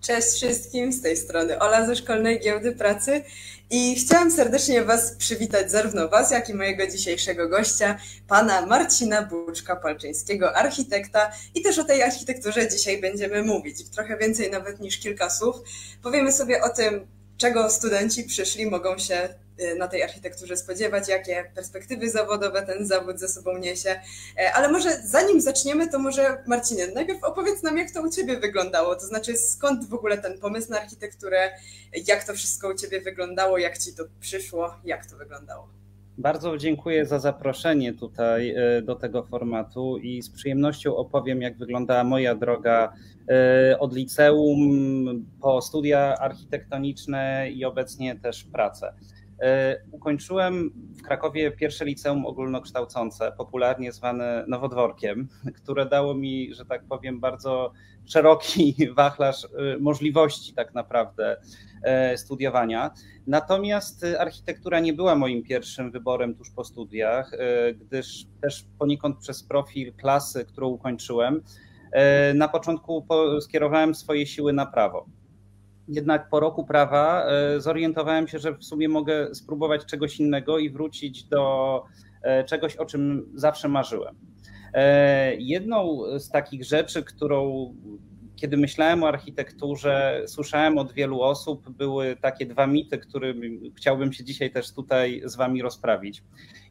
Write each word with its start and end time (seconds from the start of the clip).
Cześć 0.00 0.28
wszystkim, 0.28 0.92
z 0.92 1.02
tej 1.02 1.16
strony 1.16 1.58
Ola 1.58 1.86
ze 1.86 1.96
Szkolnej 1.96 2.40
Giełdy 2.40 2.72
Pracy 2.72 3.24
i 3.70 3.94
chciałam 3.94 4.30
serdecznie 4.30 4.84
Was 4.84 5.12
przywitać, 5.12 5.70
zarówno 5.70 6.08
Was, 6.08 6.30
jak 6.30 6.48
i 6.48 6.54
mojego 6.54 6.86
dzisiejszego 6.86 7.48
gościa, 7.48 7.98
pana 8.28 8.66
Marcina 8.66 9.22
Buczka-Palczyńskiego, 9.22 10.52
architekta 10.54 11.32
i 11.54 11.62
też 11.62 11.78
o 11.78 11.84
tej 11.84 12.02
architekturze 12.02 12.68
dzisiaj 12.68 13.00
będziemy 13.00 13.42
mówić. 13.42 13.90
Trochę 13.90 14.16
więcej 14.16 14.50
nawet 14.50 14.80
niż 14.80 14.98
kilka 14.98 15.30
słów. 15.30 15.56
Powiemy 16.02 16.32
sobie 16.32 16.62
o 16.62 16.68
tym, 16.68 17.06
czego 17.40 17.70
studenci 17.70 18.24
przyszli 18.24 18.66
mogą 18.66 18.98
się 18.98 19.28
y, 19.60 19.74
na 19.74 19.88
tej 19.88 20.02
architekturze 20.02 20.56
spodziewać, 20.56 21.08
jakie 21.08 21.50
perspektywy 21.54 22.10
zawodowe 22.10 22.62
ten 22.62 22.86
zawód 22.86 23.20
ze 23.20 23.28
sobą 23.28 23.58
niesie. 23.58 24.00
E, 24.38 24.52
ale 24.52 24.68
może 24.68 25.02
zanim 25.04 25.40
zaczniemy, 25.40 25.88
to 25.88 25.98
może 25.98 26.42
Marcinie, 26.46 26.86
najpierw 26.86 27.24
opowiedz 27.24 27.62
nam, 27.62 27.78
jak 27.78 27.90
to 27.90 28.02
u 28.02 28.10
Ciebie 28.10 28.36
wyglądało, 28.36 28.94
to 28.94 29.06
znaczy 29.06 29.36
skąd 29.36 29.88
w 29.88 29.94
ogóle 29.94 30.18
ten 30.18 30.38
pomysł 30.38 30.70
na 30.70 30.80
architekturę, 30.80 31.50
jak 32.06 32.24
to 32.24 32.34
wszystko 32.34 32.68
u 32.68 32.74
Ciebie 32.74 33.00
wyglądało, 33.00 33.58
jak 33.58 33.78
Ci 33.78 33.94
to 33.94 34.04
przyszło, 34.20 34.76
jak 34.84 35.06
to 35.06 35.16
wyglądało. 35.16 35.79
Bardzo 36.20 36.56
dziękuję 36.56 37.06
za 37.06 37.18
zaproszenie 37.18 37.94
tutaj 37.94 38.50
e, 38.50 38.82
do 38.82 38.94
tego 38.94 39.22
formatu 39.22 39.98
i 39.98 40.22
z 40.22 40.30
przyjemnością 40.30 40.96
opowiem, 40.96 41.42
jak 41.42 41.58
wyglądała 41.58 42.04
moja 42.04 42.34
droga 42.34 42.92
e, 43.28 43.78
od 43.78 43.96
liceum 43.96 45.26
po 45.40 45.60
studia 45.62 46.14
architektoniczne 46.18 47.50
i 47.50 47.64
obecnie 47.64 48.16
też 48.16 48.44
pracę. 48.44 48.94
E, 49.42 49.76
ukończyłem 49.90 50.70
w 50.98 51.02
Krakowie 51.02 51.50
pierwsze 51.50 51.84
liceum 51.84 52.26
ogólnokształcące, 52.26 53.32
popularnie 53.38 53.92
zwane 53.92 54.44
nowodworkiem, 54.48 55.28
które 55.62 55.86
dało 55.86 56.14
mi, 56.14 56.54
że 56.54 56.64
tak 56.64 56.84
powiem, 56.84 57.20
bardzo 57.20 57.72
szeroki 58.12 58.76
wachlarz 58.96 59.46
możliwości 59.80 60.54
tak 60.54 60.74
naprawdę 60.74 61.36
E, 61.82 62.16
studiowania. 62.16 62.90
Natomiast 63.26 64.06
architektura 64.18 64.80
nie 64.80 64.92
była 64.92 65.14
moim 65.14 65.42
pierwszym 65.42 65.90
wyborem 65.90 66.34
tuż 66.34 66.50
po 66.50 66.64
studiach, 66.64 67.34
e, 67.34 67.74
gdyż 67.74 68.26
też 68.42 68.66
poniekąd 68.78 69.18
przez 69.18 69.42
profil 69.42 69.94
klasy, 69.94 70.44
którą 70.44 70.68
ukończyłem, 70.68 71.42
e, 71.92 72.34
na 72.34 72.48
początku 72.48 73.06
skierowałem 73.40 73.94
swoje 73.94 74.26
siły 74.26 74.52
na 74.52 74.66
prawo. 74.66 75.06
Jednak 75.88 76.28
po 76.30 76.40
roku 76.40 76.64
prawa 76.64 77.26
zorientowałem 77.58 78.28
się, 78.28 78.38
że 78.38 78.54
w 78.54 78.64
sumie 78.64 78.88
mogę 78.88 79.34
spróbować 79.34 79.84
czegoś 79.84 80.20
innego 80.20 80.58
i 80.58 80.70
wrócić 80.70 81.24
do 81.24 81.84
czegoś, 82.46 82.76
o 82.76 82.84
czym 82.84 83.32
zawsze 83.34 83.68
marzyłem. 83.68 84.14
Jedną 85.38 85.98
z 86.18 86.28
takich 86.28 86.64
rzeczy, 86.64 87.02
którą 87.02 87.74
kiedy 88.40 88.56
myślałem 88.56 89.02
o 89.02 89.08
architekturze, 89.08 90.22
słyszałem 90.26 90.78
od 90.78 90.92
wielu 90.92 91.20
osób, 91.20 91.70
były 91.70 92.16
takie 92.16 92.46
dwa 92.46 92.66
mity, 92.66 92.98
którymi 92.98 93.72
chciałbym 93.76 94.12
się 94.12 94.24
dzisiaj 94.24 94.50
też 94.50 94.72
tutaj 94.72 95.22
z 95.24 95.36
Wami 95.36 95.62
rozprawić. 95.62 96.22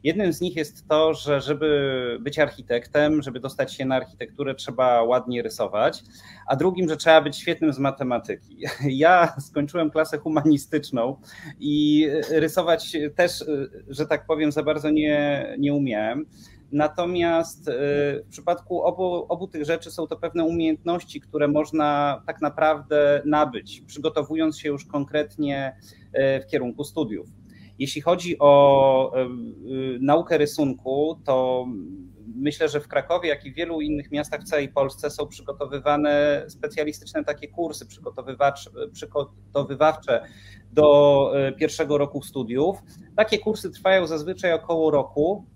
Jednym 0.04 0.32
z 0.32 0.40
nich 0.40 0.56
jest 0.56 0.88
to, 0.88 1.14
że 1.14 1.40
żeby 1.40 2.18
być 2.20 2.38
architektem, 2.38 3.22
żeby 3.22 3.40
dostać 3.40 3.74
się 3.74 3.84
na 3.84 3.96
architekturę, 3.96 4.54
trzeba 4.54 5.02
ładnie 5.02 5.42
rysować, 5.42 6.02
a 6.46 6.56
drugim, 6.56 6.88
że 6.88 6.96
trzeba 6.96 7.20
być 7.20 7.36
świetnym 7.36 7.72
z 7.72 7.78
matematyki. 7.78 8.56
Ja 8.90 9.34
skończyłem 9.40 9.90
klasę 9.90 10.18
humanistyczną 10.18 11.16
i 11.60 12.06
rysować 12.30 12.96
też, 13.16 13.44
że 13.88 14.06
tak 14.06 14.26
powiem, 14.26 14.52
za 14.52 14.62
bardzo 14.62 14.90
nie, 14.90 15.46
nie 15.58 15.74
umiałem. 15.74 16.26
Natomiast 16.72 17.68
y, 17.68 17.72
w 18.26 18.28
przypadku 18.30 18.82
obu, 18.82 19.26
obu 19.28 19.48
tych 19.48 19.64
rzeczy 19.64 19.90
są 19.90 20.06
to 20.06 20.16
pewne 20.16 20.44
umiejętności, 20.44 21.20
które 21.20 21.48
można 21.48 22.22
tak 22.26 22.40
naprawdę 22.40 23.22
nabyć, 23.24 23.80
przygotowując 23.86 24.58
się 24.58 24.68
już 24.68 24.84
konkretnie 24.84 25.76
y, 26.14 26.40
w 26.40 26.46
kierunku 26.46 26.84
studiów. 26.84 27.28
Jeśli 27.78 28.00
chodzi 28.00 28.38
o 28.38 29.12
y, 29.16 29.98
naukę 30.00 30.38
rysunku, 30.38 31.20
to 31.24 31.66
myślę, 32.34 32.68
że 32.68 32.80
w 32.80 32.88
Krakowie, 32.88 33.28
jak 33.28 33.44
i 33.44 33.52
w 33.52 33.54
wielu 33.54 33.80
innych 33.80 34.10
miastach 34.10 34.40
w 34.40 34.44
całej 34.44 34.68
Polsce 34.68 35.10
są 35.10 35.26
przygotowywane 35.26 36.44
specjalistyczne 36.48 37.24
takie 37.24 37.48
kursy 37.48 37.86
przygotowywawcze 38.92 40.24
do 40.72 41.32
pierwszego 41.58 41.98
roku 41.98 42.22
studiów. 42.22 42.78
Takie 43.16 43.38
kursy 43.38 43.70
trwają 43.70 44.06
zazwyczaj 44.06 44.52
około 44.52 44.90
roku 44.90 45.46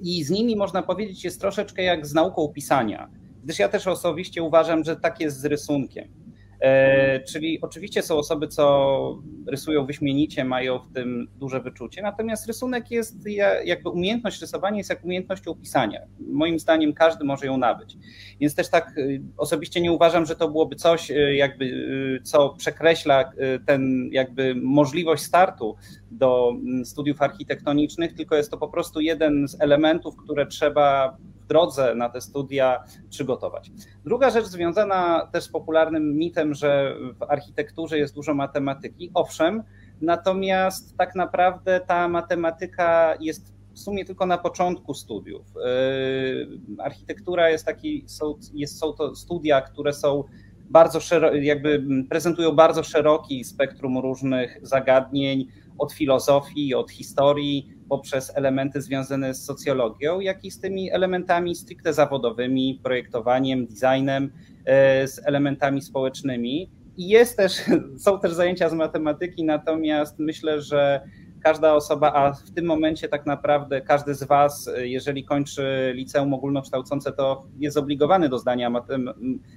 i 0.00 0.24
z 0.24 0.30
nimi 0.30 0.56
można 0.56 0.82
powiedzieć 0.82 1.24
jest 1.24 1.40
troszeczkę 1.40 1.82
jak 1.82 2.06
z 2.06 2.14
nauką 2.14 2.48
pisania, 2.48 3.10
gdyż 3.44 3.58
ja 3.58 3.68
też 3.68 3.86
osobiście 3.86 4.42
uważam, 4.42 4.84
że 4.84 4.96
tak 4.96 5.20
jest 5.20 5.40
z 5.40 5.44
rysunkiem. 5.44 6.19
E, 6.60 7.20
czyli 7.20 7.60
oczywiście 7.60 8.02
są 8.02 8.16
osoby, 8.16 8.48
co 8.48 9.18
rysują 9.46 9.86
wyśmienicie, 9.86 10.44
mają 10.44 10.78
w 10.78 10.92
tym 10.94 11.28
duże 11.38 11.60
wyczucie, 11.60 12.02
natomiast 12.02 12.46
rysunek 12.46 12.90
jest, 12.90 13.16
jakby 13.64 13.90
umiejętność 13.90 14.40
rysowania 14.40 14.76
jest 14.76 14.90
jak 14.90 15.04
umiejętnością 15.04 15.54
pisania. 15.54 16.00
Moim 16.20 16.58
zdaniem 16.58 16.92
każdy 16.92 17.24
może 17.24 17.46
ją 17.46 17.56
nabyć. 17.56 17.96
Więc 18.40 18.54
też 18.54 18.68
tak 18.68 18.98
y, 18.98 19.22
osobiście 19.36 19.80
nie 19.80 19.92
uważam, 19.92 20.26
że 20.26 20.36
to 20.36 20.48
byłoby 20.48 20.76
coś, 20.76 21.10
y, 21.10 21.34
jakby, 21.34 21.64
y, 21.64 22.20
co 22.22 22.48
przekreśla 22.48 23.32
ten 23.66 24.08
jakby 24.12 24.54
możliwość 24.54 25.22
startu 25.22 25.76
do 26.10 26.52
mm, 26.54 26.84
studiów 26.84 27.22
architektonicznych, 27.22 28.14
tylko 28.14 28.36
jest 28.36 28.50
to 28.50 28.58
po 28.58 28.68
prostu 28.68 29.00
jeden 29.00 29.48
z 29.48 29.60
elementów, 29.60 30.16
które 30.16 30.46
trzeba 30.46 31.16
drodze 31.50 31.94
na 31.94 32.08
te 32.08 32.20
studia 32.20 32.84
przygotować. 33.10 33.70
Druga 34.04 34.30
rzecz 34.30 34.46
związana 34.46 35.28
też 35.32 35.44
z 35.44 35.48
popularnym 35.48 36.16
mitem, 36.16 36.54
że 36.54 36.96
w 37.18 37.22
architekturze 37.22 37.98
jest 37.98 38.14
dużo 38.14 38.34
matematyki. 38.34 39.10
Owszem, 39.14 39.62
natomiast 40.00 40.96
tak 40.96 41.14
naprawdę 41.14 41.80
ta 41.86 42.08
matematyka 42.08 43.16
jest 43.20 43.52
w 43.72 43.78
sumie 43.78 44.04
tylko 44.04 44.26
na 44.26 44.38
początku 44.38 44.94
studiów. 44.94 45.46
Yy, 45.56 46.58
architektura 46.78 47.50
jest 47.50 47.64
taki, 47.66 48.04
są, 48.06 48.34
jest, 48.54 48.78
są 48.78 48.92
to 48.92 49.16
studia, 49.16 49.60
które 49.60 49.92
są 49.92 50.24
bardzo 50.70 51.00
szeroko, 51.00 51.36
jakby 51.36 51.84
prezentują 52.10 52.52
bardzo 52.52 52.82
szeroki 52.82 53.44
spektrum 53.44 53.98
różnych 53.98 54.58
zagadnień, 54.62 55.46
od 55.80 55.92
filozofii, 55.92 56.74
od 56.74 56.90
historii, 56.90 57.80
poprzez 57.88 58.32
elementy 58.36 58.82
związane 58.82 59.34
z 59.34 59.44
socjologią, 59.44 60.20
jak 60.20 60.44
i 60.44 60.50
z 60.50 60.60
tymi 60.60 60.92
elementami 60.92 61.54
stricte 61.54 61.92
zawodowymi, 61.92 62.80
projektowaniem, 62.82 63.66
designem, 63.66 64.32
e, 64.64 65.08
z 65.08 65.26
elementami 65.26 65.82
społecznymi. 65.82 66.70
I 66.96 67.08
jest 67.08 67.36
też, 67.36 67.52
są 68.04 68.20
też 68.20 68.32
zajęcia 68.32 68.68
z 68.68 68.74
matematyki, 68.74 69.44
natomiast 69.44 70.18
myślę, 70.18 70.62
że 70.62 71.00
każda 71.42 71.74
osoba, 71.74 72.12
a 72.12 72.32
w 72.32 72.50
tym 72.50 72.64
momencie 72.64 73.08
tak 73.08 73.26
naprawdę 73.26 73.80
każdy 73.80 74.14
z 74.14 74.24
Was, 74.24 74.70
jeżeli 74.78 75.24
kończy 75.24 75.92
liceum 75.94 76.34
ogólnokształcące, 76.34 77.12
to 77.12 77.44
jest 77.58 77.74
zobligowany 77.74 78.28
do 78.28 78.38
zdania 78.38 78.70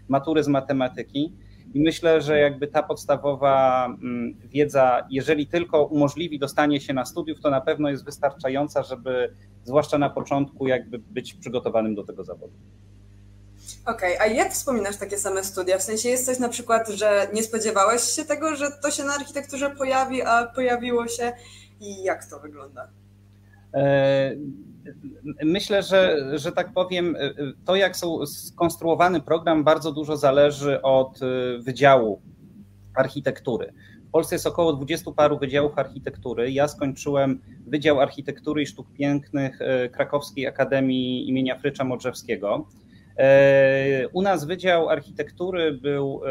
matury 0.08 0.44
z 0.44 0.48
matematyki. 0.48 1.34
I 1.74 1.82
myślę, 1.82 2.22
że 2.22 2.40
jakby 2.40 2.68
ta 2.68 2.84
podstawowa 2.84 3.86
mm, 3.86 4.38
wiedza, 4.40 5.08
jeżeli 5.10 5.48
tylko 5.48 5.86
umożliwi 5.86 6.40
dostanie 6.40 6.82
się 6.82 6.94
na 6.94 7.06
studiów, 7.06 7.42
to 7.42 7.50
na 7.50 7.62
pewno 7.62 7.90
jest 7.90 8.06
wystarczająca, 8.06 8.84
żeby 8.84 9.34
zwłaszcza 9.64 9.98
na 9.98 10.10
początku 10.10 10.68
jakby 10.68 11.00
być 11.00 11.34
przygotowanym 11.34 11.96
do 11.96 12.04
tego 12.04 12.24
zawodu. 12.24 12.54
Okej, 13.86 14.16
okay, 14.16 14.28
a 14.30 14.34
jak 14.34 14.52
wspominasz 14.52 14.98
takie 14.98 15.18
same 15.18 15.44
studia? 15.44 15.78
W 15.78 15.84
sensie 15.84 16.10
jest 16.10 16.26
coś 16.26 16.40
na 16.40 16.50
przykład, 16.50 16.90
że 16.90 17.28
nie 17.34 17.44
spodziewałeś 17.44 18.02
się 18.02 18.26
tego, 18.26 18.56
że 18.56 18.72
to 18.84 18.92
się 18.92 19.04
na 19.04 19.14
architekturze 19.14 19.70
pojawi, 19.70 20.22
a 20.22 20.46
pojawiło 20.46 21.08
się 21.08 21.34
i 21.80 22.04
jak 22.04 22.26
to 22.26 22.40
wygląda? 22.40 22.88
E 23.74 24.36
Myślę, 25.44 25.84
że, 25.84 26.18
że 26.40 26.52
tak 26.52 26.74
powiem, 26.74 27.16
to 27.66 27.76
jak 27.76 27.98
są 27.98 28.26
skonstruowany 28.26 29.22
program 29.22 29.64
bardzo 29.64 29.92
dużo 29.92 30.18
zależy 30.18 30.82
od 30.82 31.20
wydziału 31.60 32.22
architektury. 32.96 33.74
W 34.08 34.12
Polsce 34.12 34.36
jest 34.36 34.48
około 34.48 34.74
20 34.74 35.12
paru 35.12 35.40
wydziałów 35.40 35.78
architektury. 35.78 36.52
Ja 36.52 36.68
skończyłem 36.68 37.42
Wydział 37.68 38.02
Architektury 38.02 38.62
i 38.62 38.66
Sztuk 38.66 38.88
Pięknych 38.94 39.60
Krakowskiej 39.92 40.48
Akademii 40.48 41.30
imienia 41.30 41.60
Frycza 41.60 41.84
Modrzewskiego. 41.84 42.68
U 44.14 44.22
nas 44.22 44.46
Wydział 44.46 44.90
Architektury 44.90 45.74
był 45.74 46.22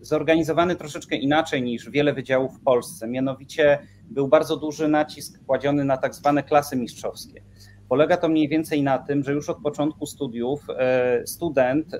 zorganizowany 0.00 0.76
troszeczkę 0.76 1.16
inaczej 1.16 1.62
niż 1.62 1.90
wiele 1.90 2.12
wydziałów 2.12 2.56
w 2.56 2.62
Polsce. 2.64 3.08
Mianowicie 3.08 3.78
był 4.10 4.28
bardzo 4.28 4.56
duży 4.56 4.88
nacisk 4.88 5.44
kładziony 5.46 5.84
na 5.84 5.96
tak 5.96 6.14
zwane 6.14 6.42
klasy 6.42 6.76
mistrzowskie. 6.76 7.42
Polega 7.88 8.16
to 8.16 8.28
mniej 8.28 8.48
więcej 8.48 8.82
na 8.82 8.98
tym, 8.98 9.24
że 9.24 9.32
już 9.32 9.50
od 9.50 9.58
początku 9.62 10.06
studiów 10.06 10.66
e, 10.70 11.26
student 11.26 11.94
e, 11.94 11.98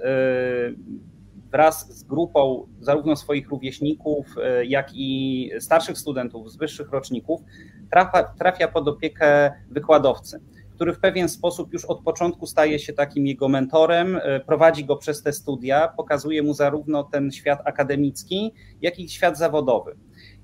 wraz 1.50 1.98
z 1.98 2.02
grupą 2.02 2.66
zarówno 2.80 3.16
swoich 3.16 3.48
rówieśników, 3.48 4.26
e, 4.42 4.64
jak 4.64 4.90
i 4.94 5.50
starszych 5.60 5.98
studentów 5.98 6.52
z 6.52 6.56
wyższych 6.56 6.90
roczników 6.90 7.40
trafia, 7.90 8.22
trafia 8.22 8.68
pod 8.68 8.88
opiekę 8.88 9.52
wykładowcy, 9.70 10.40
który 10.74 10.92
w 10.92 11.00
pewien 11.00 11.28
sposób 11.28 11.72
już 11.72 11.84
od 11.84 12.02
początku 12.02 12.46
staje 12.46 12.78
się 12.78 12.92
takim 12.92 13.26
jego 13.26 13.48
mentorem, 13.48 14.20
prowadzi 14.46 14.84
go 14.84 14.96
przez 14.96 15.22
te 15.22 15.32
studia, 15.32 15.88
pokazuje 15.96 16.42
mu 16.42 16.54
zarówno 16.54 17.04
ten 17.04 17.32
świat 17.32 17.60
akademicki, 17.64 18.54
jak 18.82 18.98
i 18.98 19.08
świat 19.08 19.38
zawodowy. 19.38 19.96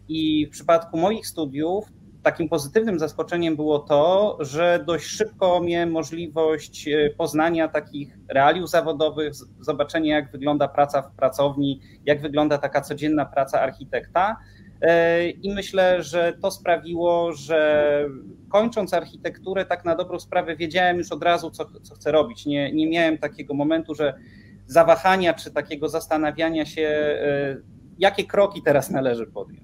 I 0.09 0.47
w 0.47 0.51
przypadku 0.51 0.99
moich 0.99 1.27
studiów 1.27 1.85
takim 2.25 2.49
pozytywnym 2.49 2.99
zaskoczeniem 2.99 3.57
było 3.57 3.79
to, 3.79 4.37
że 4.41 4.85
dość 4.87 5.07
szybko 5.07 5.61
miałem 5.61 5.91
możliwość 5.91 6.89
e, 6.89 7.11
poznania 7.11 7.69
takich 7.69 8.19
realiów 8.29 8.71
zawodowych, 8.71 9.33
zobaczenia, 9.61 10.15
jak 10.15 10.33
wygląda 10.33 10.69
praca 10.69 11.03
w 11.03 11.13
pracowni, 11.13 11.81
jak 12.07 12.23
wygląda 12.23 12.59
taka 12.59 12.81
codzienna 12.81 13.25
praca 13.25 13.61
architekta. 13.61 14.37
E, 14.81 15.29
I 15.29 15.55
myślę, 15.55 16.03
że 16.03 16.33
to 16.43 16.51
sprawiło, 16.51 17.33
że 17.33 18.09
kończąc 18.49 18.95
architekturę, 18.95 19.65
tak 19.65 19.85
na 19.85 19.97
dobrą 19.97 20.19
sprawę 20.19 20.57
wiedziałem 20.57 20.99
już 20.99 21.13
od 21.13 21.23
razu, 21.23 21.51
co, 21.51 21.65
co 21.83 21.95
chcę 21.95 22.13
robić. 22.13 22.47
Nie, 22.47 22.73
nie 22.73 22.91
miałem 22.91 23.19
takiego 23.19 23.55
momentu, 23.55 23.95
że 23.95 24.15
zawahania 24.67 25.35
czy 25.35 25.51
takiego 25.51 25.89
zastanawiania 25.89 26.67
się, 26.67 26.83
e, 26.83 27.57
jakie 27.99 28.25
kroki 28.25 28.63
teraz 28.63 28.91
należy 28.91 29.27
podjąć. 29.27 29.64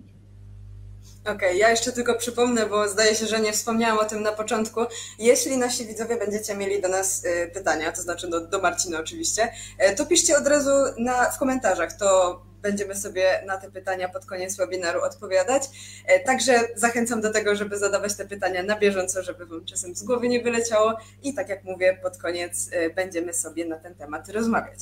Okej, 1.25 1.35
okay, 1.37 1.57
ja 1.57 1.71
jeszcze 1.71 1.93
tylko 1.93 2.15
przypomnę, 2.15 2.67
bo 2.67 2.89
zdaje 2.89 3.15
się, 3.15 3.27
że 3.27 3.41
nie 3.41 3.53
wspomniałam 3.53 3.99
o 3.99 4.05
tym 4.05 4.23
na 4.23 4.33
początku. 4.33 4.81
Jeśli 5.19 5.57
nasi 5.57 5.87
widzowie 5.87 6.17
będziecie 6.17 6.57
mieli 6.57 6.83
do 6.83 6.89
nas 6.89 7.25
y, 7.25 7.51
pytania, 7.55 7.93
to 7.93 8.03
znaczy 8.03 8.29
do, 8.29 8.41
do 8.41 8.63
oczywiście, 8.99 9.53
y, 9.91 9.97
to 9.97 10.07
piszcie 10.07 10.37
od 10.37 10.47
razu 10.47 10.71
na, 10.99 11.31
w 11.31 11.39
komentarzach. 11.39 11.93
To 11.93 12.41
będziemy 12.63 12.95
sobie 12.95 13.43
na 13.47 13.57
te 13.57 13.71
pytania 13.71 14.09
pod 14.09 14.27
koniec 14.27 14.57
webinaru 14.57 15.03
odpowiadać. 15.03 15.63
Y, 15.65 16.25
także 16.25 16.61
zachęcam 16.75 17.21
do 17.21 17.33
tego, 17.33 17.57
żeby 17.57 17.79
zadawać 17.79 18.17
te 18.17 18.27
pytania 18.27 18.63
na 18.63 18.79
bieżąco, 18.79 19.23
żeby 19.23 19.47
Wam 19.47 19.65
czasem 19.65 19.95
z 19.95 20.03
głowy 20.03 20.29
nie 20.29 20.43
wyleciało 20.43 20.97
i 21.23 21.35
tak 21.35 21.49
jak 21.49 21.65
mówię, 21.65 21.99
pod 22.03 22.17
koniec 22.17 22.71
będziemy 22.95 23.35
sobie 23.35 23.65
na 23.65 23.77
ten 23.77 23.95
temat 23.95 24.29
rozmawiać. 24.29 24.81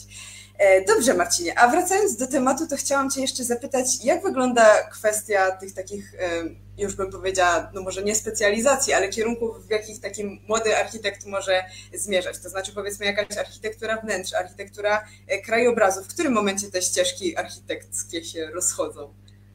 E, 0.59 0.85
dobrze, 0.85 1.15
Marcinie, 1.15 1.59
a 1.59 1.69
wracając 1.69 2.17
do 2.17 2.27
tematu, 2.27 2.67
to 2.67 2.77
chciałam 2.77 3.11
Cię 3.11 3.21
jeszcze 3.21 3.45
zapytać, 3.45 4.05
jak 4.05 4.23
wygląda 4.23 4.83
kwestia 4.83 5.51
tych 5.51 5.75
takich, 5.75 6.15
e, 6.15 6.43
już 6.79 6.95
bym 6.95 7.11
powiedziała, 7.11 7.71
no 7.75 7.83
może 7.83 8.03
nie 8.03 8.15
specjalizacji, 8.15 8.93
ale 8.93 9.09
kierunków, 9.09 9.67
w 9.67 9.71
jakich 9.71 10.01
taki 10.01 10.25
młody 10.49 10.77
architekt 10.77 11.27
może 11.27 11.65
zmierzać? 11.95 12.39
To 12.39 12.49
znaczy, 12.49 12.73
powiedzmy, 12.75 13.07
jakaś 13.07 13.39
architektura 13.39 13.97
wnętrz, 13.97 14.35
architektura 14.35 15.05
e, 15.29 15.39
krajobrazu. 15.39 16.05
W 16.05 16.09
którym 16.09 16.33
momencie 16.33 16.71
te 16.71 16.83
ścieżki 16.83 17.37
architektowskie 17.37 18.25
się 18.25 18.47
rozchodzą? 18.47 19.15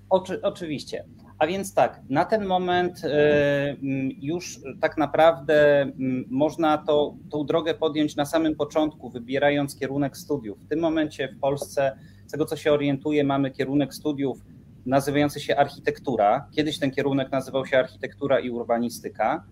Oczy, 0.09 0.39
oczywiście. 0.41 1.05
A 1.39 1.47
więc 1.47 1.73
tak, 1.73 2.01
na 2.09 2.25
ten 2.25 2.45
moment 2.45 3.01
e, 3.03 3.75
już 4.21 4.59
tak 4.81 4.97
naprawdę 4.97 5.85
można 6.29 6.77
to, 6.77 7.15
tą 7.31 7.45
drogę 7.45 7.73
podjąć 7.73 8.15
na 8.15 8.25
samym 8.25 8.55
początku, 8.55 9.09
wybierając 9.09 9.79
kierunek 9.79 10.17
studiów. 10.17 10.59
W 10.59 10.67
tym 10.67 10.79
momencie 10.79 11.27
w 11.27 11.39
Polsce, 11.39 11.97
z 12.27 12.31
tego 12.31 12.45
co 12.45 12.55
się 12.55 12.73
orientuję, 12.73 13.23
mamy 13.23 13.51
kierunek 13.51 13.93
studiów 13.93 14.37
nazywający 14.85 15.39
się 15.39 15.55
architektura. 15.55 16.47
Kiedyś 16.51 16.79
ten 16.79 16.91
kierunek 16.91 17.31
nazywał 17.31 17.65
się 17.65 17.79
architektura 17.79 18.39
i 18.39 18.49
urbanistyka. 18.49 19.43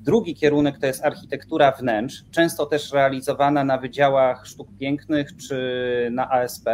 Drugi 0.00 0.34
kierunek 0.34 0.78
to 0.78 0.86
jest 0.86 1.04
architektura 1.04 1.72
wnętrz, 1.72 2.24
często 2.30 2.66
też 2.66 2.92
realizowana 2.92 3.64
na 3.64 3.78
wydziałach 3.78 4.46
sztuk 4.46 4.68
pięknych 4.78 5.36
czy 5.36 6.08
na 6.12 6.30
ASP 6.30 6.68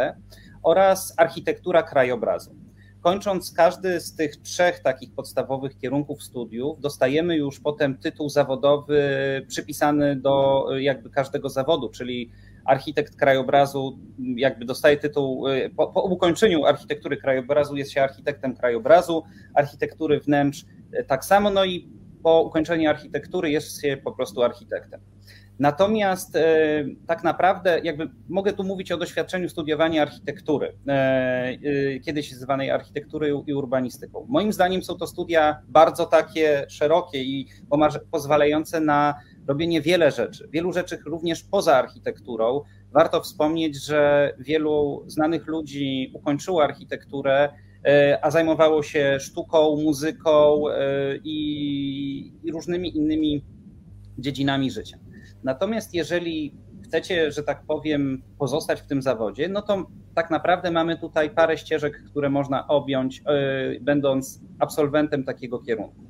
oraz 0.63 1.13
architektura 1.17 1.83
krajobrazu. 1.83 2.66
Kończąc 3.07 3.51
każdy 3.51 3.99
z 3.99 4.15
tych 4.15 4.35
trzech 4.35 4.79
takich 4.79 5.13
podstawowych 5.13 5.77
kierunków 5.77 6.23
studiów, 6.23 6.79
dostajemy 6.79 7.37
już 7.37 7.59
potem 7.59 7.97
tytuł 7.97 8.29
zawodowy 8.29 9.01
przypisany 9.47 10.15
do 10.15 10.65
jakby 10.79 11.09
każdego 11.09 11.49
zawodu, 11.49 11.89
czyli 11.89 12.31
architekt 12.65 13.15
krajobrazu 13.15 13.99
jakby 14.35 14.65
dostaje 14.65 14.97
tytuł, 14.97 15.45
po, 15.75 15.87
po 15.87 16.01
ukończeniu 16.01 16.65
architektury 16.65 17.17
krajobrazu 17.17 17.75
jest 17.75 17.91
się 17.91 18.01
architektem 18.01 18.55
krajobrazu, 18.55 19.23
architektury 19.53 20.19
wnętrz 20.19 20.65
tak 21.07 21.25
samo, 21.25 21.49
no 21.49 21.65
i 21.65 21.89
po 22.23 22.41
ukończeniu 22.41 22.89
architektury 22.89 23.51
jest 23.51 23.81
się 23.81 23.97
po 24.03 24.11
prostu 24.11 24.43
architektem. 24.43 25.01
Natomiast 25.59 26.35
e, 26.35 26.85
tak 27.07 27.23
naprawdę, 27.23 27.79
jakby 27.83 28.09
mogę 28.29 28.53
tu 28.53 28.63
mówić 28.63 28.91
o 28.91 28.97
doświadczeniu 28.97 29.49
studiowania 29.49 30.01
architektury, 30.01 30.77
e, 30.87 30.91
e, 30.91 31.99
kiedyś 31.99 32.33
zwanej 32.33 32.71
architektury 32.71 33.33
i 33.47 33.53
urbanistyką. 33.53 34.25
Moim 34.29 34.53
zdaniem 34.53 34.83
są 34.83 34.95
to 34.95 35.07
studia 35.07 35.61
bardzo 35.67 36.05
takie 36.05 36.65
szerokie 36.69 37.23
i 37.23 37.47
pozwalające 38.11 38.79
na 38.79 39.15
robienie 39.47 39.81
wiele 39.81 40.11
rzeczy, 40.11 40.49
wielu 40.51 40.73
rzeczy 40.73 40.97
również 41.05 41.43
poza 41.43 41.75
architekturą. 41.75 42.61
Warto 42.91 43.21
wspomnieć, 43.21 43.85
że 43.85 44.33
wielu 44.39 45.03
znanych 45.07 45.47
ludzi 45.47 46.11
ukończyło 46.13 46.63
architekturę, 46.63 47.49
a 48.21 48.31
zajmowało 48.31 48.83
się 48.83 49.17
sztuką, 49.19 49.75
muzyką 49.83 50.63
i, 51.23 52.33
i 52.43 52.51
różnymi 52.51 52.97
innymi 52.97 53.43
dziedzinami 54.17 54.71
życia. 54.71 54.97
Natomiast 55.43 55.93
jeżeli 55.93 56.55
chcecie, 56.83 57.31
że 57.31 57.43
tak 57.43 57.63
powiem, 57.67 58.23
pozostać 58.39 58.81
w 58.81 58.87
tym 58.87 59.01
zawodzie, 59.01 59.49
no 59.49 59.61
to 59.61 59.85
tak 60.15 60.31
naprawdę 60.31 60.71
mamy 60.71 60.97
tutaj 60.97 61.29
parę 61.29 61.57
ścieżek, 61.57 62.03
które 62.03 62.29
można 62.29 62.67
objąć, 62.67 63.17
yy, 63.17 63.79
będąc 63.81 64.41
absolwentem 64.59 65.23
takiego 65.23 65.59
kierunku. 65.59 66.07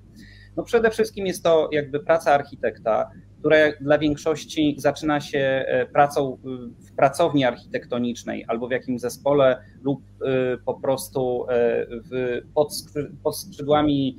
No 0.57 0.63
przede 0.63 0.91
wszystkim 0.91 1.27
jest 1.27 1.43
to 1.43 1.69
jakby 1.71 1.99
praca 1.99 2.33
architekta, 2.33 3.11
która 3.39 3.57
dla 3.81 3.97
większości 3.97 4.75
zaczyna 4.77 5.21
się 5.21 5.39
e, 5.39 5.85
pracą 5.85 6.37
w 6.79 6.95
pracowni 6.95 7.45
architektonicznej 7.45 8.45
albo 8.47 8.67
w 8.67 8.71
jakimś 8.71 9.01
zespole 9.01 9.63
lub 9.83 10.01
e, 10.01 10.57
po 10.65 10.73
prostu 10.73 11.45
pod 13.23 13.37
skrzydłami 13.37 14.17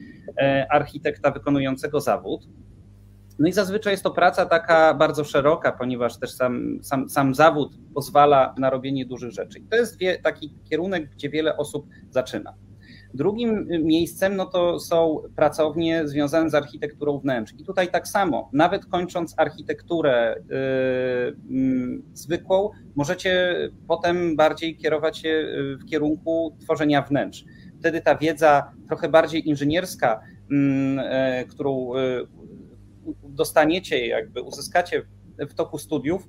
architekta 0.70 1.30
wykonującego 1.30 2.00
zawód. 2.00 2.48
No 3.38 3.48
i 3.48 3.52
zazwyczaj 3.52 3.92
jest 3.92 4.02
to 4.02 4.10
praca 4.10 4.46
taka 4.46 4.94
bardzo 4.94 5.24
szeroka, 5.24 5.72
ponieważ 5.72 6.18
też 6.18 6.30
sam, 6.30 6.78
sam, 6.82 7.08
sam 7.08 7.34
zawód 7.34 7.78
pozwala 7.94 8.54
na 8.58 8.70
robienie 8.70 9.06
dużych 9.06 9.30
rzeczy. 9.30 9.58
I 9.58 9.62
to 9.62 9.76
jest 9.76 9.98
wie, 9.98 10.18
taki 10.18 10.54
kierunek, 10.70 11.10
gdzie 11.10 11.30
wiele 11.30 11.56
osób 11.56 11.86
zaczyna. 12.10 12.54
Drugim 13.14 13.66
miejscem 13.68 14.36
no 14.36 14.46
to 14.46 14.80
są 14.80 15.22
pracownie 15.36 16.08
związane 16.08 16.50
z 16.50 16.54
architekturą 16.54 17.18
wnętrz. 17.18 17.52
I 17.58 17.64
tutaj 17.64 17.88
tak 17.88 18.08
samo, 18.08 18.50
nawet 18.52 18.86
kończąc 18.86 19.34
architekturę 19.36 20.36
yy, 21.50 22.02
zwykłą, 22.12 22.70
możecie 22.96 23.56
potem 23.88 24.36
bardziej 24.36 24.76
kierować 24.76 25.18
się 25.18 25.28
y, 25.28 25.76
w 25.76 25.84
kierunku 25.90 26.56
tworzenia 26.60 27.02
wnętrz. 27.02 27.44
Wtedy 27.80 28.00
ta 28.00 28.14
wiedza 28.16 28.72
trochę 28.88 29.08
bardziej 29.08 29.48
inżynierska, 29.48 30.20
yy, 30.50 31.46
którą 31.48 31.94
yy, 31.94 32.28
dostaniecie, 33.38 34.06
jakby 34.06 34.42
uzyskacie 34.42 35.02
w 35.38 35.54
toku 35.54 35.78
studiów, 35.78 36.28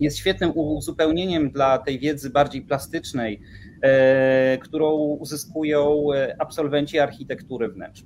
jest 0.00 0.18
świetnym 0.18 0.52
uzupełnieniem 0.54 1.50
dla 1.50 1.78
tej 1.78 1.98
wiedzy 1.98 2.30
bardziej 2.30 2.62
plastycznej, 2.62 3.40
e, 3.82 4.58
którą 4.58 4.96
uzyskują 4.96 6.12
e, 6.14 6.36
absolwenci 6.38 6.98
architektury 6.98 7.68
wnętrz. 7.68 8.04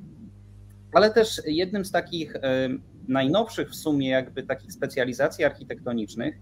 Ale 0.93 1.11
też 1.11 1.43
jednym 1.47 1.85
z 1.85 1.91
takich 1.91 2.37
e, 2.37 2.69
najnowszych 3.09 3.71
w 3.71 3.75
sumie 3.75 4.09
jakby 4.09 4.43
takich 4.43 4.73
specjalizacji 4.73 5.45
architektonicznych 5.45 6.35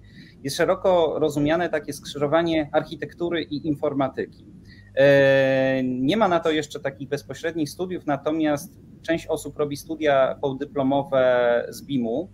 jest 0.42 0.56
szeroko 0.56 1.18
rozumiane 1.18 1.68
takie 1.68 1.92
skrzyżowanie 1.92 2.68
architektury 2.72 3.42
i 3.42 3.66
informatyki. 3.66 4.50
Nie 5.85 6.16
ma 6.16 6.28
na 6.28 6.40
to 6.40 6.50
jeszcze 6.50 6.80
takich 6.80 7.09
bezpośrednich 7.09 7.70
studiów, 7.70 8.06
natomiast 8.06 8.80
część 9.02 9.26
osób 9.26 9.59
robi 9.59 9.76
studia 9.76 10.38
podyplomowe 10.40 11.66
z 11.68 11.82
BIM-u. 11.82 12.28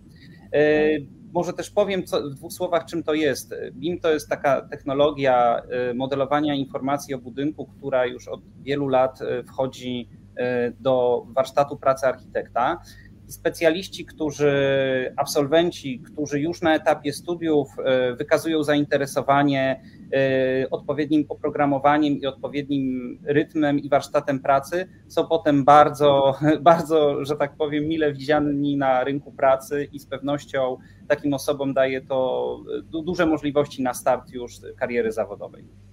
E, 0.53 0.87
może 1.33 1.53
też 1.53 1.69
powiem 1.69 2.03
co, 2.03 2.29
w 2.29 2.35
dwóch 2.35 2.53
słowach, 2.53 2.85
czym 2.85 3.03
to 3.03 3.13
jest. 3.13 3.55
BIM 3.73 3.99
to 3.99 4.13
jest 4.13 4.29
taka 4.29 4.61
technologia 4.61 5.61
e, 5.61 5.93
modelowania 5.93 6.55
informacji 6.55 7.13
o 7.13 7.17
budynku, 7.17 7.65
która 7.65 8.05
już 8.05 8.27
od 8.27 8.41
wielu 8.61 8.87
lat 8.87 9.21
e, 9.21 9.43
wchodzi 9.43 10.09
do 10.79 11.25
warsztatu 11.29 11.77
pracy 11.77 12.05
architekta 12.05 12.81
specjaliści, 13.27 14.05
którzy, 14.05 14.53
absolwenci, 15.15 15.99
którzy 15.99 16.39
już 16.39 16.61
na 16.61 16.75
etapie 16.75 17.13
studiów 17.13 17.67
e, 17.79 18.13
wykazują 18.15 18.63
zainteresowanie 18.63 19.81
e, 20.13 20.69
odpowiednim 20.69 21.25
oprogramowaniem 21.29 22.13
i 22.13 22.25
odpowiednim 22.25 23.19
rytmem 23.23 23.79
i 23.79 23.89
warsztatem 23.89 24.39
pracy, 24.39 24.87
są 25.07 25.27
potem 25.27 25.65
bardzo, 25.65 26.35
bardzo, 26.61 27.25
że 27.25 27.35
tak 27.35 27.55
powiem, 27.55 27.87
mile 27.87 28.13
widziani 28.13 28.77
na 28.77 29.03
rynku 29.03 29.31
pracy 29.31 29.87
i 29.93 29.99
z 29.99 30.05
pewnością 30.05 30.77
takim 31.07 31.33
osobom 31.33 31.73
daje 31.73 32.01
to 32.01 32.59
duże 32.83 33.25
możliwości 33.25 33.83
na 33.83 33.93
start 33.93 34.31
już 34.31 34.53
kariery 34.79 35.11
zawodowej. 35.11 35.86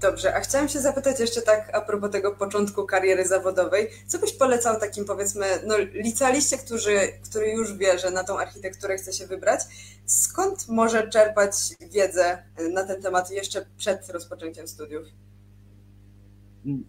Dobrze, 0.00 0.34
a 0.34 0.40
chciałam 0.40 0.68
się 0.68 0.80
zapytać 0.80 1.20
jeszcze 1.20 1.42
tak 1.42 1.70
a 1.76 1.80
propos 1.80 2.10
tego 2.10 2.32
początku 2.32 2.86
kariery 2.86 3.26
zawodowej. 3.26 3.88
Co 4.06 4.18
byś 4.18 4.32
polecał 4.32 4.80
takim 4.80 5.04
powiedzmy, 5.04 5.46
no 5.66 5.74
licealiście, 5.78 6.58
który, 6.58 7.12
który 7.30 7.50
już 7.50 7.76
wie, 7.76 7.98
że 7.98 8.10
na 8.10 8.24
tą 8.24 8.38
architekturę 8.38 8.96
chce 8.96 9.12
się 9.12 9.26
wybrać, 9.26 9.60
skąd 10.06 10.68
może 10.68 11.08
czerpać 11.08 11.52
wiedzę 11.92 12.42
na 12.72 12.84
ten 12.84 13.02
temat 13.02 13.30
jeszcze 13.30 13.66
przed 13.76 14.08
rozpoczęciem 14.08 14.68
studiów? 14.68 15.06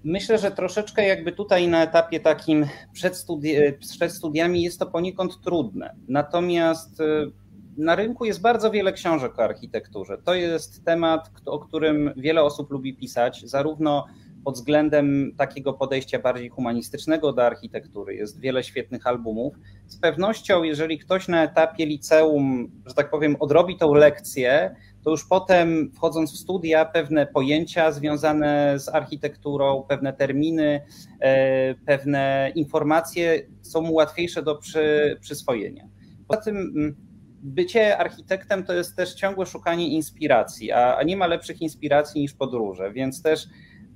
Myślę, 0.03 0.37
że 0.37 0.51
troszeczkę 0.51 1.07
jakby 1.07 1.31
tutaj 1.31 1.67
na 1.67 1.83
etapie 1.83 2.19
takim 2.19 2.65
przed, 2.93 3.17
studi 3.17 3.55
przed 3.79 4.11
studiami 4.11 4.63
jest 4.63 4.79
to 4.79 4.85
poniekąd 4.85 5.41
trudne. 5.41 5.95
Natomiast 6.07 6.99
y, 6.99 7.31
na 7.79 7.95
rynku 7.95 8.25
jest 8.25 8.41
bardzo 8.41 8.71
wiele 8.71 8.93
książek 8.93 9.39
o 9.39 9.43
architekturze. 9.43 10.17
To 10.17 10.33
jest 10.33 10.86
temat, 10.86 11.31
o 11.45 11.59
którym 11.59 12.13
wiele 12.17 12.43
osób 12.43 12.71
lubi 12.71 12.93
pisać, 12.93 13.41
zarówno 13.50 14.05
pod 14.45 14.55
względem 14.55 15.33
takiego 15.38 15.74
podejścia 15.74 16.19
bardziej 16.19 16.50
humanistycznego 16.50 17.33
do 17.33 17.45
architektury. 17.45 18.15
Jest 18.15 18.39
wiele 18.39 18.63
świetnych 18.63 19.07
albumów. 19.07 19.55
Z 19.88 19.98
pewnością, 20.00 20.63
jeżeli 20.63 21.00
ktoś 21.00 21.27
na 21.27 21.43
etapie 21.43 21.86
liceum, 21.86 22.71
że 22.86 22.93
tak 22.93 23.09
powiem, 23.09 23.36
odrobi 23.39 23.77
tą 23.77 23.93
lekcję, 23.93 24.75
to 25.03 25.12
już 25.12 25.25
potem 25.25 25.91
wchodząc 25.95 26.33
w 26.33 26.38
studia, 26.38 26.86
pewne 26.86 27.27
pojęcia 27.27 27.91
związane 27.91 28.79
z 28.79 28.89
architekturą, 28.89 29.83
pewne 29.88 30.13
terminy, 30.13 30.81
e, 31.19 31.75
pewne 31.75 32.51
informacje 32.55 33.41
są 33.62 33.81
mu 33.81 33.93
łatwiejsze 33.93 34.43
do 34.43 34.55
przy, 34.55 35.17
przyswojenia. 35.21 35.88
Poza 36.27 36.41
tym 36.41 36.57
mm, 36.57 37.08
bycie 37.41 37.98
architektem 37.98 38.63
to 38.63 38.74
jest 38.74 38.96
też 38.96 39.13
ciągłe 39.13 39.46
szukanie 39.46 39.88
inspiracji, 39.88 40.72
a, 40.72 41.03
nie 41.03 41.17
ma 41.17 41.27
lepszych 41.27 41.62
inspiracji 41.62 42.22
niż 42.22 42.34
podróże, 42.34 42.91
więc 42.91 43.22
też 43.22 43.48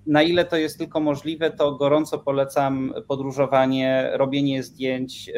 na 0.05 0.23
ile 0.23 0.45
to 0.45 0.57
jest 0.57 0.77
tylko 0.77 0.99
możliwe, 0.99 1.51
to 1.51 1.75
gorąco 1.75 2.19
polecam 2.19 2.93
podróżowanie, 3.07 4.09
robienie 4.13 4.63
zdjęć, 4.63 5.29
e, 5.29 5.33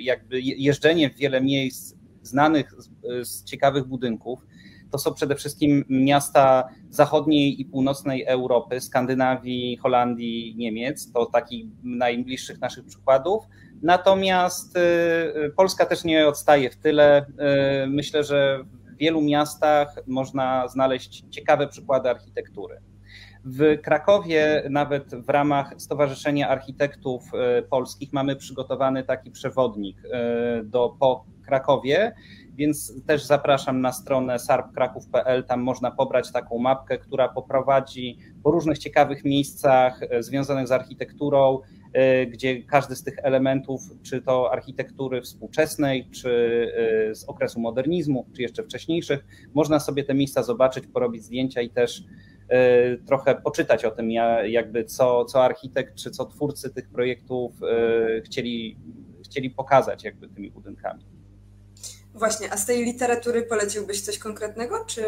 jakby 0.00 0.40
jeżdżenie 0.40 1.10
w 1.10 1.16
wiele 1.16 1.40
miejsc 1.40 1.94
znanych 2.22 2.74
z 3.22 3.44
ciekawych 3.44 3.84
budynków. 3.84 4.46
To 4.90 4.98
są 4.98 5.14
przede 5.14 5.34
wszystkim 5.34 5.84
miasta 5.88 6.68
zachodniej 6.90 7.60
i 7.60 7.64
północnej 7.64 8.24
Europy, 8.24 8.80
Skandynawii, 8.80 9.76
Holandii, 9.76 10.54
Niemiec. 10.56 11.12
To 11.12 11.26
takich 11.26 11.66
najbliższych 11.82 12.60
naszych 12.60 12.84
przykładów. 12.84 13.44
Natomiast 13.82 14.76
y, 14.76 14.80
y, 14.80 15.50
Polska 15.56 15.86
też 15.86 16.04
nie 16.04 16.28
odstaje 16.28 16.70
w 16.70 16.76
tyle. 16.76 17.26
Y, 17.26 17.86
myślę, 17.86 18.24
że 18.24 18.64
w 18.94 18.96
wielu 18.96 19.22
miastach 19.22 19.94
można 20.06 20.68
znaleźć 20.68 21.24
ciekawe 21.30 21.68
przykłady 21.68 22.10
architektury. 22.10 22.80
W 23.44 23.80
Krakowie, 23.82 24.62
nawet 24.70 25.14
w 25.14 25.28
ramach 25.28 25.74
Stowarzyszenia 25.76 26.48
Architektów 26.48 27.22
Polskich, 27.70 28.12
mamy 28.12 28.36
przygotowany 28.36 29.04
taki 29.04 29.30
przewodnik 29.30 29.96
do, 30.64 30.96
po 31.00 31.24
Krakowie, 31.46 32.14
więc 32.54 33.04
też 33.06 33.24
zapraszam 33.24 33.80
na 33.80 33.92
stronę 33.92 34.38
sarpkraków.pl. 34.38 35.44
Tam 35.44 35.60
można 35.60 35.90
pobrać 35.90 36.32
taką 36.32 36.58
mapkę, 36.58 36.98
która 36.98 37.28
poprowadzi 37.28 38.18
po 38.42 38.50
różnych 38.50 38.78
ciekawych 38.78 39.24
miejscach 39.24 40.00
związanych 40.20 40.68
z 40.68 40.72
architekturą, 40.72 41.60
gdzie 42.30 42.62
każdy 42.62 42.96
z 42.96 43.02
tych 43.02 43.18
elementów, 43.22 43.80
czy 44.02 44.22
to 44.22 44.52
architektury 44.52 45.22
współczesnej, 45.22 46.10
czy 46.10 46.30
e, 47.10 47.14
z 47.14 47.24
okresu 47.24 47.60
modernizmu, 47.60 48.26
czy 48.36 48.42
jeszcze 48.42 48.62
wcześniejszych, 48.62 49.24
można 49.54 49.80
sobie 49.80 50.04
te 50.04 50.14
miejsca 50.14 50.42
zobaczyć, 50.42 50.86
porobić 50.86 51.24
zdjęcia 51.24 51.60
i 51.60 51.70
też 51.70 52.04
e, 52.48 52.96
trochę 52.96 53.34
poczytać 53.34 53.84
o 53.84 53.90
tym, 53.90 54.10
jakby 54.46 54.84
co, 54.84 55.24
co 55.24 55.44
architekt, 55.44 55.94
czy 55.94 56.10
co 56.10 56.26
twórcy 56.26 56.70
tych 56.70 56.88
projektów 56.88 57.52
chcieli, 58.24 58.78
chcieli 59.24 59.50
pokazać 59.50 60.04
jakby 60.04 60.28
tymi 60.28 60.50
budynkami. 60.50 61.04
Właśnie, 62.14 62.52
a 62.52 62.56
z 62.56 62.66
tej 62.66 62.84
literatury 62.84 63.42
poleciłbyś 63.42 64.00
coś 64.00 64.18
konkretnego, 64.18 64.84
czy 64.86 65.02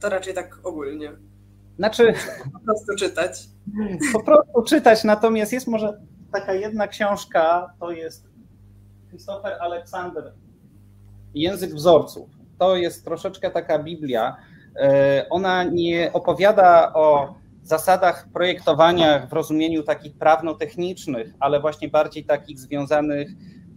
to 0.00 0.08
raczej 0.08 0.34
tak 0.34 0.58
ogólnie? 0.62 1.12
Znaczy. 1.76 2.14
Po 2.52 2.60
prostu 2.60 2.94
czytać. 2.98 3.48
Po 4.12 4.22
prostu 4.22 4.62
czytać, 4.62 5.04
natomiast 5.04 5.52
jest 5.52 5.66
może 5.66 6.00
taka 6.32 6.54
jedna 6.54 6.88
książka, 6.88 7.72
to 7.80 7.90
jest 7.90 8.28
Christopher 9.08 9.52
Alexander, 9.60 10.32
Język 11.34 11.74
wzorców. 11.74 12.30
To 12.58 12.76
jest 12.76 13.04
troszeczkę 13.04 13.50
taka 13.50 13.78
Biblia. 13.78 14.36
E, 14.76 15.26
ona 15.30 15.64
nie 15.64 16.12
opowiada 16.12 16.92
o 16.94 17.34
zasadach 17.62 18.28
projektowania 18.32 19.26
w 19.26 19.32
rozumieniu 19.32 19.82
takich 19.82 20.18
prawno-technicznych, 20.18 21.34
ale 21.40 21.60
właśnie 21.60 21.88
bardziej 21.88 22.24
takich 22.24 22.58
związanych 22.58 23.28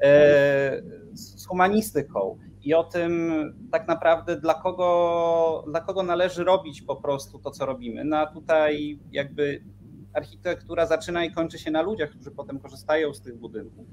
e, 0.03 0.81
z 1.13 1.47
humanistyką 1.47 2.37
i 2.63 2.73
o 2.73 2.83
tym 2.83 3.43
tak 3.71 3.87
naprawdę 3.87 4.39
dla 4.39 4.53
kogo, 4.53 5.63
dla 5.67 5.81
kogo 5.81 6.03
należy 6.03 6.43
robić 6.43 6.81
po 6.81 6.95
prostu 6.95 7.39
to, 7.39 7.51
co 7.51 7.65
robimy. 7.65 8.03
No 8.03 8.17
a 8.17 8.25
tutaj 8.25 8.99
jakby 9.11 9.63
architektura 10.13 10.85
zaczyna 10.85 11.25
i 11.25 11.31
kończy 11.31 11.59
się 11.59 11.71
na 11.71 11.81
ludziach, 11.81 12.09
którzy 12.09 12.31
potem 12.31 12.59
korzystają 12.59 13.13
z 13.13 13.21
tych 13.21 13.37
budynków. 13.37 13.85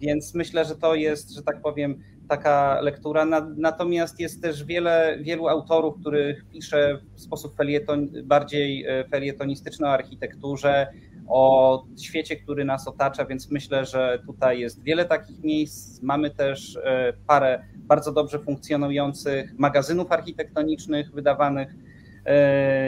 Więc 0.00 0.34
myślę, 0.34 0.64
że 0.64 0.76
to 0.76 0.94
jest, 0.94 1.30
że 1.30 1.42
tak 1.42 1.62
powiem, 1.62 2.02
taka 2.28 2.80
lektura. 2.80 3.24
Natomiast 3.56 4.20
jest 4.20 4.42
też 4.42 4.64
wiele, 4.64 5.18
wielu 5.20 5.48
autorów, 5.48 6.00
których 6.00 6.44
pisze 6.48 6.98
w 7.14 7.20
sposób 7.20 7.56
felieton, 7.56 8.08
bardziej 8.24 8.84
e, 8.86 9.04
felietonistyczny 9.08 9.86
o 9.86 9.90
architekturze, 9.90 10.86
o 11.28 11.84
świecie, 12.00 12.36
który 12.36 12.64
nas 12.64 12.88
otacza, 12.88 13.24
więc 13.24 13.50
myślę, 13.50 13.84
że 13.84 14.22
tutaj 14.26 14.60
jest 14.60 14.82
wiele 14.82 15.04
takich 15.04 15.44
miejsc. 15.44 16.02
Mamy 16.02 16.30
też 16.30 16.76
e, 16.76 17.12
parę 17.26 17.64
bardzo 17.76 18.12
dobrze 18.12 18.38
funkcjonujących 18.38 19.58
magazynów 19.58 20.12
architektonicznych 20.12 21.12
wydawanych 21.12 21.74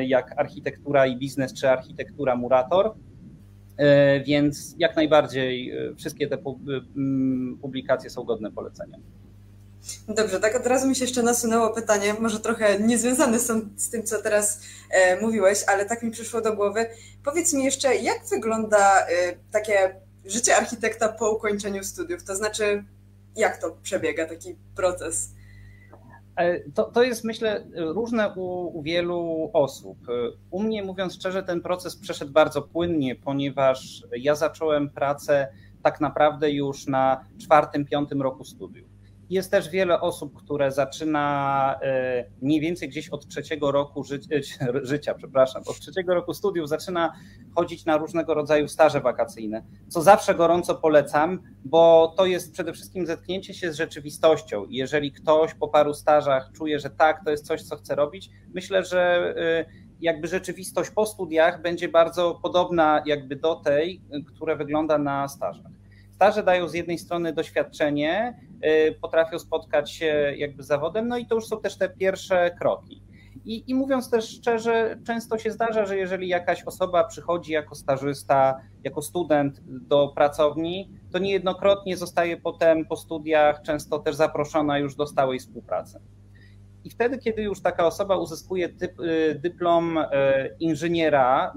jak 0.07 0.39
architektura 0.39 1.07
i 1.07 1.17
biznes, 1.17 1.55
czy 1.55 1.71
architektura 1.71 2.37
Murator. 2.37 2.95
E, 3.77 4.21
więc 4.21 4.75
jak 4.79 4.97
najbardziej 4.97 5.71
e, 5.71 5.95
wszystkie 5.95 6.29
te 6.29 6.39
publikacje 7.61 8.11
są 8.11 8.25
godne 8.25 8.53
polecenia. 8.53 8.99
Dobrze, 10.09 10.41
tak 10.41 10.57
od 10.57 10.67
razu 10.67 10.89
mi 10.89 10.97
się 10.97 11.05
jeszcze 11.05 11.23
nasunęło 11.23 11.71
pytanie, 11.71 12.15
może 12.21 12.41
trochę 12.41 12.81
niezwiązane 12.81 13.41
są 13.41 13.61
z 13.77 13.91
tym, 13.91 14.03
co 14.03 14.23
teraz 14.23 14.61
e, 14.91 15.21
mówiłeś, 15.21 15.65
ale 15.67 15.85
tak 15.85 16.03
mi 16.03 16.11
przyszło 16.11 16.41
do 16.41 16.57
głowy. 16.57 16.87
Powiedz 17.25 17.55
mi 17.55 17.65
jeszcze, 17.65 17.97
jak 17.97 18.19
wygląda 18.31 19.07
e, 19.07 19.07
takie 19.53 19.95
życie 20.25 20.57
architekta 20.57 21.09
po 21.09 21.33
ukończeniu 21.33 21.85
studiów? 21.85 22.25
To 22.25 22.37
znaczy, 22.37 22.85
jak 23.37 23.57
to 23.57 23.77
przebiega 23.83 24.27
taki 24.27 24.57
proces? 24.77 25.31
E, 26.37 26.71
to, 26.71 26.85
to 26.85 27.03
jest, 27.03 27.25
myślę, 27.25 27.65
różne 27.75 28.35
u, 28.35 28.79
u, 28.79 28.83
wielu 28.83 29.51
osób. 29.53 29.99
U 30.51 30.63
mnie, 30.63 30.83
mówiąc 30.83 31.15
szczerze, 31.15 31.43
ten 31.43 31.61
proces 31.61 31.97
przeszedł 31.97 32.33
bardzo 32.33 32.63
płynnie, 32.63 33.17
ponieważ 33.17 34.03
ja 34.17 34.35
zacząłem 34.35 34.91
pracę 34.91 35.49
tak 35.83 36.01
naprawdę 36.01 36.51
już 36.51 36.87
na 36.87 37.25
czwartym, 37.39 37.85
piątym 37.85 38.23
roku 38.23 38.45
studiów. 38.45 38.92
Jest 39.31 39.51
też 39.51 39.71
wiele 39.71 40.01
osób, 40.01 40.37
które 40.37 40.73
zaczyna 40.73 41.79
e, 41.83 42.25
mniej 42.43 42.61
więcej 42.61 42.89
gdzieś 42.89 43.09
od 43.09 43.29
trzeciego 43.29 43.73
roku 43.73 44.05
ży 44.05 44.21
e, 44.33 44.41
życia, 44.93 45.15
przepraszam, 45.15 45.63
od 45.67 45.81
trzeciego 45.81 46.15
roku 46.15 46.35
studiów 46.35 46.69
zaczyna 46.69 47.13
chodzić 47.55 47.85
na 47.85 47.97
różnego 47.97 48.35
rodzaju 48.35 48.69
staże 48.69 49.01
wakacyjne, 49.01 49.63
co 49.89 50.03
zawsze 50.03 50.35
gorąco 50.35 50.75
polecam, 50.75 51.39
bo 51.65 52.15
to 52.17 52.27
jest 52.27 52.53
przede 52.53 52.73
wszystkim 52.73 53.07
zetknięcie 53.07 53.55
się 53.55 53.73
z 53.73 53.77
rzeczywistością. 53.77 54.67
Jeżeli 54.69 55.13
ktoś 55.13 55.55
po 55.55 55.69
paru 55.69 55.95
stażach 55.95 56.51
czuje, 56.53 56.81
że 56.81 56.91
tak, 56.91 57.25
to 57.25 57.31
jest 57.31 57.47
coś, 57.47 57.63
co 57.63 57.77
chce 57.77 57.95
robić, 57.95 58.31
myślę, 58.55 58.85
że 58.85 59.35
e, 59.37 59.65
jakby 60.01 60.29
rzeczywistość 60.29 60.91
po 60.91 61.07
studiach 61.07 61.63
będzie 61.63 61.89
bardzo 61.89 62.39
podobna 62.43 63.03
jakby 63.07 63.37
do 63.37 63.55
tej, 63.55 64.01
która 64.27 64.57
wygląda 64.57 64.99
na 64.99 65.29
stażach. 65.29 65.82
Staże 66.23 66.43
dają 66.43 66.69
z 66.69 66.75
jednej 66.75 66.99
strony 66.99 67.33
doświadczenie, 67.33 68.39
y, 68.89 68.95
potrafią 69.01 69.39
spotkać 69.39 69.91
się 69.93 70.35
jakby 70.37 70.63
z 70.63 70.67
zawodem, 70.67 71.09
no 71.09 71.19
i 71.19 71.27
to 71.27 71.35
już 71.35 71.47
są 71.47 71.61
też 71.61 71.79
te 71.79 71.89
pierwsze 71.89 72.51
kroki. 72.61 73.03
I, 73.45 73.71
I, 73.71 73.75
mówiąc 73.75 74.11
też 74.11 74.29
szczerze, 74.29 74.99
często 75.07 75.39
się 75.39 75.51
zdarza, 75.51 75.87
że 75.87 75.97
jeżeli 75.97 76.29
jakaś 76.29 76.65
osoba 76.65 77.05
przychodzi 77.05 77.53
jako 77.53 77.75
stażysta, 77.75 78.61
jako 78.85 79.03
student 79.03 79.61
do 79.67 80.09
pracowni, 80.09 80.91
to 81.13 81.19
niejednokrotnie 81.19 81.97
zostaje 81.97 82.37
potem 82.37 82.87
po 82.87 82.97
studiach 82.97 83.63
często 83.63 83.99
też 83.99 84.15
zaproszona 84.15 84.79
już 84.79 84.95
do 84.95 85.07
stałej 85.07 85.39
współpracy. 85.39 86.01
I 86.85 86.91
wtedy, 86.91 87.19
kiedy 87.19 87.43
już 87.43 87.61
taka 87.61 87.87
osoba 87.87 88.17
uzyskuje 88.17 88.69
y, 88.69 89.35
dyplom 89.35 89.99
y, 89.99 90.05
inżyniera 90.61 91.55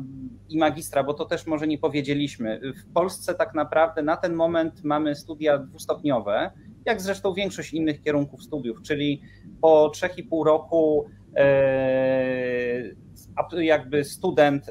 i 0.49 0.57
magistra, 0.57 1.03
bo 1.03 1.13
to 1.13 1.25
też 1.25 1.47
może 1.47 1.67
nie 1.67 1.77
powiedzieliśmy, 1.77 2.61
w 2.77 2.93
Polsce 2.93 3.35
tak 3.35 3.53
naprawdę 3.53 4.01
na 4.01 4.17
ten 4.17 4.33
moment 4.33 4.83
mamy 4.83 5.15
studia 5.15 5.57
dwustopniowe, 5.57 6.51
jak 6.85 7.01
zresztą 7.01 7.33
większość 7.33 7.73
innych 7.73 8.01
kierunków 8.01 8.43
studiów, 8.43 8.81
czyli 8.81 9.21
po 9.61 9.91
3,5 9.95 10.45
roku 10.45 11.05
jakby 13.51 14.03
student 14.03 14.65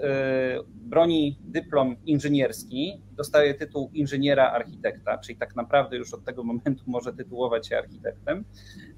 broni 0.73 1.39
dyplom 1.45 1.97
inżynierski, 2.07 3.03
dostaje 3.13 3.55
tytuł 3.55 3.91
inżyniera 3.95 4.53
architekta, 4.53 5.19
czyli 5.19 5.39
tak 5.39 5.57
naprawdę 5.57 5.97
już 5.97 6.15
od 6.15 6.25
tego 6.25 6.45
momentu 6.53 6.85
może 6.87 7.13
tytułować 7.13 7.69
się 7.69 7.79
architektem. 7.79 8.45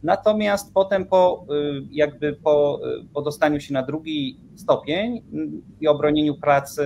Natomiast 0.02 0.75
potem 0.75 1.06
po, 1.06 1.46
jakby 1.90 2.32
po, 2.32 2.80
po 3.14 3.23
dostaniu 3.23 3.61
się 3.61 3.75
na 3.75 3.82
drugi 3.82 4.40
stopień 4.56 5.23
i 5.80 5.88
obronieniu 5.88 6.35
pracy 6.35 6.82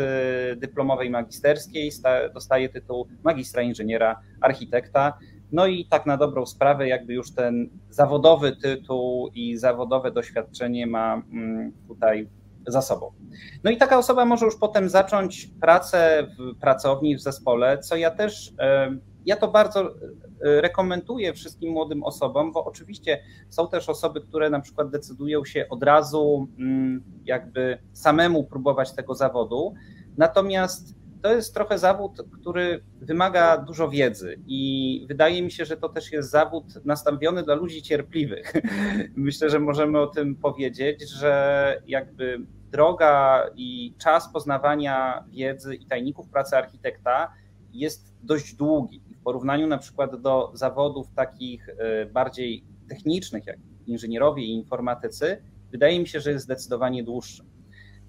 dyplomowej 0.57 1.11
magisterskiej 1.11 1.91
dostaje 2.35 2.69
tytuł 2.69 3.09
magistra 3.25 3.63
inżyniera 3.63 4.21
architekta. 4.41 5.19
No 5.53 5.67
i 5.67 5.85
tak 5.85 6.07
na 6.07 6.17
dobrą 6.17 6.47
sprawę, 6.47 6.89
jakby 6.89 7.15
już 7.15 7.35
ten 7.35 7.71
zawodowy 7.91 8.57
tytuł 8.57 9.31
i 9.35 9.57
zawodowe 9.57 10.11
doświadczenie 10.11 10.87
ma 10.87 11.23
mm, 11.33 11.73
tutaj 11.89 12.29
za 12.67 12.83
sobą. 12.83 13.13
No 13.65 13.71
i 13.71 13.77
taka 13.77 13.99
osoba 13.99 14.25
może 14.25 14.47
już 14.47 14.57
potem 14.57 14.89
zacząć 14.89 15.51
pracę 15.61 16.27
w 16.39 16.61
pracowni, 16.61 17.17
w 17.17 17.21
zespole, 17.21 17.79
co 17.79 17.97
ja 17.97 18.11
też, 18.11 18.53
ja 19.27 19.37
to 19.37 19.49
bardzo 19.49 19.81
e, 19.81 20.61
rekomenduję 20.61 21.33
wszystkim 21.33 21.73
młodym 21.73 22.05
osobom, 22.05 22.53
bo 22.53 22.65
oczywiście 22.65 23.23
są 23.49 23.69
też 23.69 23.89
osoby, 23.89 24.21
które 24.21 24.51
na 24.51 24.61
przykład 24.61 24.91
decydują 24.91 25.45
się 25.45 25.67
od 25.71 25.83
razu 25.83 26.49
mm, 26.59 27.05
jakby 27.25 27.79
samemu 27.93 28.45
próbować 28.45 28.93
tego 28.93 29.15
zawodu, 29.15 29.75
natomiast 30.17 31.00
to 31.23 31.35
jest 31.35 31.55
trochę 31.55 31.79
zawód, 31.79 32.23
który 32.41 32.85
wymaga 33.01 33.59
dużo 33.59 33.89
wiedzy 33.89 34.39
i 34.47 35.05
wydaje 35.09 35.43
mi 35.43 35.51
się, 35.51 35.65
że 35.65 35.77
to 35.77 35.89
też 35.89 36.13
jest 36.13 36.31
zawód 36.31 36.65
nastawiony 36.85 37.43
dla 37.43 37.55
ludzi 37.55 37.83
cierpliwych. 37.83 38.53
Myślę, 39.17 39.51
że 39.51 39.61
możemy 39.61 40.01
o 40.01 40.07
tym 40.07 40.37
powiedzieć, 40.37 41.11
że 41.11 41.83
jakby 41.87 42.39
droga 42.71 43.47
i 43.57 43.95
czas 43.99 44.33
poznawania 44.33 45.25
wiedzy 45.29 45.75
i 45.75 45.87
tajników 45.87 46.29
pracy 46.29 46.57
architekta 46.57 47.33
jest 47.73 48.15
dość 48.23 48.55
długi. 48.55 49.03
W 49.21 49.23
porównaniu 49.23 49.67
na 49.67 49.79
przykład 49.79 50.21
do 50.21 50.51
zawodów 50.55 51.07
takich 51.15 51.69
e, 51.69 52.07
bardziej 52.07 52.65
technicznych, 52.89 53.47
jak 53.47 53.59
inżynierowie 53.87 54.43
i 54.43 54.53
informatycy, 54.53 55.43
wydaje 55.71 56.01
mi 56.01 56.09
się, 56.09 56.21
że 56.21 56.31
jest 56.31 56.45
zdecydowanie 56.45 57.05
dłuższy. 57.05 57.50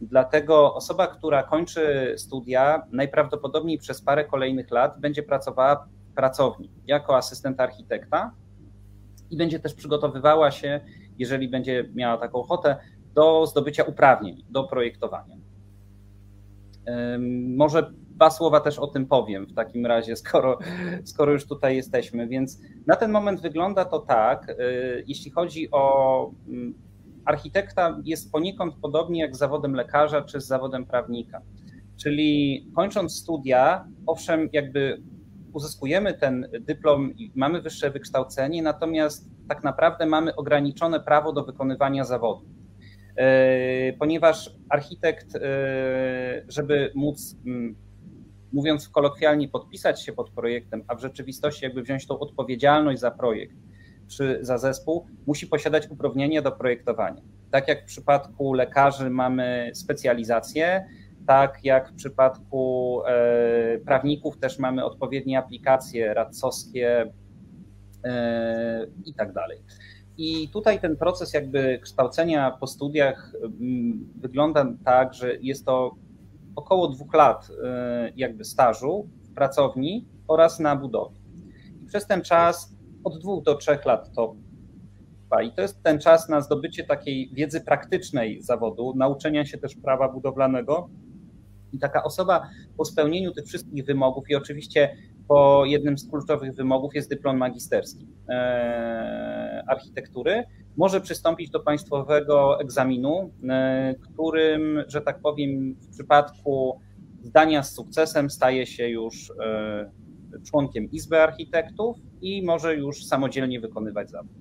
Dlatego 0.02 0.76
osoba, 0.76 1.08
która 1.08 1.44
kończy 1.44 2.14
studia, 2.18 2.82
najprawdopodobniej 2.92 3.78
przez 3.78 4.02
parę 4.02 4.26
kolejnych 4.26 4.72
lat 4.72 5.00
będzie 5.00 5.24
pracowała 5.24 5.76
w 5.76 6.14
pracowni 6.16 6.72
jako 6.88 7.18
asystent 7.18 7.60
architekta 7.60 8.32
i 9.32 9.38
będzie 9.38 9.60
też 9.60 9.74
przygotowywała 9.74 10.52
się, 10.52 10.80
jeżeli 11.20 11.50
będzie 11.50 11.90
miała 11.94 12.18
taką 12.18 12.40
ochotę, 12.40 12.76
do 13.14 13.48
zdobycia 13.48 13.84
uprawnień 13.84 14.44
do 14.50 14.64
projektowania. 14.64 15.36
Może 17.48 17.92
dwa 18.22 18.30
słowa 18.30 18.60
też 18.60 18.80
o 18.80 18.88
tym 18.88 19.06
powiem 19.06 19.46
w 19.46 19.54
takim 19.54 19.86
razie, 19.86 20.16
skoro, 20.16 20.60
skoro 21.06 21.32
już 21.32 21.48
tutaj 21.48 21.76
jesteśmy. 21.76 22.28
Więc 22.28 22.60
na 22.88 22.96
ten 22.96 23.12
moment 23.12 23.42
wygląda 23.42 23.86
to 23.86 24.00
tak, 24.00 24.50
y, 24.50 25.04
jeśli 25.08 25.32
chodzi 25.32 25.72
o 25.72 26.32
mm, 26.48 26.74
architekta 27.26 28.00
jest 28.04 28.32
poniekąd 28.32 28.76
podobnie 28.82 29.22
jak 29.22 29.36
z 29.36 29.40
zawodem 29.40 29.74
lekarza 29.74 30.22
czy 30.22 30.42
z 30.42 30.48
zawodem 30.48 30.86
prawnika. 30.86 31.42
Czyli 31.98 32.66
kończąc 32.76 33.16
studia, 33.16 33.88
owszem, 34.06 34.50
jakby 34.54 35.02
uzyskujemy 35.54 36.14
ten 36.14 36.48
dyplom 36.60 37.18
i 37.18 37.32
mamy 37.36 37.62
wyższe 37.62 37.92
wykształcenie, 37.92 38.64
natomiast 38.64 39.30
tak 39.50 39.64
naprawdę 39.64 40.06
mamy 40.06 40.36
ograniczone 40.36 41.00
prawo 41.00 41.34
do 41.34 41.44
wykonywania 41.44 42.04
zawodu. 42.04 42.46
E, 43.16 43.94
ponieważ 43.94 44.56
architekt, 44.70 45.36
e, 45.36 45.40
żeby 46.48 46.92
móc, 46.96 47.38
mówiąc 48.54 48.90
kolokwialnie, 48.90 49.48
podpisać 49.48 50.02
się 50.06 50.14
pod 50.14 50.30
projektem, 50.30 50.84
a 50.88 50.96
w 50.96 51.02
rzeczywistości 51.02 51.66
jakby 51.66 51.82
wziąć 51.82 52.08
tą 52.08 52.20
odpowiedzialność 52.20 53.00
za 53.00 53.12
projekt, 53.12 53.56
czy 54.12 54.40
za 54.42 54.58
zespół, 54.58 55.06
musi 55.28 55.48
posiadać 55.48 55.88
uprawnienia 55.90 56.42
do 56.42 56.52
projektowania. 56.52 57.22
Tak 57.52 57.68
jak 57.68 57.84
w 57.84 57.86
przypadku 57.86 58.54
lekarzy 58.54 59.10
mamy 59.10 59.72
specjalizację, 59.74 60.86
tak 61.28 61.60
jak 61.64 61.90
w 61.90 61.96
przypadku 61.96 63.02
e, 63.06 63.78
prawników 63.78 64.38
też 64.38 64.60
mamy 64.60 64.86
odpowiednie 64.86 65.40
aplikacje 65.40 66.14
radcowskie 66.14 67.14
i 69.06 69.14
tak 69.14 69.34
dalej. 69.34 69.62
I 70.18 70.50
tutaj 70.50 70.80
ten 70.80 70.98
proces 70.98 71.34
jakby 71.34 71.80
kształcenia 71.84 72.52
po 72.52 72.68
studiach 72.68 73.34
mm, 73.44 74.10
wygląda 74.16 74.66
tak, 74.86 75.14
że 75.14 75.36
jest 75.36 75.66
to 75.66 75.96
około 76.56 76.88
dwóch 76.88 77.14
lat 77.14 77.50
y, 77.50 77.54
jakby 78.16 78.44
stażu 78.44 79.10
w 79.24 79.34
pracowni 79.34 80.06
oraz 80.28 80.60
na 80.60 80.76
budowie. 80.76 81.16
I 81.82 81.86
przez 81.86 82.08
ten 82.08 82.22
czas 82.22 82.76
od 83.04 83.20
dwóch 83.20 83.44
do 83.44 83.56
trzech 83.56 83.86
lat 83.86 84.12
to 84.16 84.36
trwa. 85.32 85.44
I 85.44 85.52
to 85.52 85.62
jest 85.62 85.84
ten 85.84 86.00
czas 86.00 86.30
na 86.30 86.42
zdobycie 86.42 86.84
takiej 86.84 87.30
wiedzy 87.34 87.62
praktycznej 87.62 88.42
zawodu, 88.42 88.94
nauczenia 88.96 89.46
się 89.46 89.58
też 89.58 89.76
prawa 89.76 90.10
budowlanego. 90.10 90.90
I 91.74 91.80
taka 91.80 92.04
osoba 92.04 92.50
po 92.78 92.86
spełnieniu 92.86 93.32
tych 93.32 93.46
wszystkich 93.46 93.86
wymogów 93.86 94.30
i 94.30 94.36
oczywiście 94.36 94.98
po 95.28 95.66
jednym 95.66 95.98
z 95.98 96.10
kluczowych 96.10 96.56
wymogów 96.56 96.96
jest 96.96 97.10
dyplom 97.10 97.38
magisterski 97.38 98.08
e, 98.30 99.64
architektury. 99.68 100.44
Może 100.78 101.02
przystąpić 101.02 101.50
do 101.50 101.60
państwowego 101.60 102.60
egzaminu, 102.60 103.32
e, 103.50 103.96
którym, 104.02 104.84
że 104.88 105.02
tak 105.02 105.20
powiem, 105.20 105.76
w 105.82 105.90
przypadku 105.90 106.80
zdania 107.24 107.64
z 107.64 107.74
sukcesem 107.74 108.30
staje 108.30 108.66
się 108.66 108.90
już 108.90 109.32
e, 109.46 109.92
członkiem 110.50 110.92
Izby 110.92 111.22
Architektów 111.22 111.98
i 112.22 112.46
może 112.46 112.76
już 112.76 113.06
samodzielnie 113.06 113.60
wykonywać 113.60 114.10
zawód. 114.10 114.32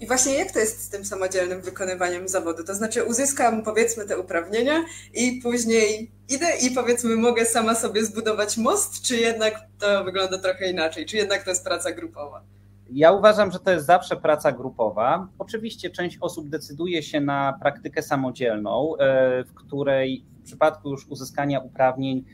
I 0.00 0.06
właśnie 0.06 0.34
jak 0.34 0.52
to 0.52 0.58
jest 0.58 0.82
z 0.82 0.88
tym 0.88 1.04
samodzielnym 1.04 1.62
wykonywaniem 1.62 2.28
zawodu? 2.28 2.64
To 2.64 2.74
znaczy 2.74 3.04
uzyskam 3.04 3.62
powiedzmy 3.62 4.06
te 4.06 4.18
uprawnienia 4.18 4.84
i 5.14 5.40
później 5.42 6.10
idę 6.28 6.46
i 6.62 6.70
powiedzmy 6.70 7.16
mogę 7.16 7.46
sama 7.46 7.74
sobie 7.74 8.04
zbudować 8.04 8.56
most, 8.56 9.02
czy 9.02 9.16
jednak 9.16 9.54
to 9.78 10.04
wygląda 10.04 10.38
trochę 10.38 10.70
inaczej? 10.70 11.06
Czy 11.06 11.16
jednak 11.16 11.44
to 11.44 11.50
jest 11.50 11.64
praca 11.64 11.92
grupowa? 11.92 12.42
Ja 12.92 13.12
uważam, 13.12 13.50
że 13.50 13.58
to 13.58 13.70
jest 13.70 13.86
zawsze 13.86 14.16
praca 14.16 14.52
grupowa. 14.52 15.28
Oczywiście 15.38 15.90
część 15.90 16.18
osób 16.20 16.48
decyduje 16.48 17.02
się 17.02 17.20
na 17.20 17.58
praktykę 17.62 18.02
samodzielną, 18.02 18.96
e, 18.96 19.44
w 19.44 19.54
której 19.54 20.24
w 20.40 20.42
przypadku 20.42 20.90
już 20.90 21.06
uzyskania 21.08 21.60
uprawnień 21.60 22.24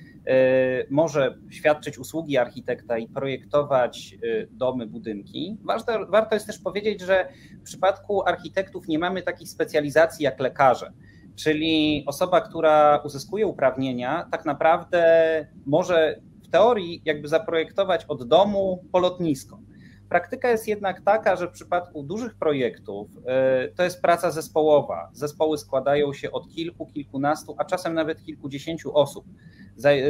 może 0.91 1.39
świadczyć 1.51 1.99
usługi 1.99 2.39
architekta 2.39 2.99
i 2.99 3.09
projektować 3.09 4.15
e, 4.15 4.47
domy, 4.51 4.87
budynki. 4.87 5.57
Warto, 5.65 6.07
warto 6.09 6.35
jest 6.35 6.47
też 6.47 6.59
powiedzieć, 6.59 7.01
że 7.01 7.29
w 7.61 7.63
przypadku 7.63 8.29
architektów 8.29 8.89
nie 8.89 8.99
mamy 8.99 9.23
takich 9.23 9.49
specjalizacji 9.49 10.25
jak 10.25 10.41
lekarze. 10.41 10.93
Czyli 11.37 12.05
osoba, 12.07 12.41
która 12.41 13.03
uzyskuje 13.05 13.47
uprawnienia, 13.47 14.29
tak 14.31 14.45
naprawdę 14.45 15.05
może 15.67 16.21
w 16.45 16.49
teorii 16.49 17.03
jakby 17.05 17.29
zaprojektować 17.29 18.05
od 18.05 18.29
domu 18.29 18.85
po 18.93 18.99
lotnisko. 18.99 19.59
Praktyka 20.09 20.51
jest 20.51 20.69
jednak 20.69 21.01
taka, 21.01 21.37
że 21.37 21.49
w 21.49 21.53
przypadku 21.53 22.03
dużych 22.03 22.35
projektów 22.35 23.09
e, 23.27 23.69
to 23.69 23.83
jest 23.83 24.03
praca 24.03 24.31
zespołowa. 24.31 25.11
Zespoły 25.13 25.59
składają 25.59 26.13
się 26.13 26.33
od 26.33 26.49
kilku, 26.49 26.87
kilkunastu, 26.87 27.55
a 27.59 27.65
czasem 27.65 27.95
nawet 27.95 28.23
kilkudziesięciu 28.23 28.97
osób 28.97 29.25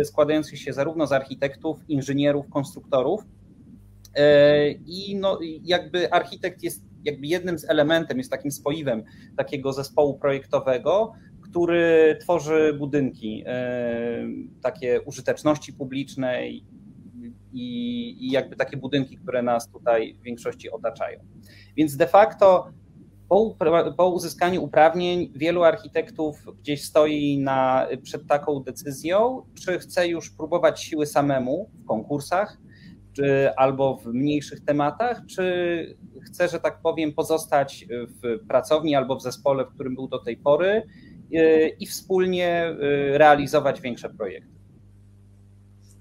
składających 0.05 0.59
się 0.59 0.73
zarówno 0.73 1.07
z 1.07 1.13
architektów, 1.13 1.79
inżynierów, 1.89 2.49
konstruktorów. 2.49 3.23
E, 4.15 4.71
I 4.71 5.17
no, 5.21 5.39
jakby 5.63 6.13
architekt 6.13 6.63
jest 6.63 6.85
jakby 7.05 7.27
jednym 7.27 7.59
z 7.59 7.71
elementem, 7.71 8.19
jest 8.19 8.31
takim 8.31 8.51
spoiwem 8.51 9.03
takiego 9.37 9.73
zespołu 9.73 10.19
projektowego, 10.19 11.13
który 11.41 12.17
tworzy 12.21 12.77
budynki 12.79 13.45
e, 13.47 14.29
takie 14.63 15.03
użyteczności 15.03 15.73
publicznej 15.73 16.65
i, 17.57 18.17
i 18.21 18.31
jakby 18.31 18.57
takie 18.57 18.77
budynki, 18.77 19.17
które 19.17 19.43
nas 19.43 19.71
tutaj 19.71 20.15
w 20.15 20.23
większości 20.23 20.71
otaczają. 20.71 21.21
Więc 21.77 21.97
de 21.97 22.07
facto 22.07 22.71
po, 23.29 23.57
po, 23.97 24.09
uzyskaniu 24.09 24.65
uprawnień 24.65 25.33
wielu 25.35 25.63
architektów 25.63 26.47
gdzieś 26.61 26.85
stoi 26.85 27.39
na, 27.39 27.87
przed 28.03 28.27
taką 28.27 28.61
decyzją, 28.61 29.43
czy 29.55 29.79
chce 29.79 30.09
już 30.09 30.31
próbować 30.31 30.83
siły 30.83 31.07
samemu 31.07 31.71
w 31.83 31.87
konkursach, 31.87 32.59
czy, 33.13 33.55
albo 33.57 33.97
w 33.97 34.07
mniejszych 34.07 34.65
tematach, 34.65 35.23
czy 35.27 35.97
chce, 36.23 36.49
że 36.49 36.61
tak 36.61 36.81
powiem, 36.83 37.13
pozostać 37.13 37.87
w 37.91 38.47
pracowni 38.49 38.95
albo 38.95 39.17
w 39.17 39.23
zespole, 39.23 39.65
w 39.65 39.75
którym 39.75 39.95
był 39.95 40.09
do 40.09 40.19
tej 40.19 40.37
pory 40.37 40.83
y, 41.33 41.77
i 41.81 41.87
wspólnie 41.87 42.71
y, 42.71 43.19
realizować 43.19 43.81
większe 43.81 44.11
projekty. 44.11 44.56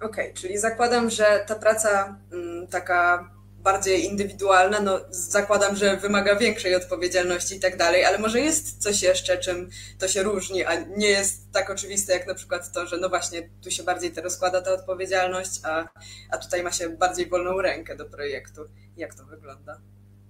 Okej, 0.02 0.26
okay, 0.26 0.34
czyli 0.34 0.58
zakładam, 0.58 1.10
że 1.10 1.46
ta 1.48 1.56
praca 1.56 2.20
mm, 2.32 2.68
taka 2.68 3.30
bardziej 3.66 4.06
indywidualna, 4.06 4.80
no 4.80 5.00
zakładam, 5.10 5.76
że 5.76 5.98
wymaga 5.98 6.36
większej 6.36 6.76
odpowiedzialności 6.76 7.56
i 7.56 7.60
tak 7.60 7.78
dalej, 7.78 8.06
ale 8.06 8.18
może 8.18 8.40
jest 8.40 8.84
coś 8.84 9.02
jeszcze, 9.02 9.38
czym 9.38 9.70
to 10.00 10.08
się 10.08 10.24
różni, 10.24 10.66
a 10.66 10.76
nie 10.76 11.08
jest 11.08 11.52
tak 11.52 11.70
oczywiste 11.70 12.14
jak 12.14 12.28
na 12.28 12.36
przykład 12.36 12.72
to, 12.72 12.86
że 12.86 12.98
no 12.98 13.10
właśnie 13.10 13.50
tu 13.64 13.72
się 13.72 13.84
bardziej 13.84 14.12
to 14.12 14.22
rozkłada 14.22 14.62
ta 14.62 14.74
odpowiedzialność, 14.74 15.60
a, 15.64 15.88
a 16.32 16.38
tutaj 16.38 16.64
ma 16.64 16.72
się 16.72 16.90
bardziej 16.90 17.30
wolną 17.30 17.62
rękę 17.62 17.96
do 17.96 18.06
projektu. 18.06 18.62
Jak 18.98 19.16
to 19.16 19.26
wygląda? 19.26 19.82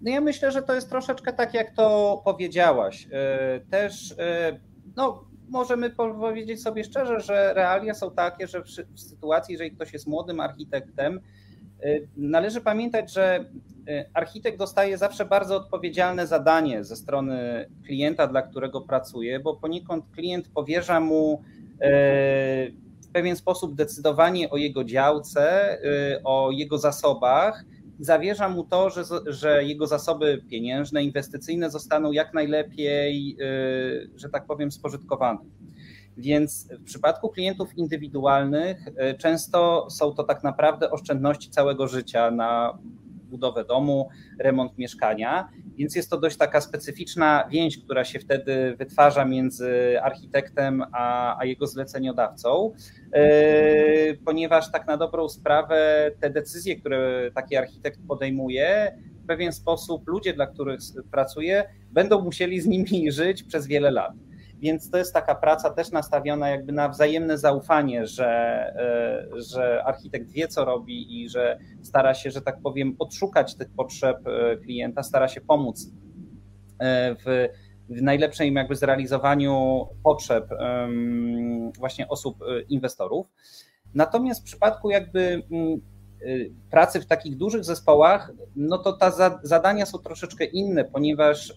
No 0.02 0.12
ja 0.12 0.22
myślę, 0.22 0.52
że 0.52 0.62
to 0.62 0.76
jest 0.76 0.90
troszeczkę 0.90 1.34
tak, 1.34 1.54
jak 1.54 1.76
to 1.76 2.22
powiedziałaś. 2.26 3.08
E, 3.12 3.60
też, 3.72 4.14
e, 4.20 4.60
no, 4.96 5.28
możemy 5.50 5.90
powiedzieć 5.90 6.62
sobie 6.62 6.84
szczerze, 6.84 7.20
że 7.20 7.54
realia 7.54 7.94
są 7.94 8.12
takie, 8.12 8.48
że 8.48 8.64
w 8.64 9.00
sytuacji, 9.00 9.52
jeżeli 9.52 9.72
ktoś 9.72 9.94
jest 9.94 10.08
młodym 10.08 10.40
architektem, 10.40 11.20
e, 11.84 12.00
należy 12.18 12.62
pamiętać, 12.62 13.14
że 13.14 13.46
architekt 14.14 14.58
dostaje 14.58 14.98
zawsze 14.98 15.26
bardzo 15.26 15.56
odpowiedzialne 15.56 16.28
zadanie 16.28 16.84
ze 16.84 16.96
strony 16.96 17.70
klienta, 17.86 18.28
dla 18.28 18.42
którego 18.42 18.82
pracuje, 18.82 19.40
bo 19.40 19.56
poniekąd 19.56 20.06
klient 20.12 20.48
powierza 20.48 21.00
mu 21.00 21.42
w 23.02 23.12
pewien 23.14 23.36
sposób 23.36 23.76
decydowanie 23.76 24.50
o 24.50 24.58
jego 24.58 24.84
działce, 24.84 25.78
o 26.24 26.52
jego 26.52 26.78
zasobach 26.78 27.66
zawierza 28.00 28.50
mu 28.50 28.64
to, 28.64 28.90
że, 28.90 29.04
że 29.26 29.64
jego 29.64 29.88
zasoby 29.88 30.42
pieniężne, 30.50 31.04
inwestycyjne 31.04 31.70
zostaną 31.70 32.12
jak 32.12 32.34
najlepiej, 32.34 33.38
y, 33.42 34.10
że 34.16 34.30
tak 34.30 34.46
powiem, 34.46 34.72
spożytkowane. 34.72 35.40
Więc 36.18 36.68
w 36.80 36.84
przypadku 36.84 37.30
klientów 37.30 37.78
indywidualnych 37.78 38.88
y, 38.88 39.18
często 39.18 39.88
są 39.90 40.14
to 40.14 40.24
tak 40.24 40.44
naprawdę 40.44 40.92
oszczędności 40.92 41.50
całego 41.50 41.88
życia 41.88 42.32
na 42.32 42.78
budowę 43.26 43.66
domu, 43.66 44.10
remont 44.40 44.78
mieszkania, 44.78 45.50
więc 45.78 45.96
jest 45.96 46.10
to 46.10 46.18
dość 46.18 46.38
taka 46.38 46.62
specyficzna 46.62 47.48
więź, 47.52 47.78
która 47.78 48.04
się 48.04 48.20
wtedy 48.20 48.76
wytwarza 48.78 49.26
między 49.26 50.02
architektem 50.02 50.84
a, 50.92 51.38
a 51.40 51.46
jego 51.46 51.68
zleceniodawcą, 51.68 52.74
e, 53.14 54.14
ponieważ 54.26 54.72
tak 54.72 54.88
na 54.88 54.98
dobrą 54.98 55.30
sprawę 55.30 56.12
te 56.20 56.30
decyzje, 56.30 56.76
które 56.76 57.32
taki 57.34 57.56
architekt 57.56 58.00
podejmuje, 58.08 58.98
w 59.24 59.28
pewien 59.28 59.54
sposób 59.54 60.08
ludzie, 60.08 60.34
dla 60.34 60.48
których 60.48 60.80
pracuje, 61.12 61.64
będą 61.92 62.22
musieli 62.22 62.62
z 62.62 62.68
nimi 62.68 63.12
żyć 63.12 63.44
przez 63.44 63.68
wiele 63.68 63.92
lat. 63.92 64.14
Więc 64.60 64.90
to 64.90 64.98
jest 64.98 65.14
taka 65.14 65.36
praca 65.36 65.70
też 65.70 65.92
nastawiona 65.92 66.50
jakby 66.50 66.72
na 66.72 66.90
wzajemne 66.90 67.38
zaufanie, 67.38 68.08
że, 68.08 68.28
e, 68.28 69.42
że 69.42 69.84
architekt 69.84 70.32
wie, 70.32 70.48
co 70.48 70.66
robi 70.66 71.22
i 71.22 71.30
że 71.30 71.60
stara 71.84 72.14
się, 72.14 72.32
że 72.32 72.42
tak 72.42 72.62
powiem, 72.62 72.96
odszukać 73.00 73.56
tych 73.56 73.70
potrzeb 73.70 74.18
e, 74.28 74.58
klienta, 74.58 75.04
stara 75.04 75.28
się 75.28 75.42
pomóc 75.42 75.92
e, 76.80 77.16
w, 77.16 77.48
w 77.90 78.02
najlepszym 78.02 78.56
jakby 78.56 78.76
zrealizowaniu 78.76 79.86
potrzeb 80.04 80.50
właśnie 81.80 82.08
osób, 82.08 82.38
inwestorów. 82.70 83.28
Natomiast 83.94 84.42
w 84.42 84.44
przypadku 84.44 84.90
jakby 84.90 85.44
mm, 85.52 85.82
pracy 86.72 87.02
w 87.02 87.06
takich 87.06 87.38
dużych 87.38 87.64
zespołach, 87.64 88.32
no 88.56 88.78
to 88.78 88.94
te 88.94 89.12
zadania 89.44 89.86
są 89.86 89.98
troszeczkę 89.98 90.46
inne, 90.46 90.86
ponieważ 90.86 91.50
y, 91.50 91.56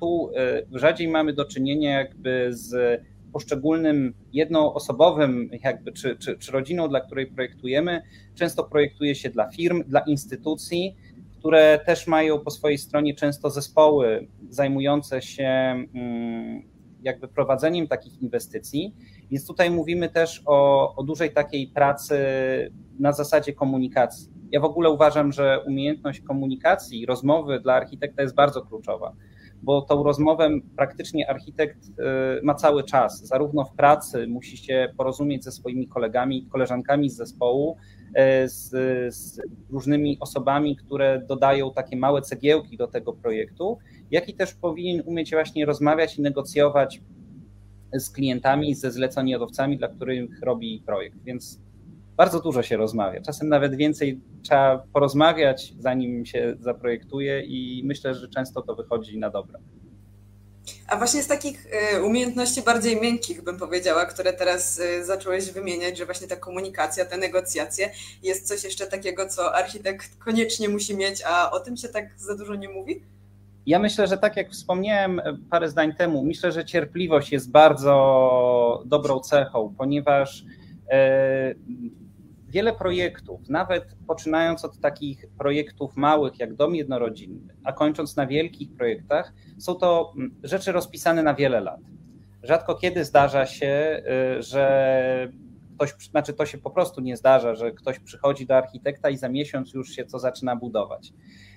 tu 0.00 0.30
y, 0.72 0.78
rzadziej 0.78 1.08
mamy 1.08 1.32
do 1.32 1.44
czynienia 1.44 1.98
jakby 1.98 2.48
z 2.50 3.00
poszczególnym 3.32 4.14
jednoosobowym 4.32 5.50
jakby, 5.64 5.92
czy, 5.92 6.16
czy, 6.16 6.38
czy 6.38 6.52
rodziną, 6.52 6.88
dla 6.88 7.00
której 7.00 7.26
projektujemy. 7.26 8.02
Często 8.34 8.64
projektuje 8.64 9.14
się 9.14 9.30
dla 9.30 9.50
firm, 9.50 9.84
dla 9.86 10.00
instytucji, 10.00 10.96
które 11.38 11.80
też 11.86 12.06
mają 12.06 12.38
po 12.38 12.50
swojej 12.50 12.78
stronie 12.78 13.14
często 13.14 13.50
zespoły 13.50 14.28
zajmujące 14.50 15.22
się 15.22 15.44
mm, 15.44 16.62
jakby 17.08 17.28
prowadzeniem 17.28 17.88
takich 17.88 18.22
inwestycji. 18.22 18.94
Więc 19.30 19.46
tutaj 19.46 19.70
mówimy 19.70 20.08
też 20.08 20.42
o, 20.46 20.94
o 20.96 21.02
dużej 21.02 21.32
takiej 21.32 21.66
pracy 21.66 22.18
na 22.98 23.12
zasadzie 23.12 23.52
komunikacji. 23.52 24.28
Ja 24.50 24.60
w 24.60 24.64
ogóle 24.64 24.90
uważam, 24.90 25.32
że 25.32 25.64
umiejętność 25.66 26.20
komunikacji, 26.20 27.06
rozmowy 27.06 27.60
dla 27.60 27.74
architekta 27.74 28.22
jest 28.22 28.34
bardzo 28.34 28.62
kluczowa, 28.62 29.12
bo 29.62 29.82
tą 29.82 30.02
rozmowę 30.02 30.50
praktycznie 30.76 31.30
architekt 31.30 31.88
y, 31.88 31.92
ma 32.42 32.54
cały 32.54 32.84
czas. 32.84 33.26
Zarówno 33.26 33.64
w 33.64 33.74
pracy 33.74 34.26
musi 34.26 34.56
się 34.56 34.88
porozumieć 34.96 35.44
ze 35.44 35.52
swoimi 35.52 35.88
kolegami, 35.88 36.46
koleżankami 36.46 37.10
z 37.10 37.16
zespołu, 37.16 37.76
y, 38.08 38.48
z, 38.48 38.70
z 39.14 39.40
różnymi 39.70 40.16
osobami, 40.20 40.76
które 40.76 41.22
dodają 41.28 41.72
takie 41.72 41.96
małe 41.96 42.22
cegiełki 42.22 42.76
do 42.76 42.86
tego 42.86 43.12
projektu, 43.12 43.78
jak 44.10 44.28
i 44.28 44.34
też 44.34 44.54
powinien 44.54 45.02
umieć 45.06 45.30
właśnie 45.30 45.66
rozmawiać 45.66 46.18
i 46.18 46.22
negocjować 46.22 47.00
z 47.92 48.10
klientami, 48.10 48.74
ze 48.74 48.90
zleceniodawcami, 48.90 49.78
dla 49.78 49.88
których 49.88 50.40
robi 50.42 50.82
projekt. 50.86 51.18
Więc 51.24 51.60
bardzo 52.18 52.40
dużo 52.40 52.62
się 52.62 52.76
rozmawia. 52.76 53.20
Czasem 53.20 53.48
nawet 53.48 53.74
więcej 53.74 54.20
trzeba 54.42 54.82
porozmawiać, 54.92 55.74
zanim 55.78 56.26
się 56.26 56.56
zaprojektuje, 56.60 57.42
i 57.46 57.82
myślę, 57.84 58.14
że 58.14 58.28
często 58.28 58.62
to 58.62 58.74
wychodzi 58.74 59.18
na 59.18 59.30
dobre. 59.30 59.58
A 60.86 60.96
właśnie 60.96 61.22
z 61.22 61.26
takich 61.26 61.66
y, 61.96 62.02
umiejętności 62.02 62.62
bardziej 62.62 63.00
miękkich, 63.00 63.44
bym 63.44 63.58
powiedziała, 63.58 64.06
które 64.06 64.32
teraz 64.32 64.78
y, 64.78 65.04
zacząłeś 65.04 65.50
wymieniać, 65.50 65.98
że 65.98 66.04
właśnie 66.04 66.28
ta 66.28 66.36
komunikacja, 66.36 67.04
te 67.04 67.18
negocjacje, 67.18 67.90
jest 68.22 68.48
coś 68.48 68.64
jeszcze 68.64 68.86
takiego, 68.86 69.28
co 69.28 69.54
architekt 69.54 70.16
koniecznie 70.16 70.68
musi 70.68 70.96
mieć, 70.96 71.22
a 71.26 71.50
o 71.50 71.60
tym 71.60 71.76
się 71.76 71.88
tak 71.88 72.04
za 72.16 72.36
dużo 72.36 72.54
nie 72.54 72.68
mówi? 72.68 73.02
Ja 73.66 73.78
myślę, 73.78 74.06
że 74.06 74.18
tak 74.18 74.36
jak 74.36 74.50
wspomniałem 74.50 75.20
parę 75.50 75.68
zdań 75.68 75.94
temu, 75.94 76.24
myślę, 76.24 76.52
że 76.52 76.64
cierpliwość 76.64 77.32
jest 77.32 77.50
bardzo 77.50 78.82
dobrą 78.86 79.20
cechą, 79.20 79.74
ponieważ 79.78 80.44
e, 80.90 81.54
wiele 82.48 82.72
projektów, 82.72 83.48
nawet 83.48 83.84
poczynając 84.06 84.64
od 84.64 84.80
takich 84.80 85.24
projektów 85.38 85.96
małych 85.96 86.38
jak 86.38 86.54
dom 86.54 86.74
jednorodzinny, 86.74 87.54
a 87.64 87.72
kończąc 87.72 88.16
na 88.16 88.26
wielkich 88.26 88.72
projektach, 88.72 89.32
są 89.58 89.74
to 89.74 90.12
mm, 90.16 90.34
rzeczy 90.42 90.72
rozpisane 90.72 91.22
na 91.22 91.34
wiele 91.34 91.60
lat. 91.60 91.80
Rzadko 92.42 92.74
kiedy 92.74 93.04
zdarza 93.04 93.46
się, 93.46 94.02
y, 94.38 94.42
że 94.42 95.32
ktoś, 95.74 95.94
znaczy 96.10 96.32
to 96.32 96.46
się 96.46 96.58
po 96.58 96.70
prostu 96.70 97.00
nie 97.00 97.16
zdarza, 97.16 97.54
że 97.54 97.72
ktoś 97.72 97.98
przychodzi 97.98 98.46
do 98.46 98.56
architekta 98.56 99.10
i 99.10 99.16
za 99.16 99.28
miesiąc 99.28 99.74
już 99.74 99.90
się 99.90 100.04
co 100.04 100.18
zaczyna 100.18 100.56
budować. 100.56 101.12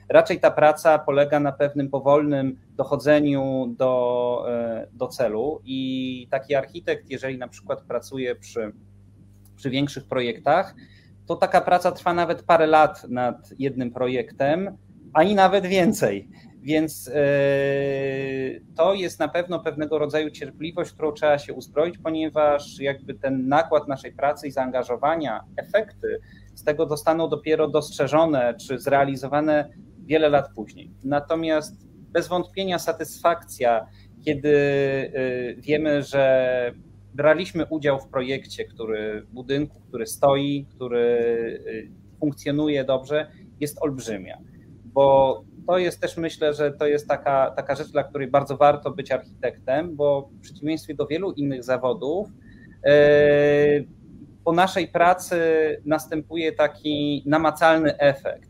Raczej 0.09 0.39
ta 0.39 0.51
praca 0.51 0.99
polega 0.99 1.39
na 1.39 1.51
pewnym 1.51 1.89
powolnym 1.89 2.57
dochodzeniu 2.75 3.75
do, 3.77 4.45
y, 4.83 4.87
do 4.93 5.07
celu 5.07 5.61
i 5.65 6.27
taki 6.31 6.55
architekt, 6.55 7.09
jeżeli 7.09 7.37
na 7.37 7.47
przykład 7.47 7.81
pracuje 7.81 8.35
przy 8.35 8.71
przy 9.61 9.69
większych 9.69 10.05
projektach, 10.05 10.75
to 11.27 11.35
taka 11.35 11.61
praca 11.61 11.91
trwa 11.91 12.13
nawet 12.13 12.43
parę 12.43 12.67
lat 12.67 13.09
nad 13.09 13.49
jednym 13.59 13.91
projektem, 13.91 14.77
ani 15.13 15.35
nawet 15.35 15.65
więcej. 15.65 16.29
Więc 16.61 17.07
e, 17.07 17.13
to 18.75 18.93
jest 18.93 19.19
na 19.19 19.27
pewno 19.27 19.59
pewnego 19.59 19.99
rodzaju 19.99 20.29
cierpliwość, 20.29 20.91
którą 20.91 21.11
trzeba 21.11 21.37
się 21.37 21.53
uzbroić, 21.53 21.97
ponieważ 21.97 22.79
jakby 22.79 23.13
ten 23.13 23.47
nakład 23.47 23.87
naszej 23.87 24.11
pracy 24.11 24.47
i 24.47 24.51
zaangażowania, 24.51 25.43
efekty 25.57 26.19
z 26.55 26.63
tego 26.63 26.87
zostaną 26.87 27.29
dopiero 27.29 27.67
dostrzeżone 27.67 28.55
czy 28.67 28.79
zrealizowane 28.79 29.69
wiele 30.05 30.29
lat 30.29 30.49
później. 30.55 30.91
Natomiast 31.03 31.87
bez 32.11 32.27
wątpienia 32.27 32.79
satysfakcja, 32.79 33.87
kiedy 34.25 34.51
e, 34.57 35.53
wiemy, 35.55 36.03
że 36.03 36.73
braliśmy 37.13 37.65
udział 37.65 37.99
w 37.99 38.07
projekcie, 38.07 38.65
który 38.65 39.25
budynku, 39.31 39.79
który 39.79 40.07
stoi, 40.07 40.65
który 40.75 40.99
y, 41.67 41.91
funkcjonuje 42.19 42.83
dobrze, 42.83 43.31
jest 43.59 43.81
olbrzymia. 43.81 44.37
Bo 44.85 45.43
to 45.67 45.77
jest 45.77 46.01
też 46.01 46.17
myślę, 46.17 46.53
że 46.53 46.71
to 46.71 46.87
jest 46.87 47.07
taka, 47.07 47.51
taka 47.51 47.75
rzecz, 47.75 47.91
dla 47.91 48.03
której 48.03 48.27
bardzo 48.27 48.57
warto 48.57 48.91
być 48.91 49.11
architektem, 49.11 49.95
bo 49.95 50.29
w 50.37 50.39
przeciwieństwie 50.41 50.95
do 50.95 51.07
wielu 51.07 51.31
innych 51.31 51.63
zawodów, 51.63 52.29
y, 52.29 53.87
po 54.43 54.51
naszej 54.51 54.87
pracy 54.87 55.37
następuje 55.85 56.51
taki 56.51 57.23
namacalny 57.25 57.97
efekt. 57.97 58.49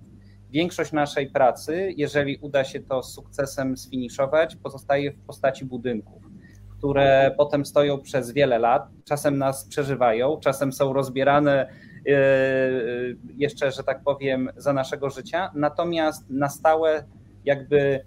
Większość 0.50 0.92
naszej 0.92 1.30
pracy, 1.30 1.94
jeżeli 1.98 2.38
uda 2.38 2.64
się 2.64 2.80
to 2.80 3.04
z 3.04 3.14
sukcesem 3.14 3.78
sfiniszować, 3.78 4.56
pozostaje 4.56 5.12
w 5.12 5.20
postaci 5.20 5.66
budynków 5.66 6.31
które 6.82 7.36
potem 7.38 7.66
stoją 7.66 8.02
przez 8.02 8.32
wiele 8.32 8.60
lat, 8.60 8.88
czasem 9.06 9.38
nas 9.38 9.66
przeżywają, 9.66 10.40
czasem 10.40 10.74
są 10.74 10.94
rozbierane 10.94 11.70
e, 12.08 12.14
jeszcze, 13.38 13.72
że 13.72 13.84
tak 13.84 14.04
powiem, 14.04 14.50
za 14.56 14.74
naszego 14.74 15.10
życia, 15.10 15.52
natomiast 15.56 16.30
na 16.30 16.50
stałe 16.50 17.04
jakby 17.46 18.06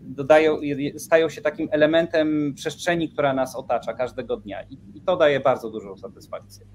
dodają, 0.00 0.58
stają 0.96 1.28
się 1.28 1.40
takim 1.40 1.68
elementem 1.72 2.54
przestrzeni, 2.54 3.08
która 3.08 3.34
nas 3.34 3.56
otacza 3.56 3.94
każdego 3.94 4.36
dnia 4.36 4.62
i, 4.62 4.78
i 4.94 5.00
to 5.00 5.16
daje 5.16 5.40
bardzo 5.40 5.70
dużą 5.70 5.96
satysfakcję. 5.96 6.66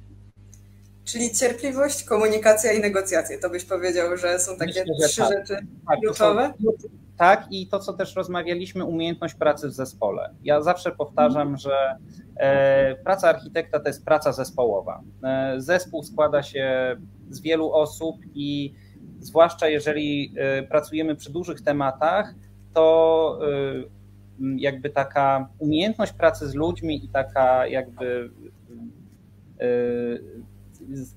Czyli 1.04 1.32
cierpliwość, 1.32 2.04
komunikacja 2.04 2.72
i 2.72 2.80
negocjacje. 2.80 3.40
To 3.40 3.50
byś 3.50 3.66
powiedział, 3.66 4.18
że 4.18 4.40
są 4.40 4.58
takie 4.58 4.84
Myślę, 4.88 5.08
trzy 5.08 5.22
tak. 5.22 5.30
rzeczy 5.32 5.66
tak, 5.88 6.00
kluczowe? 6.00 6.54
Tak, 7.22 7.48
i 7.52 7.68
to, 7.68 7.80
co 7.80 7.94
też 7.94 8.16
rozmawialiśmy, 8.16 8.86
umiejętność 8.86 9.36
pracy 9.36 9.68
w 9.68 9.72
zespole. 9.72 10.36
Ja 10.44 10.62
zawsze 10.62 10.92
powtarzam, 10.92 11.42
mhm. 11.42 11.58
że 11.58 11.96
e, 12.36 12.96
praca 12.96 13.30
architekta 13.30 13.80
to 13.80 13.88
jest 13.88 14.06
praca 14.06 14.32
zespołowa. 14.32 15.02
E, 15.24 15.56
zespół 15.58 16.04
składa 16.04 16.44
się 16.44 16.96
z 17.30 17.42
wielu 17.42 17.72
osób 17.74 18.16
i 18.34 18.74
zwłaszcza 19.20 19.68
jeżeli 19.68 20.34
e, 20.38 20.64
pracujemy 20.64 21.16
przy 21.16 21.32
dużych 21.32 21.62
tematach, 21.62 22.34
to 22.74 23.40
jakby 24.58 24.90
taka 24.90 25.50
umiejętność 25.60 26.14
pracy 26.14 26.50
z 26.50 26.56
ludźmi 26.56 27.06
i 27.06 27.10
taka 27.10 27.68
jakby 27.68 28.32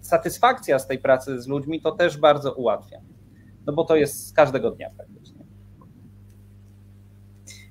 satysfakcja 0.01 0.79
z 0.79 0.87
tej 0.87 0.99
pracy 0.99 1.43
z 1.43 1.49
ludźmi 1.49 1.81
to 1.81 1.93
też 1.93 2.19
bardzo 2.19 2.53
ułatwia. 2.53 3.01
No 3.67 3.73
bo 3.73 3.85
to 3.85 3.97
jest 3.97 4.29
z 4.29 4.33
każdego 4.33 4.71
dnia 4.71 4.91
praktycznie. 4.97 5.14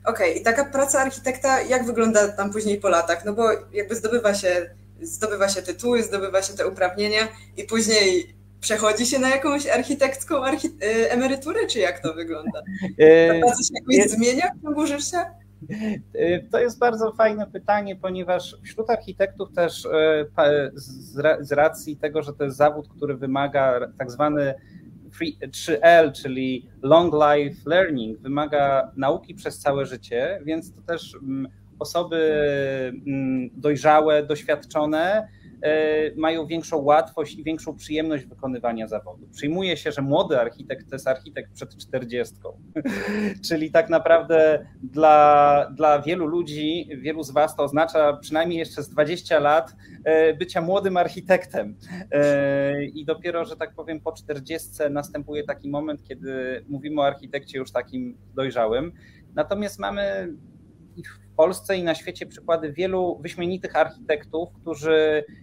Okej, 0.06 0.30
okay, 0.30 0.42
i 0.42 0.44
taka 0.44 0.66
praca 0.66 1.00
architekta, 1.00 1.62
jak 1.62 1.86
wygląda 1.86 2.28
tam 2.28 2.52
później 2.52 2.78
po 2.80 2.90
latach? 2.90 3.26
No 3.26 3.34
bo 3.34 3.50
jakby 3.74 3.96
zdobywa 3.96 4.34
się, 4.34 4.70
zdobywa 5.02 5.50
się 5.50 5.62
tytuły, 5.62 6.04
zdobywa 6.04 6.42
się 6.42 6.54
te 6.54 6.68
uprawnienia 6.68 7.28
i 7.58 7.64
później 7.64 8.36
przechodzi 8.62 9.06
się 9.06 9.20
na 9.20 9.30
jakąś 9.30 9.68
architekcką 9.68 10.36
archi- 10.36 10.84
y, 10.84 11.12
emeryturę, 11.12 11.68
czy 11.68 11.80
jak 11.80 12.00
to 12.00 12.14
wygląda? 12.14 12.62
Ta 13.28 13.40
praca 13.42 13.64
się 13.64 13.74
jakoś 13.74 14.12
zmienia 14.12 14.52
w 14.60 14.64
ciągu 14.64 14.88
życia? 14.88 15.26
Y, 16.16 16.48
to 16.52 16.60
jest 16.60 16.80
bardzo 16.80 17.12
fajne 17.12 17.48
pytanie, 17.48 17.96
ponieważ 17.96 18.58
wśród 18.64 18.90
architektów 18.90 19.54
też 19.56 19.88
z 21.40 21.52
racji 21.52 21.98
tego, 21.98 22.24
że 22.24 22.34
to 22.34 22.44
jest 22.44 22.58
zawód, 22.58 22.88
który 22.98 23.18
wymaga 23.18 23.80
tak 23.98 24.12
zwany 24.12 24.54
3L, 25.48 26.12
czyli 26.12 26.70
Long 26.82 27.14
Life 27.14 27.70
Learning, 27.70 28.20
wymaga 28.20 28.92
nauki 28.96 29.36
przez 29.36 29.60
całe 29.60 29.86
życie, 29.86 30.40
więc 30.46 30.76
to 30.76 30.82
też 30.82 31.16
mm, 31.16 31.48
osoby 31.80 32.18
mm, 33.08 33.50
dojrzałe, 33.54 34.24
doświadczone 34.24 35.28
mają 36.16 36.46
większą 36.46 36.78
łatwość 36.78 37.36
i 37.36 37.44
większą 37.44 37.76
przyjemność 37.76 38.26
wykonywania 38.26 38.88
zawodu. 38.88 39.28
Przyjmuje 39.28 39.78
się, 39.78 39.92
że 39.92 40.02
młody 40.02 40.40
architekt 40.40 40.90
to 40.90 40.96
jest 40.96 41.08
architekt 41.08 41.54
przed 41.54 41.78
czterdziestką. 41.78 42.58
Czyli 43.48 43.72
tak 43.72 43.90
naprawdę 43.90 44.66
dla, 44.84 45.72
dla 45.76 46.02
wielu 46.02 46.28
ludzi, 46.28 46.90
wielu 46.98 47.24
z 47.24 47.32
Was 47.32 47.56
to 47.56 47.64
oznacza 47.64 48.14
przynajmniej 48.14 48.60
jeszcze 48.60 48.84
z 48.84 48.90
20 48.90 49.40
lat 49.40 49.76
e, 50.04 50.34
bycia 50.34 50.62
młodym 50.62 50.98
architektem. 50.98 51.78
E, 52.12 52.86
I 52.86 53.06
dopiero, 53.06 53.46
że 53.46 53.56
tak 53.56 53.76
powiem, 53.76 54.00
po 54.00 54.12
czterdziestce 54.12 54.90
następuje 54.90 55.44
taki 55.44 55.70
moment, 55.70 56.04
kiedy 56.04 56.66
mówimy 56.70 57.02
o 57.02 57.06
architekcie 57.06 57.58
już 57.58 57.72
takim 57.72 58.18
dojrzałym. 58.36 58.92
Natomiast 59.36 59.80
mamy 59.80 60.34
w 61.34 61.36
Polsce 61.36 61.78
i 61.78 61.84
na 61.84 61.96
świecie 61.96 62.26
przykłady 62.26 62.74
wielu 62.74 63.20
wyśmienitych 63.22 63.76
architektów, 63.76 64.50
którzy 64.62 65.24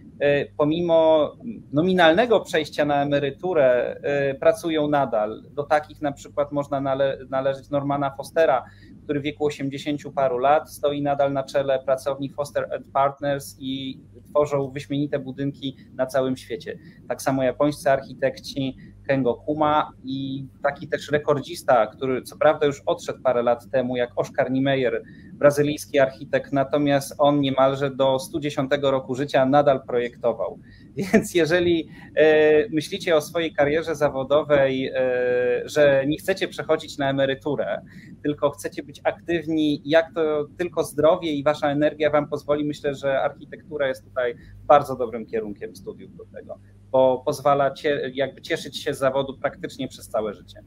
pomimo 0.57 1.31
nominalnego 1.73 2.39
przejścia 2.39 2.85
na 2.85 3.01
emeryturę, 3.01 3.95
e, 4.03 4.35
pracują 4.35 4.87
nadal. 4.87 5.43
Do 5.51 5.63
takich 5.63 6.01
na 6.01 6.11
przykład 6.11 6.51
można 6.51 6.81
nale 6.81 7.17
należeć 7.29 7.69
Normana 7.69 8.11
Fostera, 8.17 8.63
który 9.03 9.19
w 9.19 9.23
wieku 9.23 9.45
80 9.45 10.11
paru 10.15 10.37
lat 10.37 10.71
stoi 10.71 11.01
nadal 11.01 11.33
na 11.33 11.43
czele 11.43 11.79
pracowni 11.85 12.29
Foster 12.29 12.83
Partners 12.93 13.55
i 13.59 13.99
tworzą 14.29 14.71
wyśmienite 14.71 15.19
budynki 15.19 15.77
na 15.93 16.05
całym 16.05 16.37
świecie. 16.37 16.77
Tak 17.07 17.21
samo 17.21 17.43
japońscy 17.43 17.91
architekci 17.91 18.77
Kengo 19.07 19.33
Kuma 19.33 19.91
i 20.03 20.47
taki 20.63 20.87
też 20.87 21.11
rekordzista, 21.11 21.87
który 21.87 22.21
co 22.21 22.37
prawda 22.37 22.65
już 22.65 22.81
odszedł 22.85 23.21
parę 23.21 23.43
lat 23.43 23.69
temu, 23.71 23.95
jak 23.95 24.11
Oskar 24.15 24.51
Niemeyer, 24.51 25.03
brazylijski 25.41 25.99
architekt, 25.99 26.53
natomiast 26.53 27.15
on 27.17 27.41
niemalże 27.41 27.91
do 27.91 28.19
110 28.19 28.71
roku 28.81 29.15
życia 29.15 29.45
nadal 29.45 29.83
projektował. 29.87 30.59
Więc 30.97 31.35
jeżeli 31.35 31.89
e, 32.15 32.69
myślicie 32.69 33.15
o 33.15 33.21
swojej 33.21 33.53
karierze 33.53 33.95
zawodowej, 33.95 34.87
e, 34.87 35.61
że 35.65 36.03
nie 36.07 36.17
chcecie 36.17 36.47
przechodzić 36.47 36.97
na 36.97 37.09
emeryturę, 37.09 37.81
tylko 38.23 38.49
chcecie 38.49 38.83
być 38.83 39.01
aktywni, 39.03 39.81
jak 39.85 40.13
to 40.13 40.47
tylko 40.57 40.83
zdrowie 40.83 41.31
i 41.31 41.43
wasza 41.43 41.71
energia 41.71 42.09
wam 42.09 42.29
pozwoli, 42.29 42.65
myślę, 42.65 42.95
że 42.95 43.21
architektura 43.21 43.87
jest 43.87 44.03
tutaj 44.03 44.35
bardzo 44.65 44.95
dobrym 44.95 45.25
kierunkiem 45.25 45.75
studiów 45.75 46.15
do 46.15 46.25
tego, 46.25 46.59
bo 46.91 47.23
pozwala 47.25 47.73
jakby 48.13 48.41
cieszyć 48.41 48.83
się 48.83 48.93
z 48.93 48.97
zawodu 48.97 49.37
praktycznie 49.37 49.87
przez 49.87 50.09
całe 50.09 50.33
życie. 50.33 50.63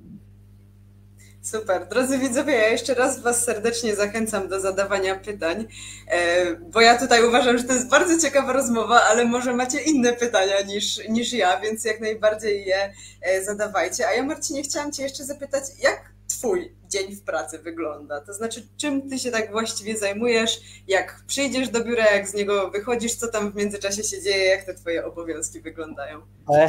Super. 1.44 1.88
Drodzy 1.88 2.18
widzowie, 2.18 2.52
ja 2.52 2.68
jeszcze 2.68 2.94
raz 2.94 3.20
Was 3.20 3.44
serdecznie 3.44 3.96
zachęcam 3.96 4.48
do 4.48 4.60
zadawania 4.60 5.14
pytań, 5.14 5.66
e, 6.08 6.54
bo 6.54 6.80
ja 6.80 6.98
tutaj 6.98 7.28
uważam, 7.28 7.58
że 7.58 7.64
to 7.64 7.72
jest 7.72 7.88
bardzo 7.88 8.20
ciekawa 8.20 8.52
rozmowa, 8.52 9.02
ale 9.02 9.24
może 9.24 9.54
macie 9.54 9.80
inne 9.80 10.12
pytania 10.12 10.60
niż, 10.60 11.08
niż 11.08 11.32
ja, 11.32 11.60
więc 11.60 11.84
jak 11.84 12.00
najbardziej 12.00 12.64
je 12.66 12.92
e, 13.22 13.44
zadawajcie. 13.44 14.08
A 14.08 14.12
ja, 14.12 14.22
Marcinie, 14.22 14.62
chciałam 14.62 14.92
Cię 14.92 15.02
jeszcze 15.02 15.24
zapytać, 15.24 15.64
jak 15.78 16.13
Twój 16.38 16.72
dzień 16.88 17.16
w 17.16 17.22
pracy 17.22 17.58
wygląda? 17.58 18.20
To 18.20 18.32
znaczy, 18.32 18.62
czym 18.76 19.08
Ty 19.10 19.18
się 19.18 19.30
tak 19.30 19.52
właściwie 19.52 19.96
zajmujesz? 19.96 20.60
Jak 20.88 21.24
przyjdziesz 21.26 21.68
do 21.68 21.84
biura, 21.84 22.04
jak 22.14 22.28
z 22.28 22.34
niego 22.34 22.70
wychodzisz, 22.70 23.14
co 23.14 23.28
tam 23.28 23.52
w 23.52 23.54
międzyczasie 23.54 24.04
się 24.04 24.22
dzieje, 24.22 24.44
jak 24.44 24.64
te 24.64 24.74
Twoje 24.74 25.04
obowiązki 25.04 25.60
wyglądają? 25.60 26.20
E, 26.50 26.68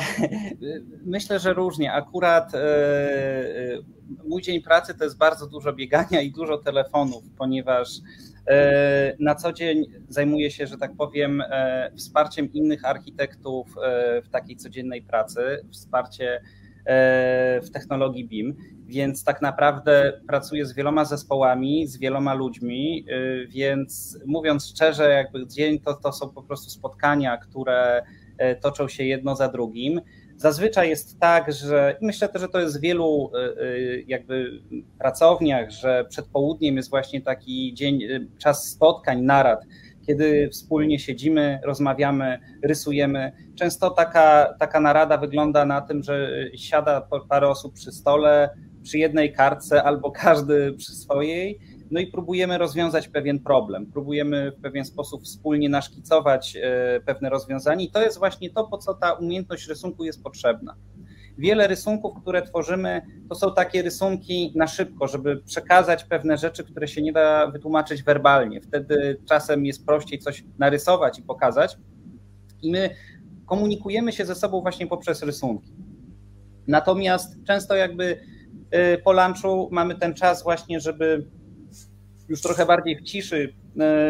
myślę, 1.06 1.40
że 1.40 1.54
różnie. 1.54 1.94
Akurat 1.94 2.56
e, 2.56 2.60
e, 2.60 3.78
mój 4.24 4.42
dzień 4.42 4.62
pracy 4.62 4.94
to 4.94 5.04
jest 5.04 5.18
bardzo 5.18 5.48
dużo 5.48 5.74
biegania 5.74 6.22
i 6.22 6.32
dużo 6.32 6.58
telefonów, 6.58 7.24
ponieważ 7.38 7.90
na 9.20 9.36
co 9.36 9.54
dzień 9.54 9.86
zajmuję 10.10 10.52
się, 10.52 10.68
że 10.68 10.78
tak 10.78 10.96
powiem, 10.98 11.44
wsparciem 11.98 12.54
innych 12.54 12.86
architektów 12.86 13.76
w 14.24 14.30
takiej 14.30 14.58
codziennej 14.58 15.02
pracy, 15.02 15.66
wsparcie 15.72 16.42
w 17.64 17.70
technologii 17.74 18.28
BIM 18.28 18.56
więc 18.88 19.24
tak 19.24 19.42
naprawdę 19.42 20.22
pracuję 20.28 20.66
z 20.66 20.74
wieloma 20.74 21.06
zespołami, 21.06 21.88
z 21.88 21.98
wieloma 21.98 22.34
ludźmi, 22.34 23.06
y, 23.10 23.48
więc 23.48 24.20
mówiąc 24.26 24.68
szczerze, 24.68 25.10
jakby 25.10 25.48
dzień 25.48 25.80
to, 25.80 25.94
to 25.94 26.14
są 26.14 26.30
po 26.30 26.44
prostu 26.44 26.70
spotkania, 26.70 27.38
które 27.38 28.04
y, 28.42 28.56
toczą 28.62 28.88
się 28.88 29.04
jedno 29.04 29.36
za 29.36 29.48
drugim. 29.48 30.02
Zazwyczaj 30.38 30.90
jest 30.90 31.20
tak, 31.20 31.54
że 31.54 31.98
myślę 32.02 32.30
też, 32.30 32.42
że 32.42 32.50
to 32.50 32.60
jest 32.60 32.78
w 32.78 32.82
wielu 32.82 33.32
y, 33.60 34.04
jakby 34.08 34.62
pracowniach, 35.00 35.72
że 35.72 36.06
przed 36.10 36.26
południem 36.26 36.78
jest 36.78 36.90
właśnie 36.90 37.22
taki 37.22 37.74
dzień, 37.74 38.00
czas 38.38 38.70
spotkań, 38.70 39.22
narad, 39.22 39.66
kiedy 40.08 40.50
wspólnie 40.50 41.00
siedzimy, 41.00 41.60
rozmawiamy, 41.64 42.40
rysujemy. 42.64 43.32
Często 43.56 43.90
taka, 43.90 44.56
taka 44.60 44.80
narada 44.80 45.18
wygląda 45.18 45.66
na 45.66 45.82
tym, 45.82 46.04
że 46.04 46.30
siada 46.56 47.08
parę 47.30 47.50
osób 47.50 47.74
przy 47.74 47.92
stole, 47.92 48.50
przy 48.86 48.98
jednej 48.98 49.34
kartce 49.34 49.84
albo 49.84 50.12
każdy 50.12 50.74
przy 50.74 50.96
swojej, 50.96 51.60
no 51.92 52.00
i 52.00 52.08
próbujemy 52.08 52.58
rozwiązać 52.58 53.08
pewien 53.08 53.40
problem, 53.40 53.86
próbujemy 53.86 54.52
w 54.52 54.62
pewien 54.62 54.86
sposób 54.86 55.24
wspólnie 55.24 55.70
naszkicować 55.70 56.58
e, 56.62 57.00
pewne 57.06 57.30
rozwiązanie 57.30 57.86
i 57.86 57.92
to 57.92 58.02
jest 58.02 58.18
właśnie 58.18 58.50
to, 58.50 58.64
po 58.68 58.78
co 58.78 58.94
ta 58.94 59.14
umiejętność 59.14 59.68
rysunku 59.68 60.04
jest 60.04 60.24
potrzebna. 60.24 60.76
Wiele 61.38 61.68
rysunków, 61.68 62.22
które 62.22 62.42
tworzymy, 62.42 63.02
to 63.30 63.36
są 63.36 63.54
takie 63.54 63.82
rysunki 63.82 64.52
na 64.56 64.68
szybko, 64.68 65.08
żeby 65.08 65.38
przekazać 65.38 66.04
pewne 66.04 66.38
rzeczy, 66.38 66.64
które 66.64 66.88
się 66.88 67.02
nie 67.02 67.14
da 67.14 67.48
wytłumaczyć 67.48 68.04
werbalnie. 68.04 68.62
Wtedy 68.62 69.22
czasem 69.26 69.66
jest 69.66 69.86
prościej 69.86 70.20
coś 70.20 70.44
narysować 70.60 71.20
i 71.20 71.24
pokazać. 71.24 71.78
I 72.62 72.72
my 72.72 72.90
komunikujemy 73.46 74.12
się 74.12 74.26
ze 74.26 74.36
sobą 74.36 74.62
właśnie 74.62 74.88
poprzez 74.88 75.24
rysunki. 75.24 75.74
Natomiast 76.68 77.44
często 77.44 77.76
jakby 77.76 78.20
po 79.04 79.14
lunchu 79.14 79.70
mamy 79.72 79.96
ten 79.96 80.14
czas 80.14 80.44
właśnie, 80.44 80.80
żeby 80.80 81.26
już 82.30 82.42
trochę 82.42 82.66
bardziej 82.66 82.98
w 82.98 83.04
ciszy, 83.04 83.54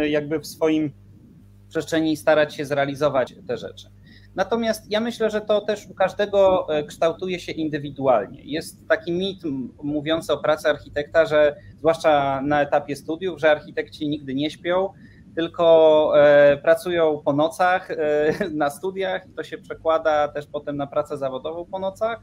y, 0.03 0.09
jakby 0.09 0.39
w 0.39 0.47
swoim 0.47 0.91
przestrzeni 1.69 2.17
starać 2.17 2.55
się 2.55 2.65
zrealizować 2.65 3.35
te 3.47 3.57
rzeczy. 3.57 3.87
Natomiast 4.35 4.91
ja 4.91 4.99
myślę, 4.99 5.29
że 5.29 5.41
to 5.41 5.61
też 5.61 5.87
u 5.89 5.93
każdego 5.93 6.67
y, 6.79 6.83
kształtuje 6.83 7.39
się 7.39 7.51
indywidualnie. 7.51 8.41
Jest 8.43 8.87
taki 8.87 9.11
mit 9.11 9.41
mówiący 9.83 10.33
o 10.33 10.37
pracy 10.37 10.69
architekta, 10.69 11.25
że 11.25 11.55
zwłaszcza 11.77 12.41
na 12.41 12.61
etapie 12.61 12.95
studiów, 12.95 13.39
że 13.39 13.51
architekci 13.51 14.09
nigdy 14.09 14.35
nie 14.35 14.51
śpią, 14.51 14.89
tylko 15.35 16.13
pracują 16.61 17.21
po 17.25 17.33
nocach 17.33 17.89
na 18.53 18.69
studiach 18.69 19.29
i 19.29 19.33
to 19.33 19.43
się 19.43 19.57
przekłada 19.57 20.27
też 20.27 20.47
potem 20.47 20.77
na 20.77 20.87
pracę 20.87 21.17
zawodową 21.17 21.65
po 21.65 21.79
nocach. 21.79 22.19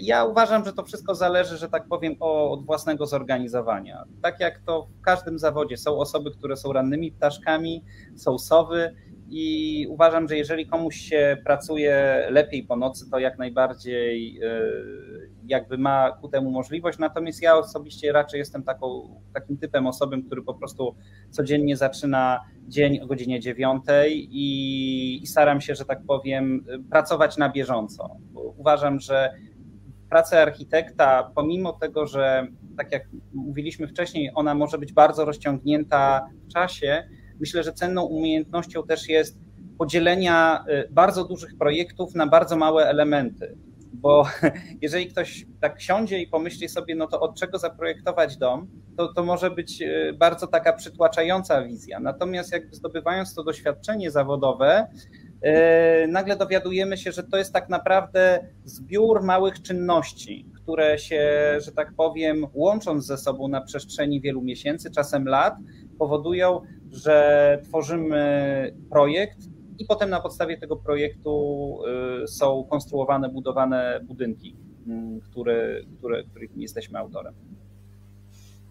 Ja 0.00 0.24
uważam, 0.24 0.64
że 0.64 0.72
to 0.72 0.84
wszystko 0.84 1.14
zależy, 1.14 1.56
że 1.56 1.68
tak 1.68 1.88
powiem, 1.88 2.16
od 2.20 2.66
własnego 2.66 3.06
zorganizowania. 3.06 4.04
Tak 4.22 4.40
jak 4.40 4.58
to 4.58 4.88
w 4.98 5.00
każdym 5.00 5.38
zawodzie 5.38 5.76
są 5.76 5.98
osoby, 5.98 6.30
które 6.30 6.56
są 6.56 6.72
rannymi 6.72 7.12
ptaszkami, 7.12 7.84
są 8.16 8.38
sowy 8.38 8.94
i 9.28 9.86
uważam, 9.90 10.28
że 10.28 10.36
jeżeli 10.36 10.66
komuś 10.66 10.96
się 10.96 11.36
pracuje 11.44 12.26
lepiej 12.30 12.62
po 12.62 12.76
nocy, 12.76 13.10
to 13.10 13.18
jak 13.18 13.38
najbardziej 13.38 14.40
jakby 15.46 15.78
ma 15.78 16.12
ku 16.20 16.28
temu 16.28 16.50
możliwość. 16.50 16.98
Natomiast 16.98 17.42
ja 17.42 17.56
osobiście 17.56 18.12
raczej 18.12 18.38
jestem 18.38 18.62
taką, 18.62 19.20
takim 19.34 19.58
typem 19.58 19.86
osoby, 19.86 20.22
który 20.22 20.42
po 20.42 20.54
prostu 20.54 20.94
codziennie 21.30 21.76
zaczyna 21.76 22.40
dzień 22.68 23.00
o 23.00 23.06
godzinie 23.06 23.40
dziewiątej 23.40 24.28
i, 24.30 25.22
i 25.22 25.26
staram 25.26 25.60
się, 25.60 25.74
że 25.74 25.84
tak 25.84 25.98
powiem, 26.06 26.64
pracować 26.90 27.36
na 27.36 27.48
bieżąco. 27.48 28.16
Uważam, 28.34 29.00
że 29.00 29.34
praca 30.10 30.42
architekta, 30.42 31.30
pomimo 31.34 31.72
tego, 31.72 32.06
że 32.06 32.46
tak 32.76 32.92
jak 32.92 33.02
mówiliśmy 33.34 33.88
wcześniej, 33.88 34.30
ona 34.34 34.54
może 34.54 34.78
być 34.78 34.92
bardzo 34.92 35.24
rozciągnięta 35.24 36.26
w 36.48 36.52
czasie, 36.52 37.08
myślę, 37.40 37.62
że 37.62 37.72
cenną 37.72 38.04
umiejętnością 38.04 38.82
też 38.82 39.08
jest 39.08 39.38
podzielenia 39.78 40.64
y, 40.68 40.88
bardzo 40.90 41.24
dużych 41.24 41.58
projektów 41.58 42.14
na 42.14 42.26
bardzo 42.26 42.56
małe 42.56 42.88
elementy. 42.88 43.56
Bo 43.92 44.26
jeżeli 44.82 45.06
ktoś 45.06 45.46
tak 45.60 45.80
siądzie 45.80 46.18
i 46.18 46.26
pomyśli 46.26 46.68
sobie, 46.68 46.94
no 46.94 47.06
to 47.06 47.20
od 47.20 47.40
czego 47.40 47.58
zaprojektować 47.58 48.36
dom, 48.36 48.68
to, 48.96 49.12
to 49.12 49.24
może 49.24 49.50
być 49.50 49.82
y, 49.82 50.12
bardzo 50.18 50.46
taka 50.46 50.72
przytłaczająca 50.72 51.62
wizja. 51.62 52.00
Natomiast 52.00 52.52
jakby 52.52 52.76
zdobywając 52.76 53.34
to 53.34 53.44
doświadczenie 53.44 54.10
zawodowe, 54.10 54.86
nagle 56.08 56.36
dowiadujemy 56.36 56.96
się, 56.96 57.12
że 57.12 57.22
to 57.22 57.36
jest 57.36 57.52
tak 57.52 57.68
naprawdę 57.68 58.46
zbiór 58.64 59.22
małych 59.22 59.62
czynności, 59.62 60.46
które 60.54 60.98
się, 60.98 61.22
że 61.58 61.72
tak 61.72 61.94
powiem, 61.96 62.46
łącząc 62.54 63.06
ze 63.06 63.18
sobą 63.18 63.48
na 63.48 63.60
przestrzeni 63.60 64.20
wielu 64.20 64.42
miesięcy, 64.42 64.90
czasem 64.90 65.28
lat, 65.28 65.54
powodują, 65.98 66.60
że 66.90 67.58
tworzymy 67.64 68.74
projekt 68.90 69.38
i 69.78 69.84
potem 69.84 70.10
na 70.10 70.20
podstawie 70.20 70.58
tego 70.58 70.76
projektu 70.76 71.78
y, 72.24 72.28
są 72.28 72.64
konstruowane, 72.70 73.28
budowane 73.28 74.00
budynki, 74.04 74.56
mm, 74.86 75.20
które, 75.20 75.80
które, 75.98 76.24
których 76.24 76.50
jesteśmy 76.56 76.98
autorem. 76.98 77.34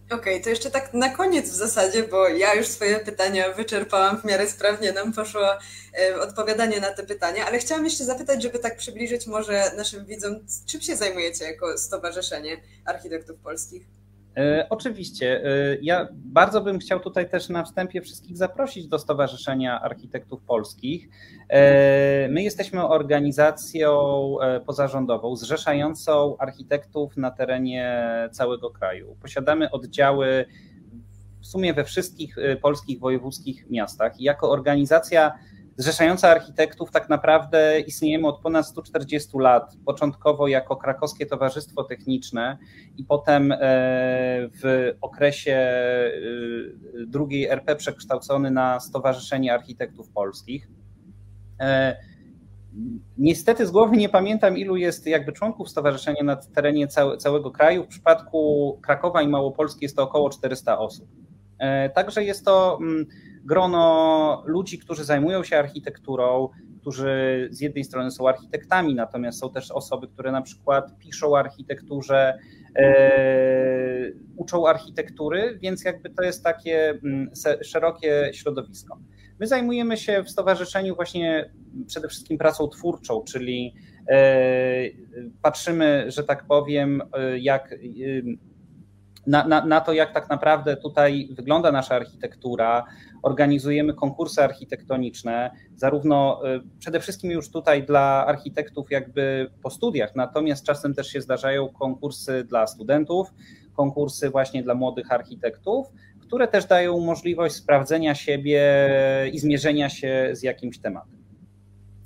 Okej, 0.05 0.19
okay, 0.19 0.39
to 0.43 0.49
jeszcze 0.49 0.71
tak 0.71 0.93
na 0.93 1.09
koniec 1.09 1.49
w 1.49 1.53
zasadzie, 1.55 2.03
bo 2.03 2.27
ja 2.27 2.53
już 2.53 2.67
swoje 2.67 2.99
pytania 2.99 3.53
wyczerpałam 3.53 4.21
w 4.21 4.23
miarę 4.23 4.49
sprawnie, 4.49 4.91
nam 4.91 5.13
poszło 5.13 5.49
e, 5.99 6.19
odpowiadanie 6.19 6.79
na 6.79 6.91
te 6.91 7.03
pytania, 7.03 7.45
ale 7.45 7.59
chciałam 7.59 7.85
jeszcze 7.85 8.05
zapytać, 8.05 8.43
żeby 8.43 8.59
tak 8.59 8.77
przybliżyć 8.77 9.27
może 9.27 9.71
naszym 9.77 10.05
widzom, 10.05 10.35
czym 10.65 10.81
się 10.81 10.95
zajmujecie 10.95 11.45
jako 11.45 11.77
Stowarzyszenie 11.77 12.57
Architektów 12.85 13.39
Polskich? 13.39 13.87
E, 14.37 14.67
oczywiście. 14.69 15.45
E, 15.45 15.77
ja 15.81 16.07
bardzo 16.11 16.61
bym 16.61 16.79
chciał 16.79 16.99
tutaj 16.99 17.29
też 17.29 17.49
na 17.49 17.63
wstępie 17.63 18.01
wszystkich 18.01 18.37
zaprosić 18.37 18.87
do 18.87 18.99
Stowarzyszenia 18.99 19.81
Architektów 19.81 20.41
Polskich. 20.41 21.09
E, 21.49 22.27
my 22.29 22.43
jesteśmy 22.43 22.87
organizacją 22.87 23.95
pozarządową 24.65 25.35
zrzeszającą 25.35 26.37
architektów 26.37 27.17
na 27.17 27.31
terenie 27.31 28.07
całego 28.31 28.69
kraju. 28.69 29.15
Posiadamy 29.21 29.71
oddziały 29.71 30.45
w 31.41 31.47
sumie 31.47 31.73
we 31.73 31.83
wszystkich 31.83 32.35
polskich 32.61 32.99
wojewódzkich 32.99 33.69
miastach. 33.69 34.21
Jako 34.21 34.51
organizacja 34.51 35.31
zrzeszająca 35.77 36.29
architektów 36.29 36.91
tak 36.91 37.09
naprawdę 37.09 37.79
istniejemy 37.79 38.27
od 38.27 38.41
ponad 38.41 38.67
140 38.67 39.37
lat. 39.39 39.77
Początkowo 39.85 40.47
jako 40.47 40.75
Krakowskie 40.75 41.25
Towarzystwo 41.25 41.83
Techniczne 41.83 42.57
i 42.97 43.03
potem 43.03 43.51
e, 43.51 43.57
w 44.63 44.93
okresie 45.01 45.51
e, 45.51 46.11
drugiej 47.07 47.47
RP 47.47 47.75
przekształcony 47.75 48.51
na 48.51 48.79
Stowarzyszenie 48.79 49.53
Architektów 49.53 50.09
Polskich. 50.09 50.67
E, 51.59 51.97
niestety 53.17 53.67
z 53.67 53.71
głowy 53.71 53.97
nie 53.97 54.09
pamiętam, 54.09 54.57
ilu 54.57 54.75
jest 54.75 55.07
jakby 55.07 55.31
członków 55.31 55.69
stowarzyszenia 55.69 56.23
na 56.23 56.35
terenie 56.35 56.87
całego 57.17 57.51
kraju. 57.51 57.83
W 57.83 57.87
przypadku 57.87 58.79
Krakowa 58.83 59.21
i 59.21 59.27
Małopolski 59.27 59.85
jest 59.85 59.95
to 59.95 60.03
około 60.03 60.29
400 60.29 60.79
osób. 60.79 61.07
Także 61.93 62.23
jest 62.23 62.45
to 62.45 62.77
mm, 62.81 63.05
grono 63.45 64.43
ludzi, 64.45 64.79
którzy 64.79 65.03
zajmują 65.03 65.43
się 65.43 65.57
architekturą, 65.57 66.49
którzy 66.81 67.47
z 67.51 67.61
jednej 67.61 67.83
strony 67.83 68.11
są 68.11 68.27
architektami, 68.27 68.95
natomiast 68.95 69.39
są 69.39 69.49
też 69.49 69.71
osoby, 69.71 70.07
które 70.07 70.31
na 70.31 70.41
przykład 70.41 70.97
piszą 70.97 71.31
o 71.31 71.39
architekturze, 71.39 72.39
e, 72.75 74.11
uczą 74.35 74.67
architektury, 74.67 75.59
więc 75.61 75.83
jakby 75.83 76.09
to 76.09 76.23
jest 76.23 76.43
takie 76.43 76.89
mm, 76.89 77.29
szerokie 77.63 78.29
środowisko. 78.33 78.99
My 79.39 79.47
zajmujemy 79.47 79.97
się 79.97 80.23
w 80.23 80.29
stowarzyszeniu 80.29 80.95
właśnie 80.95 81.49
przede 81.87 82.07
wszystkim 82.07 82.37
pracą 82.37 82.67
twórczą, 82.67 83.23
czyli 83.23 83.73
e, 84.09 84.89
patrzymy, 85.41 86.05
że 86.07 86.23
tak 86.23 86.47
powiem, 86.47 87.01
e, 87.13 87.39
jak 87.39 87.75
na, 89.27 89.47
na, 89.47 89.65
na, 89.65 89.81
to, 89.81 89.93
jak 89.93 90.13
tak 90.13 90.29
naprawdę 90.29 90.77
tutaj 90.77 91.29
wygląda 91.31 91.71
nasza 91.71 91.95
architektura. 91.95 92.85
Organizujemy 93.23 93.93
konkursy 93.93 94.43
architektoniczne, 94.43 95.51
zarówno 95.75 96.41
y, 96.55 96.61
przede 96.79 96.99
wszystkim 96.99 97.31
już 97.31 97.51
tutaj 97.51 97.85
dla 97.85 98.25
architektów, 98.27 98.91
jakby 98.91 99.51
po 99.61 99.69
studiach, 99.69 100.15
natomiast 100.15 100.65
czasem 100.65 100.93
też 100.93 101.07
się 101.07 101.21
zdarzają 101.21 101.69
konkursy 101.69 102.43
dla 102.43 102.67
studentów, 102.67 103.33
konkursy 103.73 104.29
właśnie 104.29 104.63
dla 104.63 104.75
młodych 104.75 105.11
architektów, 105.11 105.87
które 106.19 106.47
też 106.47 106.65
dają 106.65 106.99
możliwość 106.99 107.55
sprawdzenia 107.55 108.15
siebie 108.15 108.61
i 109.33 109.39
zmierzenia 109.39 109.89
się 109.89 110.29
z 110.33 110.43
jakimś 110.43 110.79
tematem. 110.79 111.23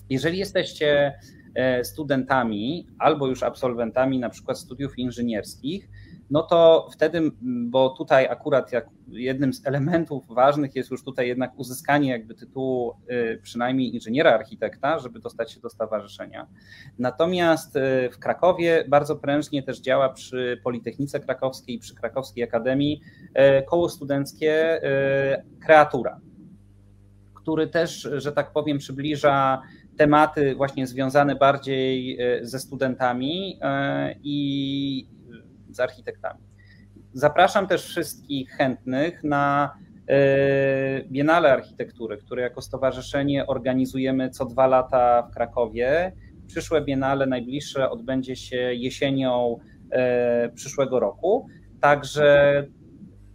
Jeżeli 0.10 0.38
jesteście 0.38 1.20
e, 1.56 1.84
studentami 1.84 2.88
albo 3.00 3.28
już 3.28 3.44
absolwentami 3.44 4.20
na 4.20 4.30
przykład 4.30 4.60
studiów 4.60 5.00
inżynierskich, 5.00 5.90
no 6.30 6.44
to 6.44 6.88
wtedy, 6.94 7.32
bo 7.42 7.90
tutaj 7.90 8.28
akurat 8.28 8.72
jak 8.72 8.90
jednym 9.08 9.54
z 9.54 9.68
elementów 9.68 10.28
ważnych 10.28 10.76
jest 10.76 10.92
już 10.92 11.04
tutaj 11.04 11.28
jednak 11.28 11.60
uzyskanie 11.60 12.10
jakby 12.10 12.36
tytułu 12.36 12.94
y, 13.12 13.40
przynajmniej 13.44 13.96
inżyniera 13.96 14.34
architekta, 14.34 15.00
żeby 15.00 15.20
dostać 15.20 15.52
się 15.52 15.60
do 15.60 15.70
stowarzyszenia. 15.70 16.48
Natomiast 17.00 17.76
y, 17.76 18.10
w 18.12 18.20
Krakowie 18.20 18.86
bardzo 18.88 19.16
prężnie 19.16 19.64
też 19.64 19.82
działa 19.82 20.10
przy 20.10 20.62
Politechnice 20.64 21.20
Krakowskiej 21.20 21.76
i 21.76 21.80
przy 21.80 21.96
Krakowskiej 21.96 22.44
Akademii 22.44 23.02
y, 23.24 23.64
koło 23.66 23.90
studenckie 23.90 24.82
Kreatura, 25.66 26.20
który 27.34 27.68
też, 27.68 28.10
że 28.18 28.32
tak 28.32 28.52
powiem, 28.54 28.78
przybliża 28.78 29.62
tematy 29.98 30.56
właśnie 30.56 30.88
związane 30.88 31.36
bardziej 31.36 32.18
ze 32.42 32.60
studentami 32.60 33.60
i 34.24 35.08
z 35.70 35.80
architektami. 35.80 36.40
Zapraszam 37.14 37.68
też 37.68 37.86
wszystkich 37.86 38.50
chętnych 38.50 39.24
na 39.24 39.74
e, 40.08 41.04
Biennale 41.04 41.54
Architektury, 41.54 42.18
które 42.18 42.42
jako 42.42 42.62
stowarzyszenie 42.62 43.48
organizujemy 43.48 44.30
co 44.30 44.46
dwa 44.46 44.68
lata 44.68 45.28
w 45.32 45.34
Krakowie. 45.34 46.14
Przyszłe 46.48 46.82
Biennale 46.82 47.26
najbliższe 47.26 47.90
odbędzie 47.90 48.36
się 48.36 48.58
jesienią 48.58 49.60
e, 49.92 50.50
przyszłego 50.50 51.00
roku. 51.00 51.48
Także 51.82 52.64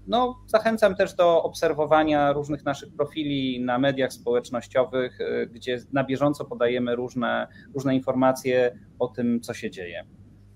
no, 0.06 0.38
zachęcam 0.46 0.94
też 0.94 1.14
do 1.14 1.42
obserwowania 1.42 2.32
różnych 2.32 2.64
naszych 2.64 2.94
profili 2.96 3.60
na 3.60 3.78
mediach 3.78 4.12
społecznościowych, 4.12 5.20
e, 5.20 5.46
gdzie 5.46 5.78
na 5.92 6.04
bieżąco 6.04 6.44
podajemy 6.44 6.96
różne, 6.96 7.48
różne 7.74 7.94
informacje 7.94 8.78
o 8.98 9.08
tym, 9.08 9.40
co 9.40 9.54
się 9.54 9.70
dzieje. 9.70 10.04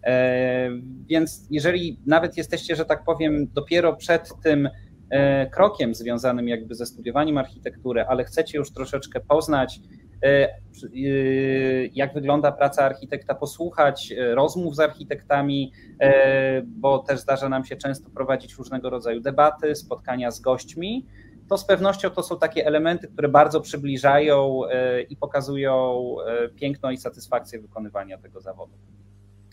E, 0.05 0.71
więc 1.07 1.47
jeżeli 1.51 2.01
nawet 2.07 2.37
jesteście, 2.37 2.77
że 2.77 2.85
tak 2.85 3.05
powiem, 3.05 3.49
dopiero 3.55 3.97
przed 3.97 4.31
tym 4.43 4.69
e, 5.11 5.47
krokiem 5.47 5.95
związanym 5.95 6.49
jakby 6.49 6.75
ze 6.75 6.87
studiowaniem 6.87 7.39
architektury, 7.39 8.05
ale 8.05 8.25
chcecie 8.25 8.59
już 8.59 8.73
troszeczkę 8.73 9.21
poznać, 9.21 9.81
e, 10.25 10.49
jak 11.93 12.15
wygląda 12.15 12.53
praca 12.53 12.85
architekta, 12.85 13.35
posłuchać 13.35 14.15
rozmów 14.35 14.77
z 14.77 14.81
architektami, 14.81 15.73
bo 16.67 16.99
też 16.99 17.21
zdarza 17.21 17.49
nam 17.49 17.65
się 17.65 17.77
często 17.77 18.11
prowadzić 18.11 18.55
różnego 18.55 18.91
rodzaju 18.91 19.21
debaty, 19.21 19.75
spotkania 19.75 20.31
z 20.31 20.41
gośćmi, 20.41 21.07
to 21.49 21.59
z 21.59 21.65
pewnością 21.65 22.11
to 22.11 22.23
są 22.23 22.39
takie 22.39 22.67
elementy, 22.67 23.09
które 23.09 23.29
bardzo 23.29 23.61
przybliżają 23.61 24.61
i 25.09 25.17
pokazują 25.17 26.05
piękno 26.57 26.91
i 26.91 26.97
satysfakcję 26.97 27.61
wykonywania 27.61 28.19
tego 28.19 28.41
zawodu. 28.41 28.73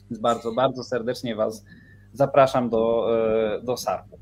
Więc 0.10 0.22
bardzo, 0.22 0.52
bardzo 0.52 0.84
serdecznie 0.84 1.36
Was 1.36 1.66
zapraszam 2.14 2.70
do, 2.70 3.08
e, 3.56 3.62
do 3.62 3.78
SARP-u. 3.78 4.18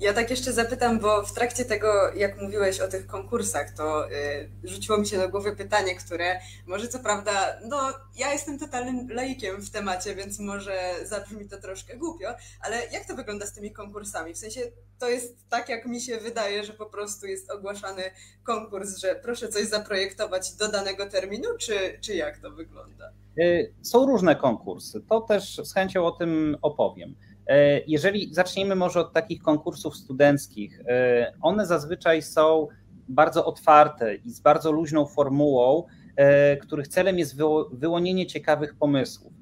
Ja 0.00 0.12
tak 0.12 0.30
jeszcze 0.30 0.52
zapytam, 0.52 0.98
bo 0.98 1.22
w 1.22 1.32
trakcie 1.32 1.64
tego, 1.64 2.12
jak 2.16 2.42
mówiłeś 2.42 2.80
o 2.80 2.88
tych 2.88 3.06
konkursach, 3.06 3.70
to 3.76 4.10
y, 4.10 4.50
rzuciło 4.64 4.98
mi 4.98 5.06
się 5.06 5.18
do 5.18 5.28
głowy 5.28 5.56
pytanie, 5.56 5.94
które 5.94 6.40
może 6.66 6.88
co 6.88 6.98
prawda, 6.98 7.32
no 7.68 7.78
ja 8.16 8.32
jestem 8.32 8.58
totalnym 8.58 9.08
laikiem 9.10 9.62
w 9.62 9.70
temacie, 9.70 10.14
więc 10.14 10.38
może 10.38 10.94
zabrzmi 11.04 11.48
to 11.48 11.56
troszkę 11.56 11.96
głupio, 11.96 12.28
ale 12.60 12.76
jak 12.92 13.06
to 13.06 13.16
wygląda 13.16 13.46
z 13.46 13.52
tymi 13.52 13.72
konkursami? 13.72 14.34
W 14.34 14.38
sensie 14.38 14.60
to 14.98 15.08
jest 15.08 15.36
tak, 15.48 15.68
jak 15.68 15.86
mi 15.86 16.00
się 16.00 16.16
wydaje, 16.16 16.64
że 16.64 16.72
po 16.72 16.86
prostu 16.86 17.26
jest 17.26 17.50
ogłaszany 17.50 18.02
konkurs, 18.44 18.96
że 18.96 19.14
proszę 19.22 19.48
coś 19.48 19.66
zaprojektować 19.66 20.52
do 20.52 20.68
danego 20.68 21.06
terminu, 21.06 21.48
czy, 21.60 21.98
czy 22.00 22.14
jak 22.14 22.38
to 22.38 22.50
wygląda? 22.50 23.12
Y, 23.38 23.74
są 23.82 24.06
różne 24.06 24.36
konkursy, 24.36 25.00
to 25.08 25.20
też 25.20 25.60
z 25.64 25.74
chęcią 25.74 26.06
o 26.06 26.10
tym 26.10 26.56
opowiem. 26.62 27.14
E, 27.46 27.80
jeżeli 27.86 28.34
zaczniemy 28.34 28.74
może 28.74 29.00
od 29.00 29.12
takich 29.12 29.42
konkursów 29.42 29.96
studenckich, 29.96 30.80
e, 30.88 31.32
one 31.40 31.66
zazwyczaj 31.66 32.22
są 32.22 32.68
bardzo 33.08 33.46
otwarte 33.46 34.14
i 34.14 34.30
z 34.30 34.40
bardzo 34.40 34.72
luźną 34.72 35.06
formułą, 35.06 35.84
e, 36.16 36.56
których 36.56 36.88
celem 36.88 37.18
jest 37.18 37.36
wyłonienie 37.72 38.26
ciekawych 38.26 38.74
pomysłów. 38.74 39.32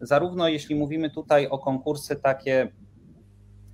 Zarówno 0.00 0.48
jeśli 0.48 0.74
mówimy 0.74 1.10
tutaj 1.10 1.48
o 1.48 1.58
konkursy 1.58 2.16
takie 2.16 2.68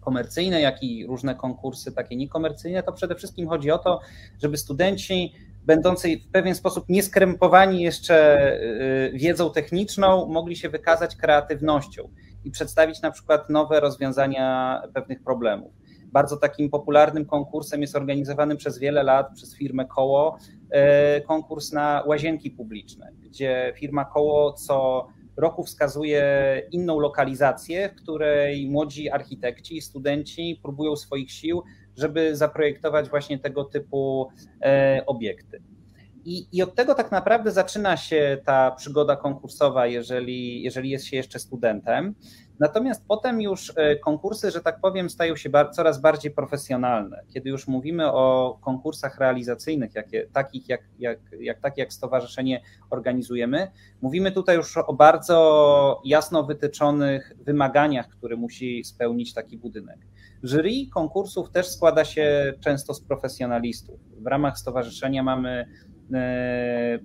komercyjne, 0.01 0.61
jak 0.61 0.83
i 0.83 1.07
różne 1.07 1.35
konkursy 1.35 1.93
takie 1.93 2.17
niekomercyjne, 2.17 2.83
to 2.83 2.93
przede 2.93 3.15
wszystkim 3.15 3.49
chodzi 3.49 3.71
o 3.71 3.79
to, 3.79 4.01
żeby 4.43 4.57
studenci 4.57 5.33
będący 5.65 6.17
w 6.17 6.31
pewien 6.31 6.55
sposób 6.55 6.85
nieskrępowani 6.89 7.83
jeszcze 7.83 8.41
wiedzą 9.15 9.53
techniczną, 9.53 10.27
mogli 10.27 10.57
się 10.57 10.69
wykazać 10.69 11.17
kreatywnością 11.17 12.09
i 12.45 12.51
przedstawić 12.51 13.03
na 13.03 13.11
przykład 13.11 13.51
nowe 13.51 13.81
rozwiązania 13.81 14.83
pewnych 14.95 15.23
problemów. 15.23 15.73
Bardzo 16.13 16.37
takim 16.37 16.71
popularnym 16.71 17.27
konkursem 17.27 17.81
jest 17.81 17.97
organizowany 17.97 18.57
przez 18.57 18.79
wiele 18.79 19.03
lat 19.03 19.33
przez 19.35 19.57
firmę 19.57 19.85
Koło 19.85 20.39
e, 20.71 21.21
konkurs 21.21 21.73
na 21.73 22.03
łazienki 22.07 22.51
publiczne, 22.51 23.13
gdzie 23.21 23.73
firma 23.77 24.05
Koło 24.05 24.53
co 24.53 25.07
roku 25.37 25.65
wskazuje 25.65 26.23
inną 26.73 27.01
lokalizację, 27.01 27.89
w 27.89 28.03
której 28.03 28.71
młodzi 28.71 29.11
architekci 29.11 29.77
i 29.77 29.83
studenci 29.83 30.61
próbują 30.63 30.97
swoich 30.97 31.31
sił, 31.33 31.63
żeby 31.97 32.37
zaprojektować 32.37 33.09
właśnie 33.09 33.39
tego 33.39 33.65
typu 33.65 34.29
e, 34.63 35.03
obiekty. 35.07 35.63
I, 36.25 36.47
I, 36.53 36.63
od 36.63 36.75
tego 36.75 36.95
tak 36.95 37.13
naprawdę 37.13 37.53
zaczyna 37.53 37.97
się 37.97 38.39
ta 38.45 38.71
przygoda 38.71 39.17
konkursowa, 39.17 39.87
jeżeli, 39.87 40.63
jeżeli 40.63 40.91
jest 40.91 41.07
się 41.07 41.17
jeszcze 41.17 41.39
studentem. 41.39 42.15
Natomiast 42.59 43.05
potem 43.09 43.41
już 43.41 43.73
e, 43.77 43.97
konkursy, 43.97 44.51
że 44.51 44.61
tak 44.61 44.81
powiem, 44.81 45.11
stają 45.11 45.37
się 45.37 45.51
bar 45.51 45.71
coraz 45.71 46.01
bardziej 46.01 46.31
profesjonalne. 46.31 47.23
Kiedy 47.35 47.51
już 47.51 47.69
mówimy 47.69 48.13
o 48.13 48.59
konkursach 48.61 49.19
realizacyjnych, 49.19 49.95
jakie, 49.95 50.27
takich 50.33 50.69
jak, 50.69 50.81
jak, 50.99 51.19
jak 51.41 51.61
takie 51.61 51.83
jak 51.83 51.93
stowarzyszenie 51.93 52.63
organizujemy, 52.91 53.71
mówimy 54.01 54.33
tutaj 54.33 54.57
już 54.57 54.77
o 54.77 54.93
bardzo 54.93 56.03
jasno 56.05 56.43
wytyczonych 56.43 57.33
wymaganiach, 57.41 58.09
które 58.09 58.37
musi 58.37 58.85
spełnić 58.85 59.35
taki 59.35 59.59
budynek. 59.59 59.99
Jury 60.43 60.87
konkursów 60.95 61.51
też 61.51 61.69
składa 61.69 62.05
się 62.05 62.55
często 62.61 62.95
z 62.95 63.01
profesjonalistów. 63.01 64.01
W 64.19 64.27
ramach 64.27 64.59
stowarzyszenia 64.59 65.23
mamy 65.23 65.67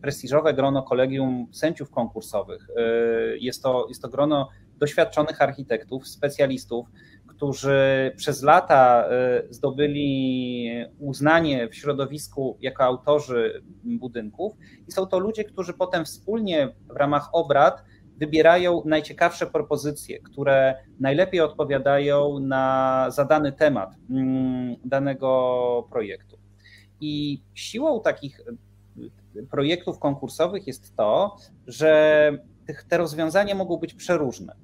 prestiżowe 0.01 0.53
grono 0.53 0.83
kolegium 0.83 1.47
sędziów 1.51 1.91
konkursowych. 1.91 2.67
E, 2.77 2.81
jest 3.37 3.63
to, 3.63 3.85
jest 3.89 4.01
to 4.01 4.09
grono 4.09 4.49
doświadczonych 4.79 5.41
architektów, 5.41 6.07
specjalistów, 6.07 6.87
którzy 7.27 8.11
przez 8.17 8.43
lata 8.43 9.07
e, 9.09 9.43
zdobyli 9.49 10.69
uznanie 10.99 11.69
w 11.69 11.75
środowisku 11.75 12.57
jako 12.61 12.83
autorzy 12.83 13.63
budynków 13.83 14.53
i 14.87 14.91
są 14.91 15.05
to 15.05 15.19
ludzie, 15.19 15.43
którzy 15.43 15.73
potem 15.73 16.05
wspólnie 16.05 16.75
w 16.93 16.95
ramach 16.95 17.29
obrad 17.33 17.83
wybierają 18.17 18.81
najciekawsze 18.85 19.47
propozycje, 19.47 20.19
które 20.19 20.75
najlepiej 20.99 21.41
odpowiadają 21.41 22.39
na 22.39 23.05
zadany 23.09 23.51
temat 23.51 23.95
mm, 24.09 24.75
danego 24.85 25.87
projektu. 25.91 26.37
I 27.01 27.41
siłą 27.53 28.01
takich 28.01 28.41
projektów 29.51 29.99
konkursowych 29.99 30.67
jest 30.67 30.95
to, 30.95 31.35
że 31.67 32.31
te 32.89 32.97
rozwiązania 32.97 33.55
mogą 33.55 33.77
być 33.77 33.93
przeróżne, 33.93 34.55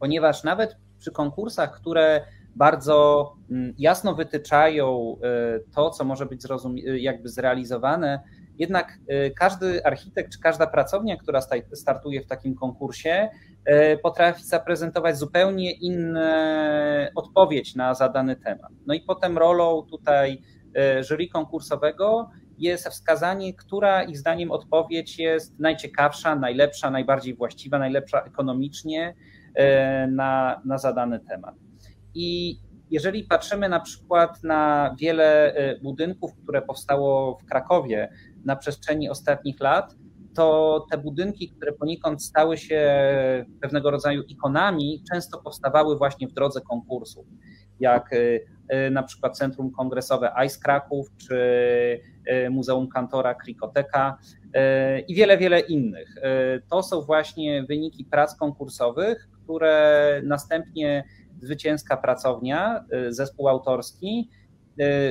ponieważ 0.00 0.44
nawet 0.44 0.76
przy 0.98 1.12
konkursach, 1.12 1.72
które 1.80 2.24
bardzo 2.56 3.32
mm, 3.50 3.74
jasno 3.78 4.14
wytyczają 4.14 5.16
e, 5.22 5.60
to, 5.74 5.90
co 5.90 6.04
może 6.04 6.26
być 6.26 6.42
jakby 6.84 7.28
zrealizowane, 7.28 8.20
jednak 8.58 8.98
e, 9.08 9.30
każdy 9.30 9.84
architekt 9.84 10.32
czy 10.32 10.40
każda 10.40 10.66
pracownia, 10.66 11.16
która 11.16 11.40
startuje 11.72 12.22
w 12.22 12.26
takim 12.26 12.54
konkursie, 12.54 13.28
potrafi 14.02 14.44
zaprezentować 14.44 15.18
zupełnie 15.18 15.72
inną 15.72 16.20
odpowiedź 17.14 17.74
na 17.74 17.94
zadany 17.94 18.36
temat. 18.36 18.72
No 18.86 18.94
i 18.94 19.00
potem 19.00 19.38
rolą 19.38 19.82
tutaj 19.82 20.42
jury 21.08 21.28
konkursowego 21.28 22.30
jest 22.60 22.88
wskazanie, 22.88 23.54
która 23.54 24.02
ich 24.02 24.18
zdaniem 24.18 24.50
odpowiedź 24.50 25.18
jest 25.18 25.58
najciekawsza, 25.60 26.36
najlepsza, 26.36 26.90
najbardziej 26.90 27.34
właściwa, 27.34 27.78
najlepsza 27.78 28.20
ekonomicznie 28.20 29.14
e, 29.54 30.06
na, 30.06 30.62
na 30.64 30.78
zadany 30.78 31.20
temat. 31.20 31.54
I 32.14 32.58
jeżeli 32.90 33.24
patrzymy 33.24 33.68
na 33.68 33.80
przykład 33.80 34.42
na 34.42 34.94
wiele 34.98 35.54
e, 35.54 35.78
budynków, 35.78 36.30
które 36.42 36.62
powstało 36.62 37.38
w 37.38 37.44
Krakowie 37.44 38.12
na 38.44 38.56
przestrzeni 38.56 39.10
ostatnich 39.10 39.60
lat, 39.60 39.94
to 40.34 40.86
te 40.90 40.98
budynki, 40.98 41.48
które 41.48 41.72
poniekąd 41.72 42.22
stały 42.22 42.58
się 42.58 43.04
pewnego 43.60 43.90
rodzaju 43.90 44.22
ikonami, 44.22 45.02
często 45.12 45.40
powstawały 45.42 45.98
właśnie 45.98 46.28
w 46.28 46.32
drodze 46.32 46.60
konkursów, 46.60 47.26
jak 47.80 48.10
e, 48.68 48.90
na 48.90 49.02
przykład 49.02 49.38
Centrum 49.38 49.70
Kongresowe 49.70 50.32
ICE 50.44 50.60
Kraków, 50.60 51.06
czy 51.16 51.36
E, 52.30 52.50
Muzeum 52.50 52.88
Kantora, 52.88 53.34
Krikoteka 53.34 54.18
i 55.08 55.14
wiele, 55.14 55.38
wiele 55.38 55.60
innych. 55.60 56.14
To 56.70 56.82
są 56.82 57.00
właśnie 57.00 57.64
wyniki 57.68 58.04
prac 58.04 58.36
konkursowych, 58.36 59.28
które 59.44 60.22
następnie 60.24 61.04
zwycięska 61.42 61.96
pracownia, 61.96 62.84
zespół 63.08 63.48
autorski 63.48 64.30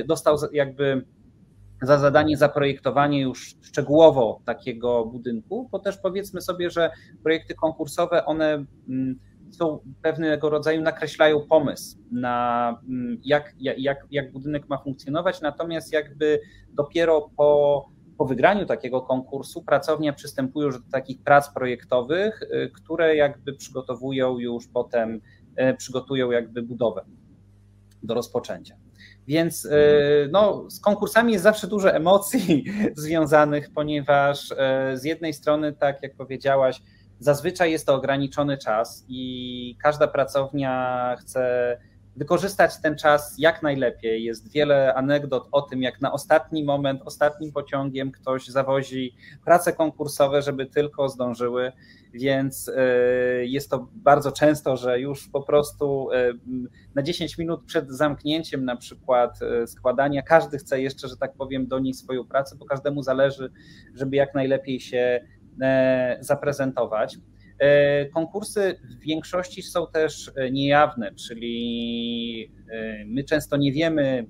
dostał 0.06 0.36
jakby 0.52 1.04
za 1.82 1.98
zadanie 1.98 2.36
zaprojektowanie 2.36 3.20
już 3.20 3.54
szczegółowo 3.60 4.40
takiego 4.44 5.04
budynku, 5.04 5.68
bo 5.72 5.78
też 5.78 5.98
powiedzmy 5.98 6.40
sobie, 6.40 6.70
że 6.70 6.90
projekty 7.22 7.54
konkursowe, 7.54 8.24
one 8.24 8.64
mm, 8.88 9.18
są 9.50 9.78
pewnego 10.02 10.50
rodzaju, 10.50 10.82
nakreślają 10.82 11.40
pomysł 11.40 11.98
na 12.12 12.68
mm, 12.88 13.20
jak, 13.24 13.54
jak, 13.58 13.98
jak 14.10 14.32
budynek 14.32 14.68
ma 14.68 14.78
funkcjonować, 14.78 15.40
natomiast 15.40 15.92
jakby 15.92 16.40
dopiero 16.72 17.30
po, 17.36 17.88
po 18.18 18.24
wygraniu 18.24 18.66
takiego 18.66 19.00
konkursu 19.00 19.62
pracownia 19.62 20.12
przystępuje 20.12 20.66
już 20.66 20.84
do 20.84 20.90
takich 20.90 21.22
prac 21.22 21.54
projektowych, 21.54 22.42
y, 22.42 22.70
które 22.74 23.16
jakby 23.16 23.52
przygotowują 23.52 24.38
już 24.38 24.68
potem, 24.68 25.20
y, 25.60 25.76
przygotują 25.76 26.30
jakby 26.30 26.62
budowę 26.62 27.04
do 28.02 28.14
rozpoczęcia. 28.14 28.74
Więc 29.30 29.64
y, 29.64 30.28
no, 30.32 30.70
z 30.70 30.80
konkursami 30.80 31.32
jest 31.32 31.42
zawsze 31.42 31.66
dużo 31.66 31.92
emocji 31.92 32.64
związanych, 32.96 33.70
ponieważ 33.74 34.48
z 34.94 35.04
jednej 35.04 35.34
strony, 35.34 35.72
tak 35.72 36.02
jak 36.02 36.14
powiedziałaś, 36.14 36.82
Zazwyczaj 37.20 37.72
jest 37.72 37.86
to 37.86 37.94
ograniczony 37.94 38.58
czas 38.58 39.04
i 39.08 39.76
każda 39.82 40.08
pracownia 40.08 41.16
chce 41.20 41.76
wykorzystać 42.20 42.80
ten 42.82 42.96
czas 42.96 43.34
jak 43.38 43.62
najlepiej. 43.62 44.24
Jest 44.24 44.52
wiele 44.52 44.94
anegdot 44.94 45.48
o 45.52 45.62
tym, 45.62 45.82
jak 45.82 46.00
na 46.00 46.12
ostatni 46.12 46.64
moment, 46.64 47.02
ostatnim 47.04 47.52
pociągiem 47.52 48.12
ktoś 48.12 48.46
zawozi 48.46 49.14
prace 49.44 49.72
konkursowe, 49.72 50.42
żeby 50.42 50.66
tylko 50.66 51.08
zdążyły, 51.08 51.72
więc 52.12 52.68
e, 52.76 52.82
jest 53.46 53.70
to 53.70 53.88
bardzo 53.94 54.32
często, 54.32 54.76
że 54.76 55.00
już 55.00 55.28
po 55.28 55.42
prostu 55.42 56.12
e, 56.12 56.32
na 56.94 57.02
10 57.02 57.38
minut 57.38 57.64
przed 57.64 57.90
zamknięciem 57.90 58.64
na 58.64 58.76
przykład 58.76 59.42
e, 59.42 59.66
składania, 59.66 60.22
każdy 60.22 60.58
chce 60.58 60.80
jeszcze, 60.80 61.08
że 61.08 61.16
tak 61.16 61.34
powiem, 61.34 61.66
do 61.66 61.78
niej 61.78 61.94
swoją 61.94 62.24
pracę, 62.24 62.56
bo 62.56 62.64
każdemu 62.64 63.02
zależy, 63.02 63.52
żeby 63.94 64.16
jak 64.16 64.34
najlepiej 64.34 64.80
się 64.80 65.20
zaprezentować. 66.20 67.18
E, 67.60 68.06
konkursy 68.06 68.80
w 68.84 68.98
większości 68.98 69.62
są 69.62 69.86
też 69.86 70.30
e, 70.36 70.50
niejawne, 70.50 71.14
czyli 71.14 72.52
my 73.06 73.24
często 73.24 73.56
nie 73.56 73.72
wiemy, 73.72 74.26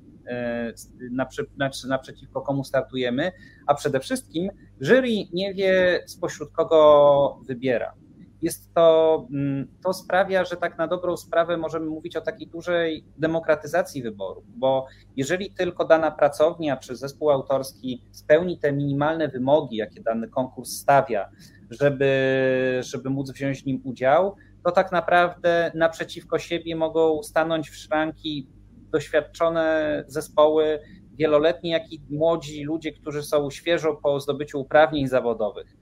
naprzeciwko 1.88 2.40
komu 2.40 2.64
startujemy, 2.64 3.32
a 3.66 3.74
przede 3.74 4.00
wszystkim 4.00 4.50
jury 4.80 5.08
nie 5.32 5.54
wie 5.54 6.00
spośród 6.06 6.52
kogo 6.52 7.40
wybiera. 7.46 7.94
Jest 8.42 8.74
to, 8.74 9.26
mm, 9.32 9.68
to 9.84 9.92
sprawia, 9.92 10.44
że 10.44 10.56
tak 10.56 10.78
na 10.78 10.86
dobrą 10.86 11.16
sprawę 11.16 11.56
możemy 11.56 11.86
mówić 11.86 12.16
o 12.16 12.20
takiej 12.20 12.46
dużej 12.46 13.04
demokratyzacji 13.18 14.02
wyboru, 14.02 14.42
bo 14.48 14.86
jeżeli 15.16 15.50
tylko 15.50 15.84
dana 15.84 16.10
pracownia 16.10 16.76
czy 16.76 16.96
zespół 16.96 17.30
autorski 17.30 18.02
spełni 18.10 18.58
te 18.58 18.72
minimalne 18.72 19.28
wymogi, 19.28 19.76
jakie 19.76 20.02
dany 20.02 20.28
konkurs 20.28 20.70
stawia, 20.70 21.30
żeby, 21.70 22.80
żeby 22.80 23.10
móc 23.10 23.30
wziąć 23.30 23.62
w 23.62 23.66
nim 23.66 23.80
udział, 23.84 24.36
to 24.64 24.70
tak 24.70 24.92
naprawdę 24.92 25.72
naprzeciwko 25.74 26.38
siebie 26.38 26.76
mogą 26.76 27.22
stanąć 27.22 27.70
w 27.70 27.76
szranki 27.76 28.48
doświadczone 28.92 30.04
zespoły 30.06 30.80
wieloletnie, 31.14 31.70
jak 31.70 31.92
i 31.92 32.00
młodzi 32.10 32.64
ludzie, 32.64 32.92
którzy 32.92 33.22
są 33.22 33.50
świeżo 33.50 33.94
po 34.02 34.20
zdobyciu 34.20 34.60
uprawnień 34.60 35.08
zawodowych 35.08 35.76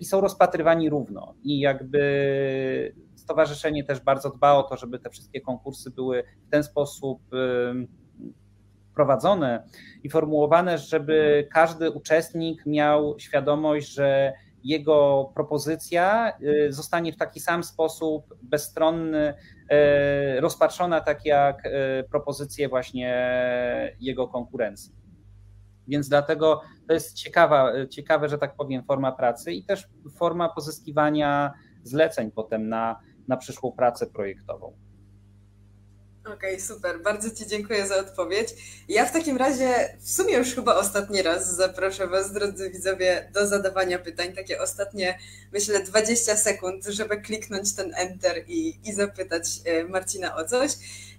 i 0.00 0.04
są 0.04 0.20
rozpatrywani 0.20 0.90
równo. 0.90 1.34
I 1.44 1.60
jakby 1.60 2.94
stowarzyszenie 3.16 3.84
też 3.84 4.00
bardzo 4.00 4.30
dba 4.30 4.52
o 4.52 4.62
to, 4.62 4.76
żeby 4.76 4.98
te 4.98 5.10
wszystkie 5.10 5.40
konkursy 5.40 5.90
były 5.90 6.22
w 6.46 6.50
ten 6.50 6.64
sposób 6.64 7.20
prowadzone 8.94 9.62
i 10.02 10.10
formułowane, 10.10 10.78
żeby 10.78 11.48
każdy 11.52 11.90
uczestnik 11.90 12.66
miał 12.66 13.18
świadomość, 13.18 13.88
że 13.88 14.32
jego 14.64 15.30
propozycja 15.34 16.32
y, 16.42 16.72
zostanie 16.72 17.12
w 17.12 17.16
taki 17.16 17.40
sam 17.40 17.64
sposób 17.64 18.34
bezstronny 18.42 19.34
y, 20.36 20.40
rozpatrzona, 20.40 21.00
tak 21.00 21.24
jak 21.24 21.66
y, 21.66 21.70
propozycje 22.10 22.68
właśnie 22.68 23.14
jego 24.00 24.28
konkurencji. 24.28 24.92
Więc 25.88 26.08
dlatego 26.08 26.62
to 26.88 26.94
jest 26.94 27.14
ciekawa, 27.14 27.72
ciekawe, 27.90 28.28
że 28.28 28.38
tak 28.38 28.56
powiem, 28.56 28.84
forma 28.84 29.12
pracy 29.12 29.52
i 29.52 29.64
też 29.64 29.88
forma 30.16 30.48
pozyskiwania 30.48 31.52
zleceń 31.82 32.30
potem 32.30 32.68
na, 32.68 33.00
na 33.28 33.36
przyszłą 33.36 33.72
pracę 33.72 34.06
projektową. 34.06 34.88
Okej, 36.34 36.54
okay, 36.54 36.60
super. 36.60 37.02
Bardzo 37.02 37.30
Ci 37.30 37.46
dziękuję 37.46 37.86
za 37.86 37.96
odpowiedź. 37.96 38.48
Ja 38.88 39.06
w 39.06 39.12
takim 39.12 39.36
razie 39.36 39.96
w 40.00 40.10
sumie 40.10 40.34
już 40.34 40.54
chyba 40.54 40.76
ostatni 40.76 41.22
raz 41.22 41.56
zaproszę 41.56 42.06
Was, 42.06 42.32
drodzy 42.32 42.70
widzowie, 42.70 43.30
do 43.34 43.46
zadawania 43.46 43.98
pytań. 43.98 44.32
Takie 44.32 44.62
ostatnie, 44.62 45.18
myślę, 45.52 45.82
20 45.82 46.36
sekund, 46.36 46.84
żeby 46.84 47.20
kliknąć 47.20 47.74
ten 47.74 47.92
enter 47.96 48.44
i, 48.46 48.80
i 48.84 48.92
zapytać 48.92 49.44
e, 49.64 49.84
Marcina 49.84 50.36
o 50.36 50.44
coś. 50.44 50.70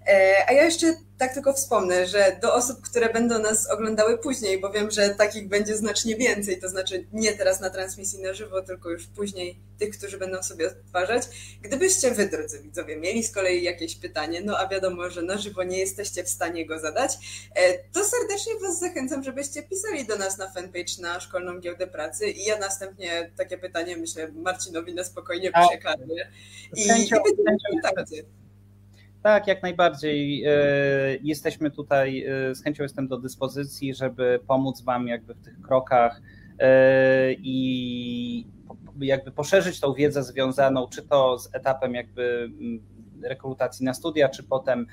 E, 0.07 0.45
a 0.47 0.53
ja 0.53 0.63
jeszcze 0.63 0.95
tak 1.17 1.33
tylko 1.33 1.53
wspomnę, 1.53 2.07
że 2.07 2.37
do 2.41 2.53
osób, 2.53 2.81
które 2.81 3.13
będą 3.13 3.39
nas 3.39 3.69
oglądały 3.69 4.17
później, 4.17 4.59
bo 4.59 4.71
wiem, 4.71 4.91
że 4.91 5.09
takich 5.09 5.47
będzie 5.47 5.77
znacznie 5.77 6.15
więcej, 6.15 6.59
to 6.59 6.69
znaczy 6.69 7.07
nie 7.13 7.33
teraz 7.33 7.59
na 7.59 7.69
transmisji 7.69 8.21
na 8.21 8.33
żywo, 8.33 8.61
tylko 8.61 8.89
już 8.89 9.07
później 9.07 9.59
tych, 9.79 9.97
którzy 9.97 10.17
będą 10.17 10.43
sobie 10.43 10.67
odtwarzać. 10.67 11.23
Gdybyście 11.61 12.11
wy, 12.11 12.27
drodzy 12.27 12.61
widzowie, 12.61 12.97
mieli 12.97 13.23
z 13.23 13.31
kolei 13.31 13.63
jakieś 13.63 13.95
pytanie, 13.95 14.41
no 14.45 14.57
a 14.57 14.67
wiadomo, 14.67 15.09
że 15.09 15.21
na 15.21 15.37
żywo 15.37 15.63
nie 15.63 15.79
jesteście 15.79 16.23
w 16.23 16.29
stanie 16.29 16.65
go 16.65 16.79
zadać, 16.79 17.17
e, 17.55 17.77
to 17.77 18.03
serdecznie 18.03 18.53
was 18.61 18.79
zachęcam, 18.79 19.23
żebyście 19.23 19.63
pisali 19.63 20.05
do 20.05 20.15
nas 20.15 20.37
na 20.37 20.51
fanpage 20.51 21.01
na 21.01 21.19
Szkolną 21.19 21.59
Giełdę 21.59 21.87
Pracy 21.87 22.29
i 22.29 22.45
ja 22.45 22.57
następnie 22.57 23.31
takie 23.37 23.57
pytanie, 23.57 23.97
myślę, 23.97 24.31
Marcinowi 24.31 24.93
na 24.93 25.03
spokojnie 25.03 25.51
przekażę. 25.51 26.03
I, 26.75 26.81
i 26.81 27.09
będziemy 27.45 27.79
w 27.79 27.83
kontakcie. 27.83 28.23
Tak, 29.23 29.47
jak 29.47 29.63
najbardziej. 29.63 30.43
E, 30.45 30.51
jesteśmy 31.23 31.71
tutaj, 31.71 32.25
e, 32.25 32.55
z 32.55 32.63
chęcią 32.63 32.83
jestem 32.83 33.07
do 33.07 33.17
dyspozycji, 33.17 33.93
żeby 33.95 34.39
pomóc 34.47 34.81
Wam 34.81 35.07
jakby 35.07 35.33
w 35.33 35.41
tych 35.41 35.61
krokach 35.61 36.21
e, 36.59 37.33
i 37.33 38.47
jakby 38.99 39.31
poszerzyć 39.31 39.79
tą 39.79 39.93
wiedzę 39.93 40.23
związaną, 40.23 40.87
czy 40.87 41.01
to 41.01 41.39
z 41.39 41.55
etapem 41.55 41.93
jakby 41.93 42.51
mm, 42.61 42.79
rekrutacji 43.23 43.85
na 43.85 43.93
studia, 43.93 44.29
czy 44.29 44.43
potem 44.43 44.87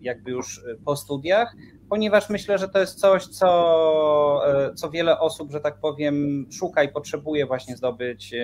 jakby 0.00 0.30
już 0.30 0.64
po 0.84 0.96
studiach, 0.96 1.56
ponieważ 1.88 2.30
myślę, 2.30 2.58
że 2.58 2.68
to 2.68 2.78
jest 2.78 3.00
coś, 3.00 3.26
co, 3.26 4.42
co 4.74 4.90
wiele 4.90 5.18
osób, 5.20 5.52
że 5.52 5.60
tak 5.60 5.80
powiem, 5.80 6.46
szuka 6.52 6.82
i 6.82 6.88
potrzebuje 6.88 7.46
właśnie 7.46 7.76
zdobyć 7.76 8.34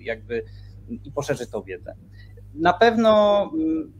jakby 0.00 0.44
i 1.04 1.12
poszerzyć 1.12 1.50
tą 1.50 1.62
wiedzę 1.62 1.96
na 2.54 2.72
pewno 2.72 3.42
mm, 3.54 3.92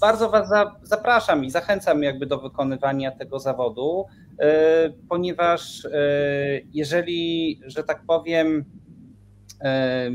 bardzo 0.00 0.30
Was 0.30 0.48
zapraszam 0.82 1.44
i 1.44 1.50
zachęcam 1.50 2.02
jakby 2.02 2.26
do 2.26 2.38
wykonywania 2.38 3.10
tego 3.10 3.38
zawodu, 3.38 4.04
e, 4.38 4.90
ponieważ 5.08 5.84
e, 5.84 5.90
jeżeli, 6.72 7.60
że 7.66 7.84
tak 7.84 8.02
powiem, 8.06 8.64
e, 9.60 10.10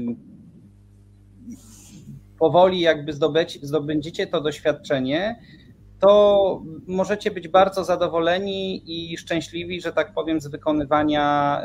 powoli 2.40 2.80
jakby 2.80 3.14
zdobędziecie 3.62 4.28
to 4.28 4.42
doświadczenie, 4.42 5.40
to 6.00 6.62
możecie 6.88 7.32
być 7.32 7.48
bardzo 7.48 7.84
zadowoleni 7.84 8.82
i 8.86 9.18
szczęśliwi, 9.18 9.82
że 9.82 9.94
tak 9.94 10.14
powiem, 10.14 10.42
z 10.42 10.48
wykonywania 10.48 11.62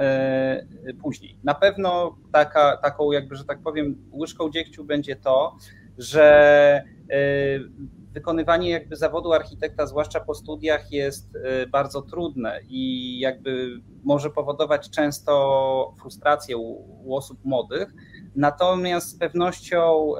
później. 1.03 1.39
Na 1.45 1.55
pewno 1.55 2.17
taka, 2.33 2.77
taką 2.77 3.13
jakby, 3.13 3.37
że 3.37 3.45
tak 3.45 3.59
powiem, 3.63 3.97
łyżką 4.13 4.51
dziegciu 4.51 4.85
będzie 4.85 5.17
to, 5.17 5.57
że 5.99 6.83
y, 7.13 7.71
wykonywanie 8.13 8.71
jakby 8.71 8.97
zawodu 8.97 9.33
architekta, 9.33 9.87
zwłaszcza 9.87 10.21
po 10.21 10.35
studiach, 10.35 10.93
jest 10.93 11.37
y, 11.37 11.67
bardzo 11.67 12.03
trudne 12.03 12.61
i 12.69 13.19
jakby 13.19 13.81
może 14.05 14.31
powodować 14.31 14.91
często 14.91 15.95
frustrację 16.01 16.57
u, 16.57 16.85
u 17.05 17.17
osób 17.17 17.45
młodych. 17.45 17.95
Natomiast 18.37 19.09
z 19.09 19.19
pewnością 19.19 20.13
y, 20.17 20.19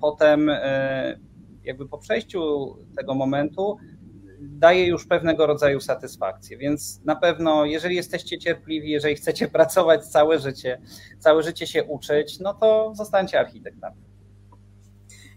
potem, 0.00 0.50
jakby 1.64 1.88
po 1.88 1.98
przejściu 1.98 2.40
tego 2.96 3.14
momentu, 3.14 3.76
daje 4.40 4.86
już 4.86 5.06
pewnego 5.06 5.46
rodzaju 5.46 5.80
satysfakcję. 5.80 6.58
Więc 6.58 7.00
na 7.04 7.16
pewno, 7.16 7.64
jeżeli 7.64 7.96
jesteście 7.96 8.38
cierpliwi, 8.38 8.90
jeżeli 8.90 9.14
chcecie 9.14 9.48
pracować 9.58 10.06
całe 10.06 10.38
życie, 10.38 10.80
całe 11.18 11.42
życie 11.42 11.66
się 11.66 11.84
uczyć, 11.84 12.40
no 12.40 12.54
to 12.54 12.92
zostańcie 12.94 13.40
architektami. 13.40 14.13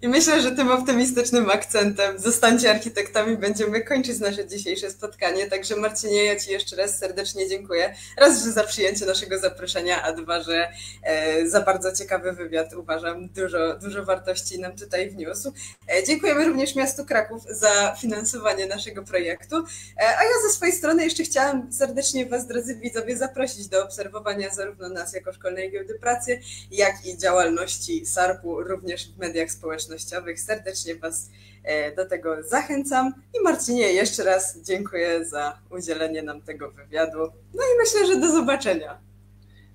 I 0.02 0.08
myślę, 0.08 0.42
że 0.42 0.52
tym 0.52 0.72
optymistycznym 0.72 1.50
akcentem 1.50 2.20
zostańcie 2.20 2.72
architektami 2.72 3.38
będziemy 3.38 3.82
kończyć 3.82 4.20
nasze 4.20 4.48
dzisiejsze 4.48 4.92
spotkanie. 4.92 5.48
Także 5.48 5.76
Marcinie, 5.76 6.26
ja 6.26 6.40
Ci 6.40 6.52
jeszcze 6.52 6.76
raz 6.76 6.98
serdecznie 6.98 7.50
dziękuję. 7.50 7.96
Raz, 8.18 8.44
że 8.44 8.52
za 8.52 8.64
przyjęcie 8.64 9.06
naszego 9.06 9.40
zaproszenia, 9.40 10.04
a 10.04 10.12
dwa, 10.12 10.42
że 10.42 10.72
e, 11.04 11.48
za 11.48 11.62
bardzo 11.62 11.92
ciekawy 11.92 12.32
wywiad 12.32 12.74
uważam. 12.74 13.30
Dużo, 13.30 13.76
dużo 13.76 14.06
wartości 14.06 14.60
nam 14.60 14.76
tutaj 14.76 15.10
wniósł. 15.10 15.54
E, 15.88 16.04
dziękujemy 16.04 16.46
również 16.46 16.76
miastu 16.76 17.06
Kraków 17.06 17.44
za 17.50 17.96
finansowanie 18.02 18.66
naszego 18.66 19.04
projektu. 19.04 19.56
E, 19.56 19.64
a 20.00 20.24
ja 20.24 20.32
ze 20.48 20.54
swojej 20.54 20.76
strony 20.76 21.04
jeszcze 21.04 21.24
chciałam 21.24 21.74
serdecznie 21.74 22.26
Was, 22.26 22.48
drodzy 22.48 22.76
widzowie, 22.76 23.18
zaprosić 23.18 23.68
do 23.68 23.84
obserwowania 23.84 24.50
zarówno 24.50 24.90
nas 24.90 25.14
jako 25.14 25.34
Szkolnej 25.34 25.72
Giełdy 25.72 26.00
Pracy, 26.00 26.40
jak 26.72 27.06
i 27.06 27.18
działalności 27.18 28.06
SARP-u 28.06 28.64
również 28.64 29.10
w 29.12 29.18
mediach 29.18 29.52
społecznościowych 29.52 29.87
społecznościowych. 29.88 30.40
Serdecznie 30.40 30.96
Was 30.96 31.32
e, 31.64 31.96
do 31.96 32.06
tego 32.06 32.44
zachęcam. 32.44 33.14
I 33.40 33.44
Marcinie, 33.44 33.94
jeszcze 33.94 34.24
raz 34.24 34.62
dziękuję 34.62 35.26
za 35.26 35.60
udzielenie 35.72 36.24
nam 36.24 36.42
tego 36.42 36.72
wywiadu. 36.72 37.20
No 37.54 37.64
i 37.64 37.78
myślę, 37.80 38.08
że 38.08 38.22
do 38.22 38.32
zobaczenia. 38.32 38.98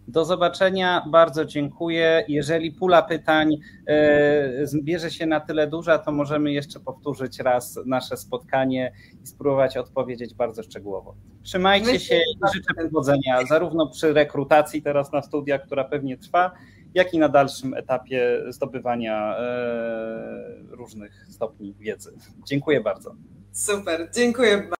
Do 0.08 0.24
zobaczenia, 0.24 1.04
bardzo 1.10 1.44
dziękuję. 1.44 2.24
Jeżeli 2.28 2.72
pula 2.72 3.02
pytań 3.02 3.56
e, 3.86 4.66
zbierze 4.66 5.10
się 5.10 5.26
na 5.26 5.40
tyle 5.40 5.66
duża, 5.66 5.98
to 5.98 6.12
możemy 6.12 6.52
jeszcze 6.52 6.80
powtórzyć 6.80 7.38
raz 7.38 7.78
nasze 7.86 8.16
spotkanie 8.16 8.92
i 9.24 9.26
spróbować 9.26 9.76
odpowiedzieć 9.76 10.34
bardzo 10.34 10.62
szczegółowo. 10.62 11.14
Trzymajcie 11.42 12.00
się 12.00 12.16
i 12.16 12.54
życzę 12.54 12.74
powodzenia 12.84 13.46
zarówno 13.48 13.86
przy 13.86 14.12
rekrutacji 14.12 14.82
teraz 14.82 15.12
na 15.12 15.22
studia, 15.22 15.58
która 15.58 15.84
pewnie 15.84 16.18
trwa, 16.18 16.52
jak 16.94 17.14
i 17.14 17.18
na 17.18 17.28
dalszym 17.28 17.74
etapie 17.74 18.42
zdobywania 18.48 19.36
e, 19.38 20.54
różnych 20.70 21.26
stopni 21.30 21.74
wiedzy. 21.74 22.12
Dziękuję 22.44 22.80
bardzo. 22.80 23.14
Super, 23.52 24.08
dziękuję 24.14 24.58
bardzo. 24.58 24.70